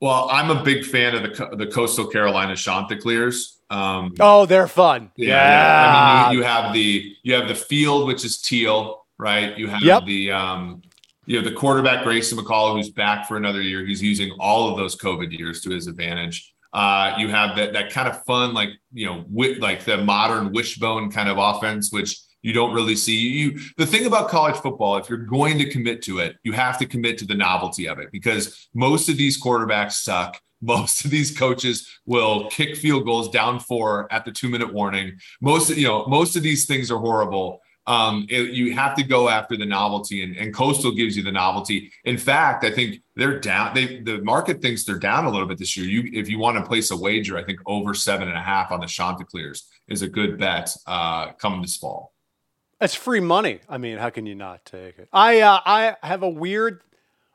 Well, 0.00 0.28
I'm 0.32 0.50
a 0.50 0.64
big 0.64 0.84
fan 0.84 1.14
of 1.14 1.22
the 1.22 1.56
the 1.56 1.68
Coastal 1.68 2.08
Carolina 2.08 2.56
Chanticleers. 2.56 3.60
Um, 3.70 4.12
oh, 4.18 4.46
they're 4.46 4.66
fun. 4.66 5.12
Yeah, 5.14 5.28
yeah. 5.28 5.34
yeah. 5.36 5.86
I 5.86 6.24
mean, 6.24 6.32
you, 6.32 6.38
you, 6.38 6.44
have 6.44 6.72
the 6.74 7.16
you 7.22 7.34
have 7.34 7.46
the 7.46 7.54
field, 7.54 8.08
which 8.08 8.24
is 8.24 8.38
teal, 8.42 9.06
right? 9.16 9.56
You 9.56 9.68
have 9.68 9.82
yep. 9.82 10.04
the 10.06 10.32
um, 10.32 10.82
you 11.26 11.36
have 11.36 11.44
the 11.44 11.52
quarterback 11.52 12.02
Grayson 12.02 12.36
McCall, 12.36 12.74
who's 12.74 12.90
back 12.90 13.28
for 13.28 13.36
another 13.36 13.62
year. 13.62 13.86
He's 13.86 14.02
using 14.02 14.32
all 14.40 14.72
of 14.72 14.76
those 14.76 14.96
COVID 14.96 15.30
years 15.38 15.60
to 15.60 15.70
his 15.70 15.86
advantage. 15.86 16.52
Uh, 16.72 17.14
you 17.16 17.28
have 17.28 17.56
that 17.56 17.72
that 17.74 17.92
kind 17.92 18.08
of 18.08 18.24
fun, 18.24 18.54
like 18.54 18.70
you 18.92 19.06
know, 19.06 19.22
wi- 19.32 19.58
like 19.60 19.84
the 19.84 19.98
modern 19.98 20.52
wishbone 20.52 21.12
kind 21.12 21.28
of 21.28 21.38
offense, 21.38 21.92
which 21.92 22.18
you 22.44 22.52
don't 22.52 22.74
really 22.74 22.94
see. 22.94 23.16
You 23.16 23.58
the 23.76 23.86
thing 23.86 24.06
about 24.06 24.28
college 24.28 24.56
football, 24.56 24.96
if 24.96 25.08
you're 25.08 25.18
going 25.18 25.58
to 25.58 25.68
commit 25.68 26.02
to 26.02 26.18
it, 26.18 26.36
you 26.44 26.52
have 26.52 26.78
to 26.78 26.86
commit 26.86 27.18
to 27.18 27.26
the 27.26 27.34
novelty 27.34 27.88
of 27.88 27.98
it 27.98 28.10
because 28.12 28.68
most 28.74 29.08
of 29.08 29.16
these 29.16 29.40
quarterbacks 29.40 29.92
suck. 29.92 30.40
Most 30.62 31.04
of 31.04 31.10
these 31.10 31.36
coaches 31.36 31.86
will 32.06 32.48
kick 32.48 32.74
field 32.74 33.04
goals 33.04 33.28
down 33.28 33.60
four 33.60 34.10
at 34.10 34.24
the 34.24 34.32
two 34.32 34.48
minute 34.48 34.72
warning. 34.72 35.12
Most, 35.42 35.76
you 35.76 35.86
know, 35.86 36.06
most 36.06 36.36
of 36.36 36.42
these 36.42 36.64
things 36.64 36.90
are 36.90 36.96
horrible 36.96 37.60
um, 37.86 38.26
it, 38.30 38.52
you 38.52 38.74
have 38.74 38.94
to 38.96 39.02
go 39.02 39.28
after 39.28 39.56
the 39.56 39.66
novelty, 39.66 40.22
and, 40.22 40.36
and 40.36 40.54
Coastal 40.54 40.92
gives 40.92 41.16
you 41.16 41.22
the 41.22 41.32
novelty. 41.32 41.92
In 42.04 42.16
fact, 42.16 42.64
I 42.64 42.70
think 42.70 43.02
they're 43.14 43.38
down. 43.38 43.74
They 43.74 44.00
the 44.00 44.22
market 44.22 44.62
thinks 44.62 44.84
they're 44.84 44.98
down 44.98 45.26
a 45.26 45.30
little 45.30 45.46
bit 45.46 45.58
this 45.58 45.76
year. 45.76 45.86
You, 45.86 46.18
if 46.18 46.28
you 46.28 46.38
want 46.38 46.56
to 46.56 46.64
place 46.64 46.90
a 46.90 46.96
wager, 46.96 47.36
I 47.36 47.44
think 47.44 47.60
over 47.66 47.92
seven 47.92 48.28
and 48.28 48.36
a 48.36 48.42
half 48.42 48.72
on 48.72 48.80
the 48.80 48.86
Chanticleers 48.86 49.68
is 49.88 50.00
a 50.00 50.08
good 50.08 50.38
bet 50.38 50.74
uh, 50.86 51.32
coming 51.32 51.60
this 51.60 51.76
fall. 51.76 52.13
That's 52.84 52.94
free 52.94 53.20
money. 53.20 53.60
I 53.66 53.78
mean, 53.78 53.96
how 53.96 54.10
can 54.10 54.26
you 54.26 54.34
not 54.34 54.66
take 54.66 54.98
it? 54.98 55.08
I 55.10 55.40
uh, 55.40 55.58
I 55.64 55.96
have 56.02 56.22
a 56.22 56.28
weird 56.28 56.82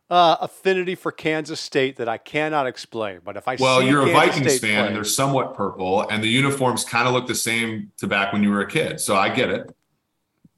uh, 0.08 0.38
affinity 0.42 0.94
for 0.94 1.12
Kansas 1.12 1.60
State 1.60 1.96
that 1.96 2.08
I 2.08 2.20
cannot 2.20 2.68
explain. 2.68 3.22
But 3.26 3.36
if 3.36 3.48
I 3.48 3.56
well, 3.56 3.82
you're 3.82 4.08
a 4.08 4.12
Vikings 4.12 4.58
State 4.58 4.62
fan, 4.62 4.76
play, 4.76 4.88
and 4.90 4.96
they're 4.96 5.04
somewhat 5.04 5.56
purple, 5.56 6.08
and 6.08 6.24
the 6.24 6.28
uniforms 6.28 6.84
kind 6.84 7.08
of 7.08 7.16
look 7.16 7.26
the 7.26 7.34
same 7.34 7.92
to 7.98 8.06
back 8.06 8.32
when 8.32 8.44
you 8.44 8.52
were 8.52 8.62
a 8.62 8.68
kid. 8.68 9.00
So 9.00 9.16
I 9.16 9.30
get 9.30 9.50
it. 9.50 9.76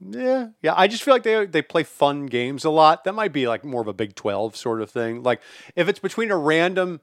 Yeah, 0.05 0.49
yeah. 0.61 0.73
I 0.75 0.89
just 0.89 1.03
feel 1.03 1.13
like 1.13 1.23
they 1.23 1.45
they 1.45 1.61
play 1.61 1.83
fun 1.83 2.25
games 2.25 2.65
a 2.65 2.69
lot. 2.69 3.05
That 3.05 3.13
might 3.13 3.31
be 3.31 3.47
like 3.47 3.63
more 3.63 3.79
of 3.79 3.87
a 3.87 3.93
Big 3.93 4.13
Twelve 4.15 4.57
sort 4.57 4.81
of 4.81 4.91
thing. 4.91 5.23
Like 5.23 5.39
if 5.73 5.87
it's 5.87 5.99
between 5.99 6.31
a 6.31 6.37
random 6.37 6.99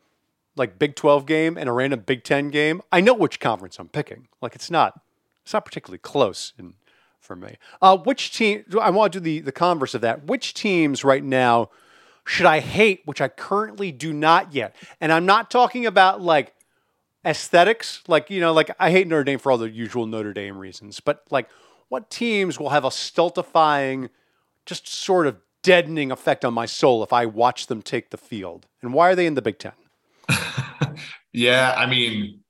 like 0.57 0.79
Big 0.79 0.95
Twelve 0.95 1.25
game 1.25 1.57
and 1.57 1.71
a 1.71 1.73
random 1.73 2.01
Big 2.01 2.23
Ten 2.23 2.51
game, 2.51 2.83
I 2.93 3.01
know 3.01 3.15
which 3.15 3.41
conference 3.41 3.79
I'm 3.79 3.89
picking. 3.89 4.29
Like 4.43 4.55
it's 4.55 4.71
not 4.71 5.01
it's 5.43 5.55
not 5.55 5.65
particularly 5.65 5.97
close 5.97 6.53
in, 6.59 6.75
for 7.21 7.37
me. 7.37 7.57
Uh, 7.81 7.97
which 7.97 8.33
team? 8.33 8.65
I 8.81 8.91
want 8.91 9.13
to 9.13 9.21
do 9.21 9.25
the 9.25 9.41
the 9.41 9.53
converse 9.53 9.95
of 9.95 10.01
that. 10.03 10.25
Which 10.25 10.55
teams 10.55 11.05
right 11.05 11.25
now 11.25 11.71
should 12.27 12.47
I 12.47 12.61
hate? 12.61 13.03
Which 13.05 13.21
I 13.21 13.29
currently 13.29 13.93
do 13.93 14.13
not 14.13 14.55
yet. 14.55 14.75
And 15.01 15.13
I'm 15.13 15.27
not 15.27 15.51
talking 15.51 15.87
about 15.87 16.21
like 16.21 16.55
aesthetics. 17.25 18.03
Like 18.09 18.31
you 18.31 18.41
know, 18.41 18.53
like 18.53 18.71
I 18.79 18.91
hate 18.91 19.07
Notre 19.07 19.25
Dame 19.25 19.39
for 19.39 19.53
all 19.53 19.59
the 19.59 19.71
usual 19.71 20.07
Notre 20.07 20.33
Dame 20.33 20.59
reasons, 20.59 21.01
but 21.01 21.23
like 21.31 21.49
what 21.89 22.11
teams 22.11 22.59
will 22.59 22.71
have 22.71 22.85
a 22.85 22.91
stultifying, 22.91 24.11
just 24.67 24.87
sort 24.87 25.27
of 25.27 25.37
deadening 25.63 26.11
effect 26.11 26.45
on 26.45 26.55
my 26.55 26.67
soul 26.67 27.03
if 27.03 27.13
I 27.13 27.27
watch 27.27 27.67
them 27.67 27.83
take 27.83 28.11
the 28.11 28.17
field? 28.17 28.67
And 28.83 28.93
why 28.93 29.11
are 29.11 29.15
they 29.15 29.27
in 29.27 29.35
the 29.35 29.43
Big 29.43 29.59
Ten? 29.59 29.73
yeah, 31.33 31.75
I 31.77 31.87
mean, 31.87 32.41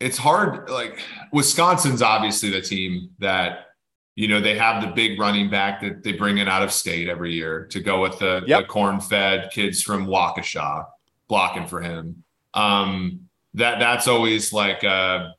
it's 0.00 0.18
hard. 0.18 0.68
Like 0.70 1.00
Wisconsin's 1.32 2.02
obviously 2.02 2.50
the 2.50 2.60
team 2.60 3.10
that 3.18 3.66
you 4.14 4.28
know 4.28 4.40
they 4.40 4.56
have 4.58 4.82
the 4.82 4.88
big 4.88 5.18
running 5.18 5.50
back 5.50 5.80
that 5.80 6.02
they 6.02 6.12
bring 6.12 6.38
in 6.38 6.48
out 6.48 6.62
of 6.62 6.72
state 6.72 7.08
every 7.08 7.32
year 7.32 7.66
to 7.66 7.80
go 7.80 8.00
with 8.02 8.18
the, 8.18 8.42
yep. 8.46 8.62
the 8.62 8.66
corn-fed 8.66 9.50
kids 9.52 9.82
from 9.82 10.06
Waukesha 10.06 10.86
blocking 11.28 11.66
for 11.66 11.80
him. 11.80 12.24
Um, 12.54 13.28
that 13.54 13.78
that's 13.78 14.08
always 14.08 14.52
like 14.52 14.84
uh, 14.84 15.30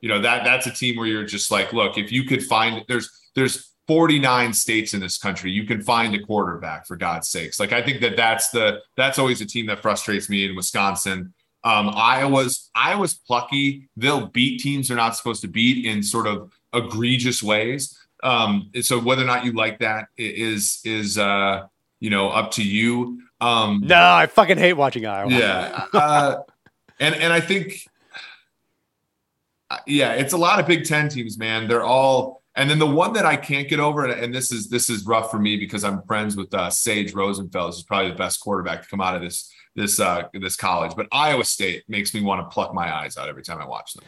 you 0.00 0.08
know 0.08 0.20
that 0.20 0.44
that's 0.44 0.66
a 0.66 0.72
team 0.72 0.96
where 0.96 1.06
you're 1.06 1.24
just 1.24 1.50
like 1.50 1.72
look 1.72 1.98
if 1.98 2.12
you 2.12 2.24
could 2.24 2.42
find 2.44 2.84
there's 2.88 3.10
there's 3.34 3.72
49 3.86 4.52
states 4.52 4.94
in 4.94 5.00
this 5.00 5.18
country 5.18 5.50
you 5.50 5.64
can 5.64 5.80
find 5.80 6.14
a 6.14 6.22
quarterback 6.22 6.86
for 6.86 6.96
god's 6.96 7.28
sakes 7.28 7.58
like 7.58 7.72
i 7.72 7.82
think 7.82 8.00
that 8.00 8.16
that's 8.16 8.50
the 8.50 8.80
that's 8.96 9.18
always 9.18 9.40
a 9.40 9.46
team 9.46 9.66
that 9.66 9.80
frustrates 9.80 10.28
me 10.28 10.44
in 10.44 10.54
wisconsin 10.54 11.32
um, 11.64 11.90
iowa's 11.94 12.70
iowa's 12.74 13.14
plucky. 13.14 13.88
They'll 13.96 14.26
beat 14.26 14.60
teams 14.60 14.88
they're 14.88 14.96
not 14.96 15.16
supposed 15.16 15.42
to 15.42 15.48
beat 15.48 15.84
in 15.84 16.02
sort 16.02 16.26
of 16.26 16.52
egregious 16.72 17.42
ways. 17.42 17.98
Um, 18.22 18.70
so 18.82 18.98
whether 18.98 19.22
or 19.22 19.26
not 19.26 19.44
you 19.44 19.52
like 19.52 19.78
that 19.80 20.08
is 20.16 20.80
is 20.84 21.18
uh, 21.18 21.66
you 22.00 22.10
know 22.10 22.28
up 22.30 22.50
to 22.52 22.62
you. 22.62 23.22
Um, 23.40 23.82
no 23.84 23.96
i 23.96 24.26
fucking 24.26 24.58
hate 24.58 24.72
watching 24.72 25.06
iowa. 25.06 25.30
Yeah. 25.30 25.84
Uh, 25.92 26.36
and 26.98 27.14
and 27.14 27.32
i 27.32 27.40
think 27.40 27.86
yeah, 29.86 30.12
it's 30.12 30.32
a 30.32 30.38
lot 30.38 30.60
of 30.60 30.66
Big 30.66 30.84
Ten 30.84 31.08
teams, 31.08 31.38
man. 31.38 31.68
They're 31.68 31.84
all, 31.84 32.42
and 32.54 32.70
then 32.70 32.78
the 32.78 32.86
one 32.86 33.12
that 33.14 33.26
I 33.26 33.36
can't 33.36 33.68
get 33.68 33.80
over, 33.80 34.06
and 34.06 34.34
this 34.34 34.50
is 34.50 34.68
this 34.68 34.88
is 34.88 35.06
rough 35.06 35.30
for 35.30 35.38
me 35.38 35.56
because 35.56 35.84
I'm 35.84 36.02
friends 36.02 36.36
with 36.36 36.52
uh, 36.54 36.70
Sage 36.70 37.12
Rosenfels, 37.12 37.74
who's 37.74 37.82
probably 37.82 38.10
the 38.10 38.16
best 38.16 38.40
quarterback 38.40 38.82
to 38.82 38.88
come 38.88 39.00
out 39.00 39.14
of 39.14 39.22
this 39.22 39.52
this 39.78 40.00
uh, 40.00 40.28
this 40.34 40.56
college. 40.56 40.92
But 40.96 41.06
Iowa 41.12 41.44
State 41.44 41.84
makes 41.88 42.12
me 42.12 42.20
want 42.20 42.42
to 42.44 42.52
pluck 42.52 42.74
my 42.74 42.92
eyes 42.92 43.16
out 43.16 43.28
every 43.28 43.42
time 43.42 43.60
I 43.60 43.66
watch 43.66 43.94
them. 43.94 44.04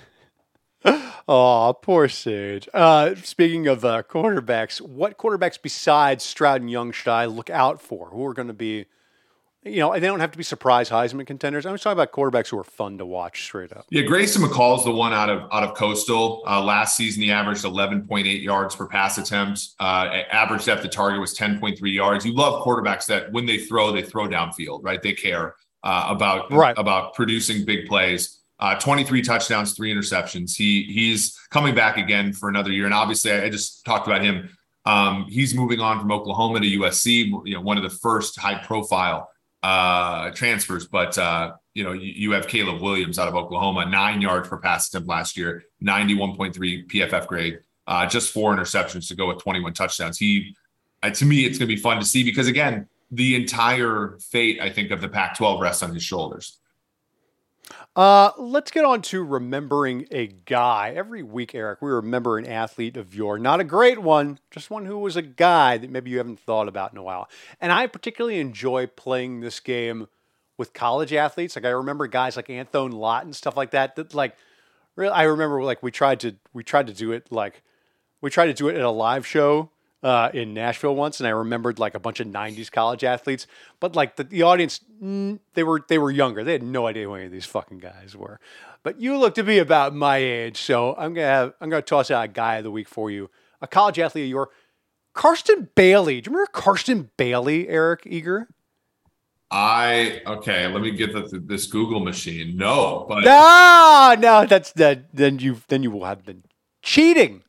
Oh, 1.33 1.79
poor 1.81 2.09
Sage. 2.09 2.68
Uh, 2.75 3.14
speaking 3.23 3.68
of 3.68 3.85
uh, 3.85 4.03
quarterbacks, 4.03 4.81
what 4.81 5.16
quarterbacks 5.16 5.59
besides 5.62 6.25
Stroud 6.25 6.61
and 6.61 6.68
Young 6.68 6.91
should 6.91 7.11
I 7.12 7.27
look 7.27 7.51
out 7.51 7.81
for? 7.81 8.09
Who 8.09 8.27
are 8.27 8.35
going 8.35 8.49
to 8.49 8.55
be 8.55 8.87
you 9.65 9.81
know, 9.81 9.93
they 9.93 10.01
don't 10.01 10.21
have 10.21 10.31
to 10.31 10.39
be 10.39 10.45
surprise 10.45 10.89
Heisman 10.89 11.27
contenders. 11.27 11.67
I'm 11.67 11.75
just 11.75 11.83
talking 11.83 11.99
about 11.99 12.13
quarterbacks 12.13 12.49
who 12.49 12.59
are 12.59 12.65
fun 12.65 12.97
to 12.97 13.05
watch 13.05 13.43
straight 13.43 13.73
up. 13.73 13.85
Yeah, 13.91 14.03
Grayson 14.03 14.43
McCall 14.43 14.79
is 14.79 14.85
the 14.85 14.91
one 14.91 15.13
out 15.13 15.29
of 15.29 15.43
out 15.53 15.63
of 15.63 15.75
Coastal. 15.75 16.43
Uh, 16.47 16.63
last 16.63 16.97
season, 16.97 17.23
he 17.23 17.31
averaged 17.31 17.65
11.8 17.65 18.43
yards 18.43 18.75
per 18.75 18.87
pass 18.87 19.19
attempt. 19.19 19.69
Uh, 19.79 20.23
average 20.33 20.65
depth 20.65 20.85
of 20.85 20.91
target 20.91 21.21
was 21.21 21.37
10.3 21.37 21.79
yards. 21.93 22.25
You 22.25 22.35
love 22.35 22.65
quarterbacks 22.65 23.05
that 23.07 23.31
when 23.33 23.45
they 23.45 23.59
throw, 23.59 23.93
they 23.93 24.03
throw 24.03 24.27
downfield, 24.27 24.81
right? 24.83 25.03
They 25.03 25.13
care 25.13 25.55
uh, 25.85 26.07
about 26.09 26.51
right. 26.51 26.77
about 26.79 27.13
producing 27.15 27.67
big 27.67 27.87
plays. 27.87 28.39
Uh, 28.59 28.79
23 28.79 29.23
touchdowns, 29.23 29.73
three 29.73 29.95
interceptions. 29.95 30.57
He 30.57 30.85
he's 30.85 31.39
coming 31.51 31.75
back 31.75 31.99
again 31.99 32.33
for 32.33 32.49
another 32.49 32.71
year, 32.71 32.87
and 32.87 32.95
obviously, 32.95 33.33
I 33.33 33.51
just 33.51 33.85
talked 33.85 34.07
about 34.07 34.23
him. 34.23 34.49
Um, 34.87 35.27
he's 35.29 35.55
moving 35.55 35.81
on 35.81 36.01
from 36.01 36.11
Oklahoma 36.11 36.61
to 36.61 36.67
USC. 36.67 37.27
You 37.45 37.55
know, 37.55 37.61
one 37.61 37.77
of 37.77 37.83
the 37.83 37.91
first 37.91 38.39
high 38.39 38.55
profile 38.65 39.29
uh, 39.63 40.31
transfers, 40.31 40.87
but 40.87 41.17
uh, 41.19 41.53
you 41.75 41.85
know, 41.85 41.93
you, 41.93 42.13
you, 42.15 42.31
have 42.33 42.49
Caleb 42.49 42.81
Williams 42.81 43.19
out 43.19 43.29
of 43.29 43.35
Oklahoma, 43.35 43.85
nine 43.87 44.21
yards 44.21 44.49
per 44.49 44.57
pass 44.57 44.89
attempt 44.89 45.09
last 45.09 45.37
year, 45.37 45.65
91.3 45.83 46.91
PFF 46.91 47.27
grade, 47.27 47.61
uh, 47.87 48.07
just 48.07 48.33
four 48.33 48.57
interceptions 48.57 49.09
to 49.09 49.15
go 49.15 49.29
with 49.29 49.43
21 49.43 49.75
touchdowns. 49.75 50.19
He, 50.19 50.57
uh, 51.03 51.11
to 51.11 51.25
me, 51.25 51.45
it's 51.45 51.59
going 51.59 51.69
to 51.69 51.75
be 51.75 51.81
fun 51.81 51.99
to 51.99 52.07
see 52.07 52.25
because 52.25 52.49
again, 52.49 52.89
the 53.11 53.35
entire 53.35 54.19
fate, 54.31 54.61
I 54.61 54.71
think, 54.71 54.93
of 54.93 55.01
the 55.01 55.09
Pac-12 55.09 55.61
rests 55.61 55.83
on 55.83 55.93
his 55.93 56.03
shoulders. 56.03 56.60
Uh, 57.97 58.30
let's 58.38 58.70
get 58.70 58.84
on 58.84 59.03
to 59.03 59.22
remembering 59.22 60.07
a 60.12 60.28
guy. 60.28 60.93
Every 60.95 61.22
week, 61.22 61.55
Eric, 61.55 61.82
we 61.82 61.91
remember 61.91 62.38
an 62.38 62.47
athlete 62.47 62.97
of 62.97 63.14
your, 63.14 63.38
not 63.38 63.59
a 63.59 63.64
great 63.64 63.99
one, 63.99 64.38
just 64.51 64.70
one 64.70 64.86
who 64.86 64.99
was 64.99 65.16
a 65.16 65.22
guy 65.22 65.76
that 65.76 65.91
maybe 65.91 66.11
you 66.11 66.18
haven't 66.18 66.38
thought 66.38 66.68
about 66.68 66.93
in 66.93 66.99
a 66.99 67.03
while. 67.03 67.28
And 67.61 67.72
I 67.72 67.88
particularly 67.88 68.38
enjoy 68.38 68.86
playing 68.86 69.41
this 69.41 69.59
game 69.59 70.07
with 70.57 70.72
college 70.72 71.12
athletes. 71.12 71.57
Like 71.57 71.64
I 71.64 71.70
remember 71.70 72.07
guys 72.07 72.36
like 72.36 72.49
Anthony 72.49 72.95
Lott 72.95 73.24
and 73.24 73.34
stuff 73.34 73.57
like 73.57 73.72
that. 73.72 73.97
That 73.97 74.14
like, 74.14 74.36
really, 74.95 75.12
I 75.12 75.24
remember 75.24 75.62
like 75.64 75.82
we 75.82 75.91
tried 75.91 76.20
to 76.20 76.36
we 76.53 76.62
tried 76.62 76.86
to 76.86 76.93
do 76.93 77.11
it 77.11 77.32
like 77.32 77.62
we 78.20 78.30
tried 78.30 78.47
to 78.47 78.53
do 78.53 78.68
it 78.68 78.76
at 78.76 78.82
a 78.82 78.91
live 78.91 79.26
show 79.26 79.70
uh, 80.03 80.31
in 80.33 80.55
Nashville 80.55 80.95
once, 80.95 81.21
and 81.21 81.27
I 81.27 81.31
remembered 81.31 81.79
like 81.79 81.95
a 81.95 82.01
bunch 82.01 82.21
of 82.21 82.27
'90s 82.27 82.71
college 82.71 83.05
athletes, 83.05 83.47
but 83.81 83.95
like 83.95 84.17
the, 84.17 84.25
the 84.25 84.43
audience, 84.43 84.81
they 85.01 85.63
were 85.63 85.85
they 85.89 85.99
were 85.99 86.11
younger. 86.11 86.43
They 86.43 86.53
had 86.53 86.63
no 86.63 86.87
idea 86.87 87.05
who 87.05 87.15
any 87.15 87.27
of 87.27 87.33
these 87.33 87.47
fucking 87.47 87.79
guys 87.79 88.17
were. 88.17 88.41
But 88.83 89.01
you 89.01 89.17
look 89.19 89.35
to 89.35 89.45
be 89.45 89.59
about 89.59 89.95
my 89.95 90.17
age, 90.17 90.57
so 90.57 90.95
I'm 90.97 91.13
gonna 91.13 91.27
have 91.27 91.55
I'm 91.61 91.69
gonna 91.69 91.83
toss 91.83 92.11
out 92.11 92.25
a 92.25 92.29
guy 92.29 92.57
of 92.57 92.65
the 92.65 92.71
week 92.71 92.89
for 92.89 93.11
you, 93.11 93.31
a 93.61 93.67
college 93.67 93.99
athlete 93.99 94.25
of 94.25 94.31
your, 94.31 94.51
Karsten 95.15 95.69
Bailey. 95.75 96.21
Do 96.21 96.31
you 96.31 96.37
remember 96.37 96.53
Karsten 96.53 97.11
Bailey, 97.17 97.69
Eric 97.69 98.03
Eager? 98.07 98.49
I 99.51 100.23
okay. 100.27 100.69
Let 100.69 100.81
me 100.81 100.93
get 100.93 101.13
the, 101.13 101.43
this 101.45 101.67
Google 101.67 102.01
machine. 102.01 102.57
No, 102.57 103.05
but 103.09 103.25
no, 103.25 104.15
no. 104.19 104.47
That's 104.47 104.73
that. 104.73 105.15
Then 105.15 105.41
you 105.41 105.61
then 105.69 105.83
you 105.83 105.91
will 105.91 106.05
have 106.05 106.25
been 106.25 106.45
cheating. 106.83 107.43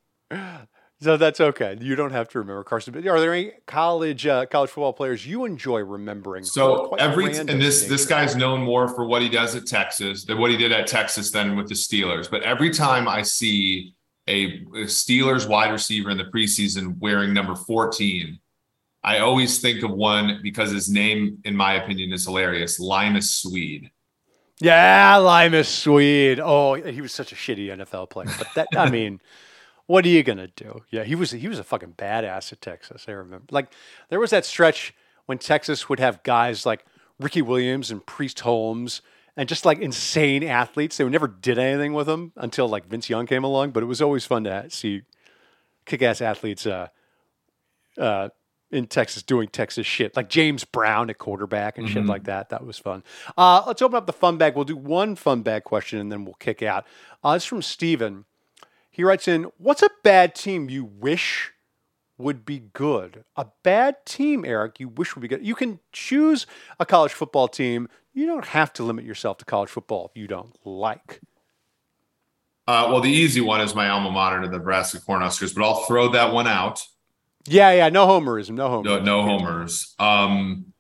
So 1.02 1.18
that's 1.18 1.42
okay. 1.42 1.76
You 1.82 1.96
don't 1.96 2.12
have 2.12 2.30
to 2.30 2.40
remember 2.40 2.64
Carson. 2.64 2.94
But 2.94 3.08
are 3.08 3.20
there 3.20 3.34
any 3.34 3.54
college 3.66 4.28
uh, 4.28 4.46
college 4.46 4.70
football 4.70 4.94
players 4.94 5.26
you 5.26 5.46
enjoy 5.46 5.80
remembering? 5.80 6.44
So 6.44 6.94
every 6.94 7.36
and 7.38 7.50
this 7.50 7.88
this 7.88 8.06
guy's 8.06 8.36
known 8.36 8.62
more 8.62 8.88
for 8.88 9.06
what 9.06 9.24
he 9.24 9.30
does 9.30 9.56
at 9.56 9.66
Texas 9.66 10.26
than 10.26 10.38
what 10.38 10.52
he 10.52 10.58
did 10.58 10.72
at 10.72 10.86
Texas 10.86 11.32
than 11.32 11.56
with 11.56 11.68
the 11.70 11.74
Steelers. 11.74 12.30
But 12.30 12.44
every 12.44 12.70
time 12.70 13.08
I 13.08 13.24
see 13.24 13.96
a 14.28 14.60
Steelers 14.86 15.50
wide 15.50 15.72
receiver 15.72 16.12
in 16.12 16.18
the 16.18 16.26
preseason 16.26 17.00
wearing 17.00 17.34
number 17.34 17.56
14, 17.56 18.40
I 19.04 19.20
always 19.20 19.60
think 19.60 19.82
of 19.84 19.90
one 19.90 20.40
because 20.44 20.72
his 20.72 20.88
name, 20.88 21.40
in 21.46 21.56
my 21.56 21.74
opinion, 21.74 22.14
is 22.14 22.26
hilarious 22.26 22.80
Limas 22.80 23.34
Sweed. 23.34 23.90
Yeah, 24.60 25.18
Limas 25.18 25.68
Sweed. 25.68 26.40
Oh, 26.40 26.76
he 26.76 27.02
was 27.02 27.12
such 27.12 27.32
a 27.32 27.36
shitty 27.36 27.76
NFL 27.76 28.12
player. 28.12 28.30
But 28.38 28.48
that, 28.54 28.68
I 28.78 28.88
mean, 28.92 29.20
what 29.92 30.06
are 30.06 30.10
you 30.10 30.24
gonna 30.24 30.48
do? 30.48 30.84
Yeah, 30.90 31.04
he 31.04 31.16
was 31.16 31.32
he 31.32 31.48
was 31.48 31.60
a 31.60 31.64
fucking 31.64 31.96
badass 31.98 32.54
at 32.54 32.62
Texas. 32.62 33.06
I 33.08 33.12
remember. 33.12 33.46
Like 33.52 33.68
there 34.10 34.20
was 34.20 34.30
that 34.32 34.46
stretch 34.46 34.94
when 35.26 35.38
Texas 35.38 35.90
would 35.90 36.00
have 36.00 36.24
guys 36.24 36.66
like 36.66 36.86
Ricky 37.20 37.42
Williams 37.42 37.92
and 37.92 38.06
Priest 38.06 38.40
Holmes 38.40 39.02
and 39.36 39.50
just 39.50 39.66
like 39.66 39.80
insane 39.80 40.44
athletes. 40.44 40.98
They 40.98 41.08
never 41.08 41.28
did 41.28 41.58
anything 41.58 41.94
with 41.94 42.08
them 42.08 42.32
until 42.38 42.68
like 42.68 42.88
Vince 42.88 43.10
Young 43.10 43.28
came 43.28 43.44
along. 43.44 43.72
But 43.72 43.84
it 43.84 43.88
was 43.88 44.02
always 44.02 44.26
fun 44.26 44.46
to 44.46 44.70
see 44.70 45.02
kick-ass 45.86 46.22
athletes 46.22 46.66
uh, 46.66 46.88
uh, 47.98 48.30
in 48.72 48.88
Texas 48.88 49.24
doing 49.24 49.50
Texas 49.50 49.86
shit, 49.86 50.16
like 50.16 50.30
James 50.30 50.64
Brown 50.64 51.10
at 51.10 51.18
quarterback 51.18 51.78
and 51.78 51.88
mm-hmm. 51.88 51.94
shit 51.94 52.06
like 52.06 52.24
that. 52.26 52.50
That 52.50 52.66
was 52.66 52.78
fun. 52.78 53.04
Uh, 53.38 53.64
let's 53.68 53.82
open 53.82 53.98
up 53.98 54.06
the 54.06 54.14
fun 54.14 54.38
bag. 54.38 54.56
We'll 54.56 54.64
do 54.64 54.78
one 54.78 55.16
fun 55.18 55.42
bag 55.42 55.66
question 55.66 56.00
and 56.00 56.10
then 56.12 56.24
we'll 56.24 56.36
kick 56.36 56.64
out. 56.64 56.86
Uh, 57.24 57.34
it's 57.36 57.46
from 57.46 57.62
Steven. 57.62 58.26
He 58.92 59.04
writes 59.04 59.28
in, 59.28 59.46
What's 59.58 59.82
a 59.82 59.90
bad 60.04 60.36
team 60.36 60.70
you 60.70 60.84
wish 60.84 61.54
would 62.18 62.46
be 62.46 62.60
good? 62.60 63.24
A 63.36 63.48
bad 63.64 64.06
team, 64.06 64.44
Eric, 64.46 64.80
you 64.80 64.90
wish 64.90 65.16
would 65.16 65.22
be 65.22 65.28
good. 65.30 65.46
You 65.46 65.56
can 65.56 65.80
choose 65.94 66.46
a 66.80 66.86
college 66.86 67.14
football 67.14 67.48
team. 67.48 67.88
You 68.14 68.26
don't 68.26 68.46
have 68.48 68.74
to 68.74 68.84
limit 68.84 69.06
yourself 69.06 69.38
to 69.38 69.46
college 69.46 69.70
football 69.70 70.12
if 70.14 70.20
you 70.20 70.28
don't 70.28 70.56
like. 70.66 71.22
Uh, 72.68 72.88
well, 72.90 73.02
the 73.02 73.10
easy 73.10 73.42
one 73.42 73.62
is 73.62 73.74
my 73.74 73.90
alma 73.90 74.12
mater, 74.12 74.46
the 74.46 74.58
Nebraska 74.58 75.00
Cornhuskers, 75.00 75.56
but 75.56 75.64
I'll 75.64 75.84
throw 75.86 76.10
that 76.10 76.32
one 76.32 76.48
out. 76.48 76.86
Yeah, 77.48 77.72
yeah, 77.72 77.90
no 77.90 78.06
homerism, 78.06 78.52
no 78.52 78.70
homers. 78.70 78.86
No, 78.86 79.00
no 79.00 79.24
homers. 79.24 79.96
Um, 79.98 80.74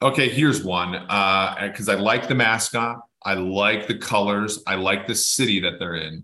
okay, 0.00 0.28
here's 0.28 0.62
one 0.62 0.92
because 0.92 1.88
uh, 1.88 1.92
I 1.92 1.94
like 1.96 2.28
the 2.28 2.34
mascot, 2.34 3.00
I 3.24 3.34
like 3.34 3.88
the 3.88 3.98
colors, 3.98 4.62
I 4.66 4.76
like 4.76 5.06
the 5.06 5.14
city 5.14 5.60
that 5.60 5.78
they're 5.78 5.96
in. 5.96 6.22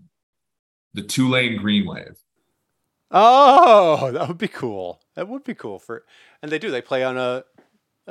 The 0.93 1.03
Tulane 1.03 1.57
Green 1.57 1.85
Wave. 1.85 2.17
Oh, 3.11 4.11
that 4.11 4.27
would 4.27 4.37
be 4.37 4.47
cool. 4.47 5.01
That 5.15 5.27
would 5.27 5.43
be 5.43 5.53
cool 5.53 5.79
for, 5.79 6.05
and 6.41 6.51
they 6.51 6.59
do. 6.59 6.71
They 6.71 6.81
play 6.81 7.03
on 7.03 7.17
a. 7.17 7.43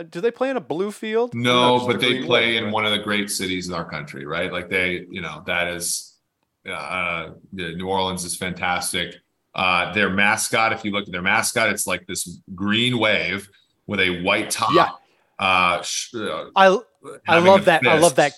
Do 0.09 0.20
they 0.20 0.31
play 0.31 0.51
on 0.51 0.57
a 0.57 0.61
blue 0.61 0.93
field? 0.93 1.35
No, 1.35 1.87
but 1.87 2.01
they 2.01 2.22
play 2.22 2.53
wave, 2.53 2.57
in 2.57 2.64
right? 2.64 2.72
one 2.72 2.87
of 2.87 2.93
the 2.93 2.99
great 2.99 3.31
cities 3.31 3.68
in 3.68 3.74
our 3.74 3.85
country, 3.85 4.24
right? 4.24 4.51
Like 4.53 4.70
they, 4.70 5.05
you 5.11 5.20
know, 5.20 5.43
that 5.47 5.68
is, 5.68 6.14
uh, 6.70 7.31
New 7.53 7.89
Orleans 7.89 8.24
is 8.24 8.37
fantastic. 8.37 9.16
Uh, 9.55 9.93
their 9.93 10.09
mascot, 10.09 10.72
if 10.72 10.85
you 10.85 10.93
look 10.93 11.07
at 11.07 11.12
their 11.12 11.22
mascot, 11.22 11.70
it's 11.70 11.87
like 11.87 12.07
this 12.07 12.41
green 12.55 12.99
wave 12.99 13.51
with 13.87 14.01
a 14.01 14.22
white 14.22 14.51
top. 14.51 14.72
Yeah. 14.72 14.91
Uh, 15.39 15.83
I 16.55 16.78
I 17.26 17.39
love 17.39 17.64
that. 17.64 17.87
I 17.87 17.99
love 17.99 18.14
that. 18.16 18.35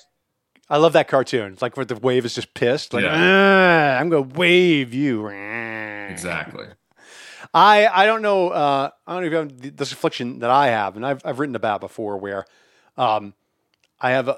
I 0.71 0.79
love 0.79 0.95
that 0.95 1.09
cartoon. 1.09 1.53
It's 1.53 1.63
like 1.63 1.77
where 1.77 1.85
the 1.85 1.97
wave 1.97 2.25
is 2.25 2.35
just 2.35 2.55
pissed. 2.55 2.95
Like, 2.95 3.05
yeah. 3.05 3.99
I'm 4.01 4.09
gonna 4.09 4.23
wave 4.23 4.95
you. 4.95 5.29
Exactly. 5.29 6.67
I 7.55 7.87
I 7.87 8.07
don't 8.07 8.23
know. 8.23 8.49
Uh, 8.49 8.91
I 9.07 9.13
don't 9.13 9.23
know 9.23 9.27
if 9.27 9.33
you 9.33 9.39
have 9.39 9.77
this 9.77 9.93
affliction 9.93 10.39
that 10.39 10.51
I 10.51 10.69
have, 10.69 10.97
and 10.97 11.05
I've 11.05 11.21
I've 11.25 11.39
written 11.39 11.57
about 11.57 11.81
before, 11.81 12.17
where 12.17 12.47
um, 12.97 13.35
I 14.01 14.13
have 14.13 14.29
a, 14.29 14.37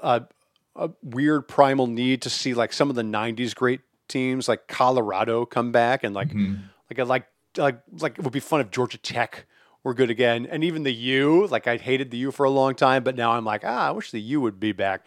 a, 0.75 0.85
a 0.87 0.89
weird 1.01 1.47
primal 1.47 1.87
need 1.87 2.21
to 2.23 2.29
see 2.29 2.53
like 2.53 2.73
some 2.73 2.89
of 2.89 2.95
the 2.95 3.03
'90s 3.03 3.55
great 3.55 3.81
teams 4.07 4.47
like 4.47 4.67
Colorado 4.67 5.45
come 5.45 5.71
back 5.71 6.03
and 6.03 6.13
like 6.13 6.29
mm-hmm. 6.29 6.55
like 6.89 6.99
I 6.99 7.03
like 7.03 7.27
like 7.57 7.79
like 7.99 8.17
it 8.17 8.23
would 8.23 8.33
be 8.33 8.39
fun 8.39 8.61
if 8.61 8.69
Georgia 8.69 8.97
Tech 8.97 9.45
were 9.83 9.93
good 9.93 10.09
again, 10.09 10.45
and 10.45 10.63
even 10.63 10.83
the 10.83 10.93
U. 10.93 11.47
Like 11.47 11.67
I 11.67 11.77
hated 11.77 12.11
the 12.11 12.17
U 12.17 12.31
for 12.31 12.43
a 12.43 12.49
long 12.49 12.75
time, 12.75 13.03
but 13.03 13.15
now 13.15 13.31
I'm 13.31 13.45
like 13.45 13.61
ah, 13.63 13.87
I 13.87 13.91
wish 13.91 14.11
the 14.11 14.19
U 14.19 14.41
would 14.41 14.59
be 14.59 14.73
back, 14.73 15.05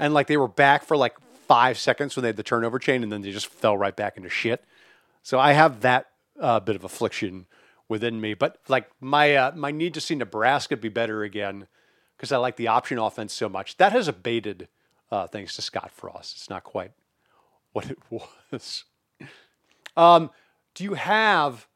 and 0.00 0.14
like 0.14 0.26
they 0.26 0.38
were 0.38 0.48
back 0.48 0.82
for 0.82 0.96
like 0.96 1.14
five 1.46 1.78
seconds 1.78 2.16
when 2.16 2.22
they 2.22 2.28
had 2.30 2.36
the 2.36 2.42
turnover 2.42 2.78
chain, 2.78 3.02
and 3.02 3.12
then 3.12 3.22
they 3.22 3.30
just 3.30 3.46
fell 3.46 3.76
right 3.76 3.94
back 3.94 4.16
into 4.16 4.30
shit. 4.30 4.64
So 5.22 5.38
I 5.38 5.52
have 5.52 5.82
that 5.82 6.06
uh, 6.40 6.58
bit 6.58 6.74
of 6.74 6.82
affliction 6.82 7.46
within 7.88 8.20
me, 8.20 8.34
but 8.34 8.58
like 8.66 8.90
my 9.00 9.36
uh, 9.36 9.52
my 9.54 9.70
need 9.70 9.94
to 9.94 10.00
see 10.00 10.14
Nebraska 10.14 10.76
be 10.76 10.88
better 10.88 11.22
again 11.22 11.68
because 12.16 12.32
I 12.32 12.38
like 12.38 12.56
the 12.56 12.68
option 12.68 12.98
offense 12.98 13.32
so 13.32 13.48
much 13.48 13.76
that 13.76 13.92
has 13.92 14.08
abated 14.08 14.68
uh, 15.12 15.26
thanks 15.26 15.54
to 15.56 15.62
Scott 15.62 15.90
Frost. 15.92 16.36
It's 16.36 16.50
not 16.50 16.64
quite 16.64 16.92
what 17.72 17.90
it 17.90 17.98
was. 18.10 18.84
Um, 19.96 20.30
do 20.74 20.82
you 20.82 20.94
have? 20.94 21.66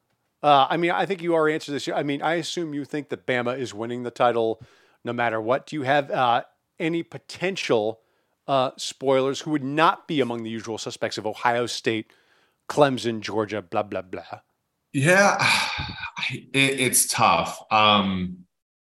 Uh, 0.42 0.66
I 0.68 0.76
mean, 0.76 0.90
I 0.90 1.06
think 1.06 1.22
you 1.22 1.34
already 1.34 1.54
answered 1.54 1.72
this. 1.72 1.88
I 1.88 2.02
mean, 2.02 2.22
I 2.22 2.34
assume 2.34 2.74
you 2.74 2.84
think 2.84 3.08
that 3.10 3.26
Bama 3.26 3.58
is 3.58 3.72
winning 3.74 4.02
the 4.02 4.10
title 4.10 4.60
no 5.02 5.12
matter 5.12 5.40
what. 5.40 5.66
Do 5.66 5.76
you 5.76 5.82
have 5.82 6.10
uh, 6.10 6.44
any 6.78 7.02
potential 7.02 8.00
uh, 8.46 8.70
spoilers 8.76 9.40
who 9.40 9.50
would 9.50 9.64
not 9.64 10.06
be 10.06 10.20
among 10.20 10.42
the 10.42 10.50
usual 10.50 10.78
suspects 10.78 11.18
of 11.18 11.26
Ohio 11.26 11.66
State, 11.66 12.12
Clemson, 12.68 13.20
Georgia, 13.20 13.62
blah 13.62 13.82
blah 13.82 14.02
blah? 14.02 14.40
Yeah, 14.92 15.36
it, 16.30 16.48
it's 16.54 17.06
tough. 17.06 17.60
Um, 17.70 18.44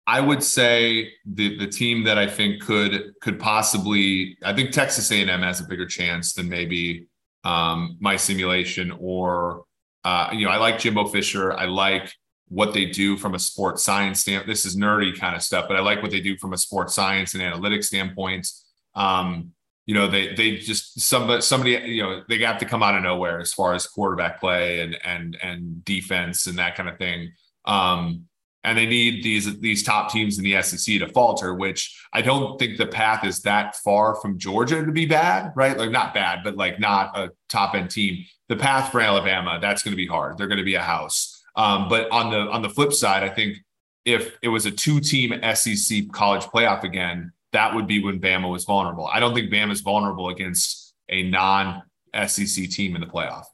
I 0.07 0.21
would 0.21 0.43
say 0.43 1.11
the 1.27 1.59
the 1.59 1.67
team 1.67 2.05
that 2.05 2.17
I 2.17 2.27
think 2.27 2.63
could 2.63 3.13
could 3.21 3.39
possibly 3.39 4.39
I 4.43 4.55
think 4.55 4.71
Texas 4.71 5.11
A&M 5.11 5.29
has 5.29 5.61
a 5.61 5.65
bigger 5.65 5.87
chance 5.87 6.33
than 6.33 6.49
maybe 6.49 7.09
um, 7.45 7.99
my 8.01 8.17
simulation 8.17 8.91
or 8.99 9.65
uh, 10.05 10.31
you 10.33 10.47
know 10.47 10.51
I 10.51 10.57
like 10.57 10.79
Jimbo 10.79 11.09
Fisher 11.09 11.53
I 11.53 11.67
like 11.67 12.11
what 12.49 12.73
they 12.73 12.87
do 12.87 13.19
from 13.19 13.35
a 13.35 13.39
sports 13.39 13.83
science 13.83 14.21
standpoint. 14.21 14.49
This 14.49 14.65
is 14.65 14.77
nerdy 14.77 15.19
kind 15.19 15.37
of 15.37 15.43
stuff, 15.43 15.67
but 15.69 15.77
I 15.77 15.81
like 15.81 16.01
what 16.01 16.11
they 16.11 16.21
do 16.21 16.39
from 16.39 16.55
a 16.55 16.59
sports 16.59 16.95
science 16.95 17.35
and 17.35 17.43
analytics 17.43 17.85
standpoint. 17.85 18.51
Um, 18.99 19.53
you 19.87 19.95
know 19.95 20.07
they 20.07 20.35
they 20.35 20.57
just 20.57 21.01
somebody 21.01 21.41
somebody 21.41 21.71
you 21.71 22.03
know 22.03 22.23
they 22.29 22.39
have 22.41 22.59
to 22.59 22.67
come 22.67 22.83
out 22.83 22.95
of 22.95 23.03
nowhere 23.03 23.41
as 23.41 23.55
far 23.55 23.73
as 23.73 23.87
quarterback 23.87 24.39
play 24.39 24.81
and 24.81 24.99
and 25.03 25.39
and 25.43 25.83
defense 25.83 26.47
and 26.47 26.59
that 26.59 26.77
kind 26.77 26.91
of 26.91 26.99
thing. 26.99 27.33
Um, 27.65 28.27
and 28.65 28.77
they 28.77 28.85
need 28.85 29.23
these 29.23 29.59
these 29.61 29.83
top 29.83 30.13
teams 30.13 30.37
in 30.37 30.45
the 30.45 30.61
SEC 30.61 30.99
to 30.99 31.09
falter, 31.09 31.55
which 31.55 31.99
I 32.13 32.21
don't 32.21 32.59
think 32.59 32.77
the 32.77 32.87
path 32.87 33.25
is 33.25 33.41
that 33.43 33.77
far 33.77 34.17
from 34.17 34.39
Georgia 34.39 34.85
to 34.85 34.93
be 34.93 35.07
bad, 35.07 35.53
right? 35.57 35.79
Like 35.79 35.91
not 35.91 36.13
bad, 36.13 36.41
but 36.45 36.57
like 36.57 36.79
not 36.79 37.17
a 37.17 37.31
top 37.49 37.75
end 37.75 37.91
team. 37.91 38.27
The 38.49 38.57
path 38.57 38.93
for 38.93 39.01
Alabama, 39.01 39.59
that's 39.61 39.83
going 39.83 39.93
to 39.93 39.97
be 39.97 40.07
hard. 40.07 40.37
They're 40.37 40.49
going 40.49 40.59
to 40.59 40.65
be 40.65 40.75
a 40.75 40.83
house. 40.83 41.43
Um, 41.57 41.89
but 41.89 42.11
on 42.11 42.31
the 42.31 42.39
on 42.51 42.61
the 42.61 42.69
flip 42.69 42.93
side, 42.93 43.23
I 43.23 43.31
think 43.31 43.57
if 44.05 44.37
it 44.43 44.49
was 44.49 44.67
a 44.67 44.71
two 44.71 45.01
team 45.01 45.33
SEC 45.55 46.11
college 46.13 46.43
playoff 46.43 46.83
again, 46.83 47.33
that 47.53 47.75
would 47.75 47.87
be 47.87 48.03
when 48.03 48.21
Bama 48.21 48.51
was 48.51 48.65
vulnerable. 48.65 49.07
I 49.07 49.21
don't 49.21 49.35
think 49.35 49.51
Bama 49.51 49.73
is 49.73 49.81
vulnerable 49.81 50.29
against 50.29 50.95
a 51.09 51.23
non 51.23 51.83
SEC 52.27 52.69
team 52.71 52.95
in 52.95 53.01
the 53.01 53.07
playoff. 53.07 53.45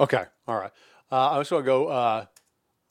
Okay, 0.00 0.24
all 0.46 0.56
right. 0.56 0.72
Uh, 1.10 1.30
I 1.30 1.38
just 1.38 1.50
want 1.50 1.64
to 1.64 1.66
go 1.66 1.88
uh, 1.88 2.26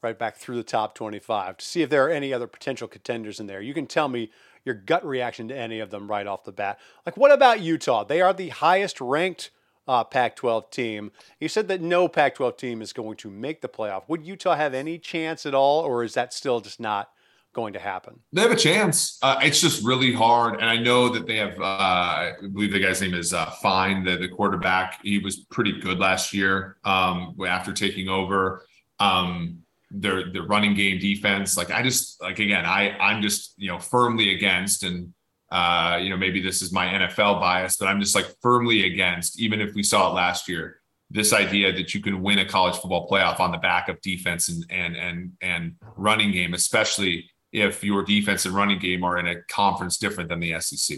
right 0.03 0.17
back 0.17 0.37
through 0.37 0.57
the 0.57 0.63
top 0.63 0.95
25 0.95 1.57
to 1.57 1.65
see 1.65 1.81
if 1.81 1.89
there 1.89 2.05
are 2.05 2.09
any 2.09 2.33
other 2.33 2.47
potential 2.47 2.87
contenders 2.87 3.39
in 3.39 3.47
there. 3.47 3.61
You 3.61 3.73
can 3.73 3.87
tell 3.87 4.07
me 4.07 4.31
your 4.65 4.75
gut 4.75 5.05
reaction 5.05 5.47
to 5.47 5.57
any 5.57 5.79
of 5.79 5.89
them 5.89 6.09
right 6.09 6.27
off 6.27 6.43
the 6.43 6.51
bat. 6.51 6.79
Like, 7.05 7.15
what 7.17 7.31
about 7.31 7.61
Utah? 7.61 8.03
They 8.03 8.21
are 8.21 8.33
the 8.33 8.49
highest 8.49 8.99
ranked 8.99 9.51
uh, 9.87 10.03
Pac 10.03 10.35
12 10.35 10.69
team. 10.69 11.11
You 11.39 11.47
said 11.47 11.67
that 11.69 11.81
no 11.81 12.07
Pac 12.07 12.35
12 12.35 12.57
team 12.57 12.81
is 12.81 12.93
going 12.93 13.15
to 13.17 13.29
make 13.29 13.61
the 13.61 13.69
playoff. 13.69 14.03
Would 14.07 14.25
Utah 14.25 14.55
have 14.55 14.73
any 14.73 14.99
chance 14.99 15.45
at 15.45 15.55
all, 15.55 15.81
or 15.81 16.03
is 16.03 16.13
that 16.15 16.33
still 16.33 16.59
just 16.59 16.79
not? 16.79 17.09
Going 17.57 17.73
to 17.73 17.79
happen. 17.79 18.19
They 18.31 18.43
have 18.43 18.51
a 18.51 18.55
chance. 18.55 19.17
Uh, 19.23 19.39
it's 19.41 19.59
just 19.59 19.83
really 19.83 20.13
hard, 20.13 20.61
and 20.61 20.65
I 20.65 20.77
know 20.77 21.09
that 21.09 21.25
they 21.25 21.37
have. 21.37 21.59
Uh, 21.59 21.63
I 21.63 22.33
believe 22.53 22.71
the 22.71 22.79
guy's 22.79 23.01
name 23.01 23.15
is 23.15 23.33
uh, 23.33 23.49
Fine, 23.63 24.03
the, 24.03 24.15
the 24.15 24.27
quarterback. 24.27 24.99
He 25.01 25.17
was 25.17 25.37
pretty 25.37 25.79
good 25.79 25.97
last 25.97 26.33
year 26.35 26.77
um, 26.83 27.35
after 27.47 27.73
taking 27.73 28.09
over. 28.09 28.63
Um, 28.99 29.63
their 29.89 30.31
their 30.31 30.43
running 30.43 30.75
game 30.75 30.99
defense. 30.99 31.57
Like 31.57 31.71
I 31.71 31.81
just 31.81 32.21
like 32.21 32.37
again, 32.37 32.63
I 32.63 32.95
I'm 32.99 33.23
just 33.23 33.55
you 33.57 33.69
know 33.69 33.79
firmly 33.79 34.35
against 34.35 34.83
and 34.83 35.11
uh, 35.51 35.97
you 35.99 36.11
know 36.11 36.17
maybe 36.17 36.39
this 36.39 36.61
is 36.61 36.71
my 36.71 36.85
NFL 36.85 37.39
bias, 37.39 37.77
but 37.77 37.87
I'm 37.87 37.99
just 37.99 38.13
like 38.13 38.27
firmly 38.39 38.85
against. 38.85 39.39
Even 39.39 39.61
if 39.61 39.73
we 39.73 39.81
saw 39.81 40.11
it 40.11 40.13
last 40.13 40.47
year, 40.47 40.79
this 41.09 41.33
idea 41.33 41.73
that 41.73 41.95
you 41.95 42.01
can 42.01 42.21
win 42.21 42.37
a 42.37 42.45
college 42.45 42.75
football 42.75 43.09
playoff 43.09 43.39
on 43.39 43.51
the 43.51 43.57
back 43.57 43.89
of 43.89 43.99
defense 44.01 44.47
and 44.47 44.63
and 44.69 44.95
and 44.95 45.31
and 45.41 45.75
running 45.95 46.31
game, 46.31 46.53
especially 46.53 47.31
if 47.57 47.83
your 47.83 48.03
defense 48.03 48.45
and 48.45 48.55
running 48.55 48.79
game 48.79 49.03
are 49.03 49.17
in 49.17 49.27
a 49.27 49.41
conference 49.43 49.97
different 49.97 50.29
than 50.29 50.39
the 50.39 50.59
SEC. 50.59 50.97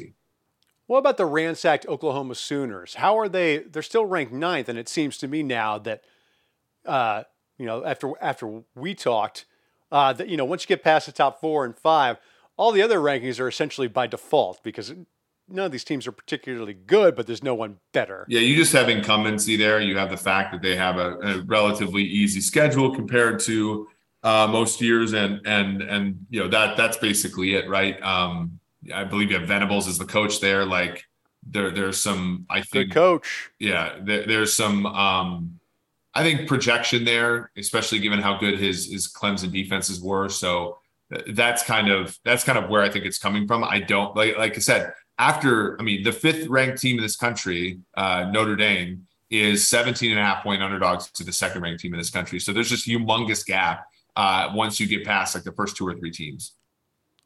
What 0.87 0.99
about 0.99 1.17
the 1.17 1.25
ransacked 1.25 1.85
Oklahoma 1.87 2.35
Sooners? 2.35 2.95
How 2.95 3.17
are 3.19 3.29
they? 3.29 3.59
They're 3.59 3.81
still 3.81 4.05
ranked 4.05 4.33
ninth, 4.33 4.69
and 4.69 4.79
it 4.79 4.89
seems 4.89 5.17
to 5.19 5.27
me 5.27 5.43
now 5.43 5.77
that 5.77 6.03
uh, 6.85 7.23
you 7.57 7.65
know, 7.65 7.85
after 7.85 8.11
after 8.21 8.63
we 8.75 8.95
talked, 8.95 9.45
uh, 9.91 10.13
that 10.13 10.29
you 10.29 10.37
know, 10.37 10.45
once 10.45 10.63
you 10.63 10.67
get 10.67 10.83
past 10.83 11.05
the 11.05 11.11
top 11.11 11.39
four 11.39 11.65
and 11.65 11.77
five, 11.77 12.17
all 12.57 12.71
the 12.71 12.81
other 12.81 12.99
rankings 12.99 13.39
are 13.39 13.47
essentially 13.47 13.87
by 13.87 14.07
default 14.07 14.63
because 14.63 14.93
none 15.47 15.65
of 15.65 15.71
these 15.71 15.83
teams 15.83 16.07
are 16.07 16.11
particularly 16.11 16.73
good, 16.73 17.15
but 17.15 17.27
there's 17.27 17.43
no 17.43 17.53
one 17.53 17.77
better. 17.91 18.25
Yeah, 18.29 18.39
you 18.39 18.55
just 18.55 18.73
have 18.73 18.87
incumbency 18.87 19.57
there. 19.57 19.81
You 19.81 19.97
have 19.97 20.09
the 20.09 20.17
fact 20.17 20.51
that 20.53 20.61
they 20.61 20.75
have 20.75 20.97
a, 20.97 21.17
a 21.19 21.41
relatively 21.43 22.03
easy 22.03 22.41
schedule 22.41 22.95
compared 22.95 23.39
to 23.41 23.87
uh, 24.23 24.47
most 24.47 24.81
years, 24.81 25.13
and 25.13 25.41
and 25.45 25.81
and 25.81 26.25
you 26.29 26.41
know 26.41 26.47
that 26.49 26.77
that's 26.77 26.97
basically 26.97 27.55
it, 27.55 27.69
right? 27.69 28.01
Um, 28.01 28.59
I 28.93 29.03
believe 29.03 29.31
you 29.31 29.37
have 29.37 29.47
Venables 29.47 29.87
as 29.87 29.97
the 29.97 30.05
coach 30.05 30.39
there. 30.39 30.65
Like 30.65 31.05
there, 31.45 31.71
there's 31.71 31.99
some. 31.99 32.45
I 32.49 32.61
think 32.61 32.89
Good 32.89 32.93
coach. 32.93 33.51
yeah, 33.59 33.97
there, 34.01 34.25
there's 34.25 34.53
some. 34.53 34.85
Um, 34.85 35.59
I 36.13 36.23
think 36.23 36.47
projection 36.47 37.05
there, 37.05 37.51
especially 37.55 37.99
given 37.99 38.19
how 38.19 38.37
good 38.37 38.59
his 38.59 38.91
his 38.91 39.11
Clemson 39.11 39.51
defenses 39.51 40.01
were. 40.01 40.27
So 40.29 40.79
that's 41.27 41.63
kind 41.63 41.89
of 41.89 42.17
that's 42.25 42.43
kind 42.43 42.57
of 42.57 42.69
where 42.69 42.81
I 42.81 42.89
think 42.89 43.05
it's 43.05 43.17
coming 43.17 43.47
from. 43.47 43.63
I 43.63 43.79
don't 43.79 44.15
like 44.15 44.37
like 44.37 44.55
I 44.55 44.59
said 44.59 44.93
after 45.17 45.79
I 45.79 45.83
mean 45.83 46.03
the 46.03 46.11
fifth 46.11 46.47
ranked 46.47 46.81
team 46.81 46.97
in 46.97 47.03
this 47.03 47.15
country, 47.15 47.79
uh, 47.95 48.29
Notre 48.31 48.55
Dame 48.55 49.05
is 49.29 49.67
17 49.67 50.09
and 50.11 50.19
a 50.19 50.23
half 50.23 50.43
point 50.43 50.63
underdogs 50.63 51.11
to 51.11 51.23
the 51.23 51.31
second 51.31 51.61
ranked 51.61 51.81
team 51.81 51.93
in 51.93 51.99
this 51.99 52.09
country. 52.09 52.39
So 52.39 52.51
there's 52.51 52.69
this 52.71 52.87
humongous 52.87 53.45
gap 53.45 53.85
uh, 54.15 54.51
once 54.53 54.79
you 54.79 54.87
get 54.87 55.05
past 55.05 55.35
like 55.35 55.43
the 55.43 55.51
first 55.51 55.77
two 55.77 55.87
or 55.87 55.95
three 55.95 56.11
teams. 56.11 56.53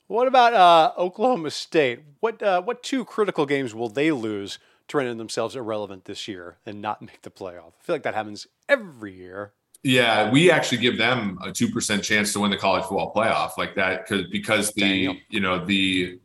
What 0.07 0.27
about 0.27 0.53
uh, 0.53 0.93
Oklahoma 0.97 1.51
State? 1.51 2.01
What 2.19 2.41
uh, 2.41 2.61
what 2.61 2.83
two 2.83 3.05
critical 3.05 3.45
games 3.45 3.73
will 3.73 3.89
they 3.89 4.11
lose 4.11 4.59
to 4.89 4.97
render 4.97 5.13
themselves 5.15 5.55
irrelevant 5.55 6.05
this 6.05 6.27
year 6.27 6.57
and 6.65 6.81
not 6.81 7.01
make 7.01 7.21
the 7.21 7.31
playoff? 7.31 7.73
I 7.79 7.83
feel 7.83 7.95
like 7.95 8.03
that 8.03 8.15
happens 8.15 8.47
every 8.67 9.13
year. 9.13 9.53
Yeah, 9.83 10.31
we 10.31 10.49
actually 10.49 10.77
give 10.77 10.97
them 10.97 11.37
a 11.43 11.51
two 11.51 11.69
percent 11.69 12.03
chance 12.03 12.31
to 12.33 12.39
win 12.39 12.51
the 12.51 12.57
college 12.57 12.83
football 12.83 13.13
playoff, 13.13 13.57
like 13.57 13.75
that, 13.75 14.07
because 14.07 14.27
because 14.29 14.71
the 14.73 15.19
you 15.29 15.39
know 15.39 15.65
the 15.65 16.19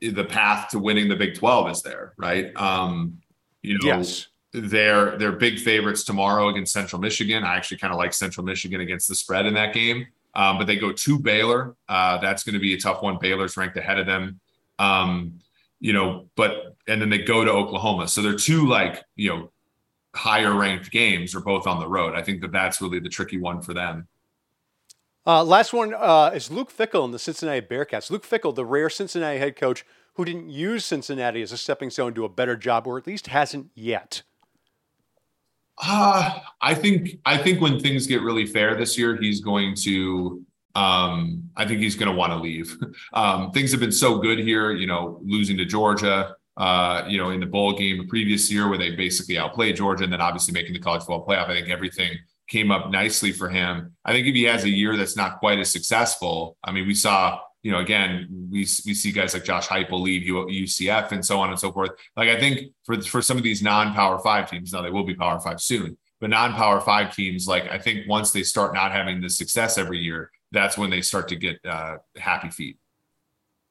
the 0.00 0.24
path 0.24 0.68
to 0.70 0.78
winning 0.78 1.08
the 1.08 1.16
Big 1.16 1.34
Twelve 1.34 1.70
is 1.70 1.82
there, 1.82 2.14
right? 2.18 2.54
Um, 2.56 3.18
you 3.62 3.78
know, 3.78 3.86
Yes. 3.86 4.28
They're 4.52 5.18
they're 5.18 5.32
big 5.32 5.58
favorites 5.58 6.04
tomorrow 6.04 6.48
against 6.48 6.72
Central 6.72 7.00
Michigan. 7.00 7.44
I 7.44 7.56
actually 7.56 7.78
kind 7.78 7.92
of 7.92 7.98
like 7.98 8.14
Central 8.14 8.46
Michigan 8.46 8.80
against 8.80 9.08
the 9.08 9.14
spread 9.14 9.44
in 9.46 9.54
that 9.54 9.74
game, 9.74 10.06
um, 10.34 10.56
but 10.56 10.66
they 10.66 10.76
go 10.76 10.92
to 10.92 11.18
Baylor. 11.18 11.74
Uh, 11.88 12.18
that's 12.18 12.44
going 12.44 12.54
to 12.54 12.58
be 12.60 12.74
a 12.74 12.80
tough 12.80 13.02
one. 13.02 13.18
Baylor's 13.20 13.56
ranked 13.56 13.76
ahead 13.76 13.98
of 13.98 14.06
them. 14.06 14.40
Um, 14.78 15.40
you 15.80 15.92
know, 15.92 16.28
but 16.34 16.76
and 16.86 17.00
then 17.00 17.10
they 17.10 17.18
go 17.18 17.44
to 17.44 17.50
Oklahoma. 17.50 18.08
So 18.08 18.22
they're 18.22 18.36
two 18.36 18.66
like 18.66 19.04
you 19.16 19.28
know 19.30 19.50
higher 20.14 20.54
ranked 20.54 20.90
games 20.90 21.34
are 21.34 21.40
both 21.40 21.66
on 21.66 21.78
the 21.78 21.88
road. 21.88 22.14
I 22.14 22.22
think 22.22 22.40
that 22.40 22.52
that's 22.52 22.80
really 22.80 23.00
the 23.00 23.08
tricky 23.08 23.38
one 23.38 23.60
for 23.60 23.74
them. 23.74 24.08
Uh, 25.26 25.44
last 25.44 25.74
one 25.74 25.92
uh, 25.94 26.30
is 26.34 26.50
Luke 26.50 26.74
Fickell 26.74 27.04
and 27.04 27.12
the 27.12 27.18
Cincinnati 27.18 27.60
Bearcats. 27.60 28.10
Luke 28.10 28.26
Fickell, 28.26 28.54
the 28.54 28.64
rare 28.64 28.88
Cincinnati 28.88 29.38
head 29.38 29.56
coach 29.56 29.84
who 30.14 30.24
didn't 30.24 30.48
use 30.48 30.84
Cincinnati 30.84 31.42
as 31.42 31.52
a 31.52 31.56
stepping 31.56 31.90
stone 31.90 32.14
to 32.14 32.24
a 32.24 32.28
better 32.28 32.56
job, 32.56 32.86
or 32.86 32.98
at 32.98 33.06
least 33.06 33.28
hasn't 33.28 33.70
yet. 33.74 34.22
Uh, 35.82 36.38
I 36.60 36.74
think 36.74 37.18
I 37.24 37.38
think 37.38 37.60
when 37.60 37.78
things 37.78 38.06
get 38.06 38.22
really 38.22 38.46
fair 38.46 38.76
this 38.76 38.98
year, 38.98 39.16
he's 39.16 39.40
going 39.40 39.74
to 39.76 40.44
um, 40.74 41.50
I 41.56 41.66
think 41.66 41.80
he's 41.80 41.96
going 41.96 42.10
to 42.10 42.16
want 42.16 42.32
to 42.32 42.38
leave. 42.38 42.76
Um, 43.14 43.50
things 43.52 43.70
have 43.72 43.80
been 43.80 43.92
so 43.92 44.18
good 44.18 44.38
here, 44.38 44.70
you 44.72 44.86
know, 44.86 45.20
losing 45.24 45.56
to 45.56 45.64
Georgia, 45.64 46.36
uh, 46.56 47.04
you 47.08 47.16
know, 47.16 47.30
in 47.30 47.40
the 47.40 47.46
bowl 47.46 47.72
game 47.72 47.98
the 47.98 48.06
previous 48.06 48.50
year 48.52 48.68
where 48.68 48.78
they 48.78 48.94
basically 48.94 49.38
outplayed 49.38 49.76
Georgia 49.76 50.04
and 50.04 50.12
then 50.12 50.20
obviously 50.20 50.52
making 50.52 50.74
the 50.74 50.78
college 50.78 51.00
football 51.00 51.26
playoff. 51.26 51.48
I 51.48 51.54
think 51.54 51.70
everything 51.70 52.16
came 52.48 52.70
up 52.70 52.90
nicely 52.90 53.32
for 53.32 53.48
him. 53.48 53.92
I 54.04 54.12
think 54.12 54.26
if 54.26 54.34
he 54.34 54.44
has 54.44 54.64
a 54.64 54.70
year 54.70 54.96
that's 54.96 55.16
not 55.16 55.38
quite 55.38 55.58
as 55.58 55.70
successful, 55.70 56.56
I 56.62 56.70
mean, 56.72 56.86
we 56.86 56.94
saw, 56.94 57.40
you 57.62 57.72
know, 57.72 57.78
again, 57.78 58.26
we 58.50 58.60
we 58.60 58.94
see 58.94 59.12
guys 59.12 59.34
like 59.34 59.44
Josh 59.44 59.66
Heupel 59.66 60.00
leave 60.00 60.22
UCF 60.22 61.12
and 61.12 61.24
so 61.24 61.40
on 61.40 61.50
and 61.50 61.58
so 61.58 61.72
forth. 61.72 61.90
Like 62.16 62.28
I 62.28 62.38
think 62.38 62.72
for 62.84 63.00
for 63.02 63.20
some 63.20 63.36
of 63.36 63.42
these 63.42 63.62
non-power 63.62 64.20
five 64.20 64.50
teams, 64.50 64.72
now 64.72 64.82
they 64.82 64.90
will 64.90 65.04
be 65.04 65.14
power 65.14 65.40
five 65.40 65.60
soon, 65.60 65.96
but 66.20 66.30
non-power 66.30 66.80
five 66.80 67.14
teams, 67.14 67.48
like 67.48 67.68
I 67.68 67.78
think 67.78 68.08
once 68.08 68.30
they 68.30 68.42
start 68.42 68.74
not 68.74 68.92
having 68.92 69.20
the 69.20 69.28
success 69.28 69.76
every 69.76 69.98
year, 69.98 70.30
that's 70.52 70.78
when 70.78 70.90
they 70.90 71.02
start 71.02 71.28
to 71.28 71.36
get 71.36 71.58
uh, 71.64 71.98
happy 72.16 72.50
feet. 72.50 72.78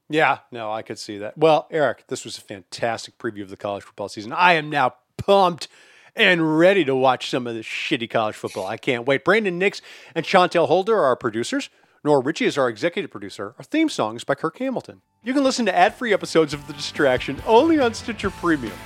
Yeah, 0.10 0.40
no, 0.52 0.72
I 0.72 0.84
could 0.84 1.00
see 1.00 1.18
that. 1.18 1.38
Well, 1.38 1.68
Eric, 1.70 2.08
this 2.08 2.24
was 2.24 2.38
a 2.38 2.42
fantastic 2.42 3.18
preview 3.18 3.42
of 3.42 3.50
the 3.50 3.58
college 3.58 3.84
football 3.84 4.08
season. 4.08 4.32
I 4.32 4.54
am 4.54 4.70
now 4.70 4.96
pumped 5.18 5.68
and 6.16 6.58
ready 6.58 6.86
to 6.86 6.96
watch 6.96 7.30
some 7.30 7.46
of 7.46 7.56
this 7.56 7.66
shitty 7.66 8.10
college 8.10 8.36
football. 8.36 8.66
I 8.66 8.78
can't 8.78 9.06
wait. 9.06 9.26
Brandon 9.26 9.58
Nix 9.58 9.82
and 10.16 10.26
Chantel 10.26 10.68
Holder 10.68 10.98
are 10.98 11.06
our 11.06 11.16
producers. 11.16 11.70
Nora 12.04 12.22
Ritchie 12.22 12.46
is 12.46 12.58
our 12.58 12.70
executive 12.70 13.12
producer. 13.12 13.56
Our 13.58 13.64
theme 13.64 13.90
song 13.90 14.16
is 14.16 14.24
by 14.24 14.36
Kirk 14.36 14.58
Hamilton. 14.60 15.02
You 15.24 15.34
can 15.34 15.44
listen 15.44 15.66
to 15.66 15.76
ad-free 15.76 16.14
episodes 16.14 16.54
of 16.54 16.66
The 16.68 16.74
Distraction 16.74 17.42
only 17.46 17.80
on 17.80 17.94
Stitcher 17.94 18.30
Premium. 18.30 18.78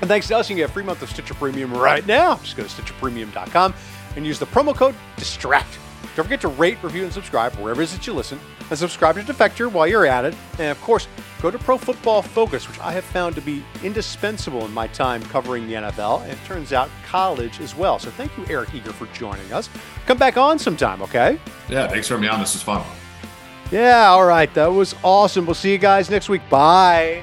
And 0.00 0.08
thanks 0.08 0.28
to 0.28 0.36
us, 0.36 0.48
you 0.48 0.54
can 0.54 0.62
get 0.62 0.70
a 0.70 0.72
free 0.72 0.84
month 0.84 1.02
of 1.02 1.10
Stitcher 1.10 1.34
Premium 1.34 1.72
right 1.74 2.06
now. 2.06 2.36
Just 2.36 2.56
go 2.56 2.62
to 2.62 2.68
StitcherPremium.com 2.68 3.74
and 4.16 4.26
use 4.26 4.38
the 4.38 4.46
promo 4.46 4.74
code 4.74 4.94
DISTRACT. 5.16 5.87
Don't 6.16 6.24
forget 6.24 6.40
to 6.40 6.48
rate, 6.48 6.82
review, 6.82 7.04
and 7.04 7.12
subscribe 7.12 7.54
wherever 7.54 7.80
it 7.80 7.84
is 7.84 7.92
that 7.92 8.06
you 8.06 8.12
listen. 8.12 8.40
And 8.70 8.78
subscribe 8.78 9.14
to 9.16 9.22
Defector 9.22 9.70
while 9.70 9.86
you're 9.86 10.06
at 10.06 10.24
it. 10.24 10.34
And 10.58 10.70
of 10.70 10.80
course, 10.82 11.08
go 11.40 11.50
to 11.50 11.58
Pro 11.58 11.78
Football 11.78 12.22
Focus, 12.22 12.68
which 12.68 12.78
I 12.80 12.92
have 12.92 13.04
found 13.04 13.34
to 13.36 13.40
be 13.40 13.64
indispensable 13.82 14.64
in 14.64 14.74
my 14.74 14.88
time 14.88 15.22
covering 15.22 15.66
the 15.68 15.74
NFL. 15.74 16.22
And 16.22 16.32
it 16.32 16.38
turns 16.44 16.72
out 16.72 16.90
college 17.06 17.60
as 17.60 17.74
well. 17.74 17.98
So 17.98 18.10
thank 18.10 18.36
you, 18.36 18.44
Eric 18.48 18.74
Eager, 18.74 18.92
for 18.92 19.06
joining 19.06 19.52
us. 19.52 19.68
Come 20.06 20.18
back 20.18 20.36
on 20.36 20.58
sometime, 20.58 21.02
okay? 21.02 21.40
Yeah, 21.68 21.86
thanks 21.88 22.08
for 22.08 22.14
having 22.14 22.28
me 22.28 22.34
on. 22.34 22.40
This 22.40 22.54
was 22.54 22.62
fun. 22.62 22.84
Yeah, 23.70 24.08
all 24.08 24.24
right. 24.24 24.52
That 24.54 24.68
was 24.68 24.94
awesome. 25.04 25.46
We'll 25.46 25.54
see 25.54 25.72
you 25.72 25.78
guys 25.78 26.10
next 26.10 26.28
week. 26.28 26.42
Bye. 26.48 27.22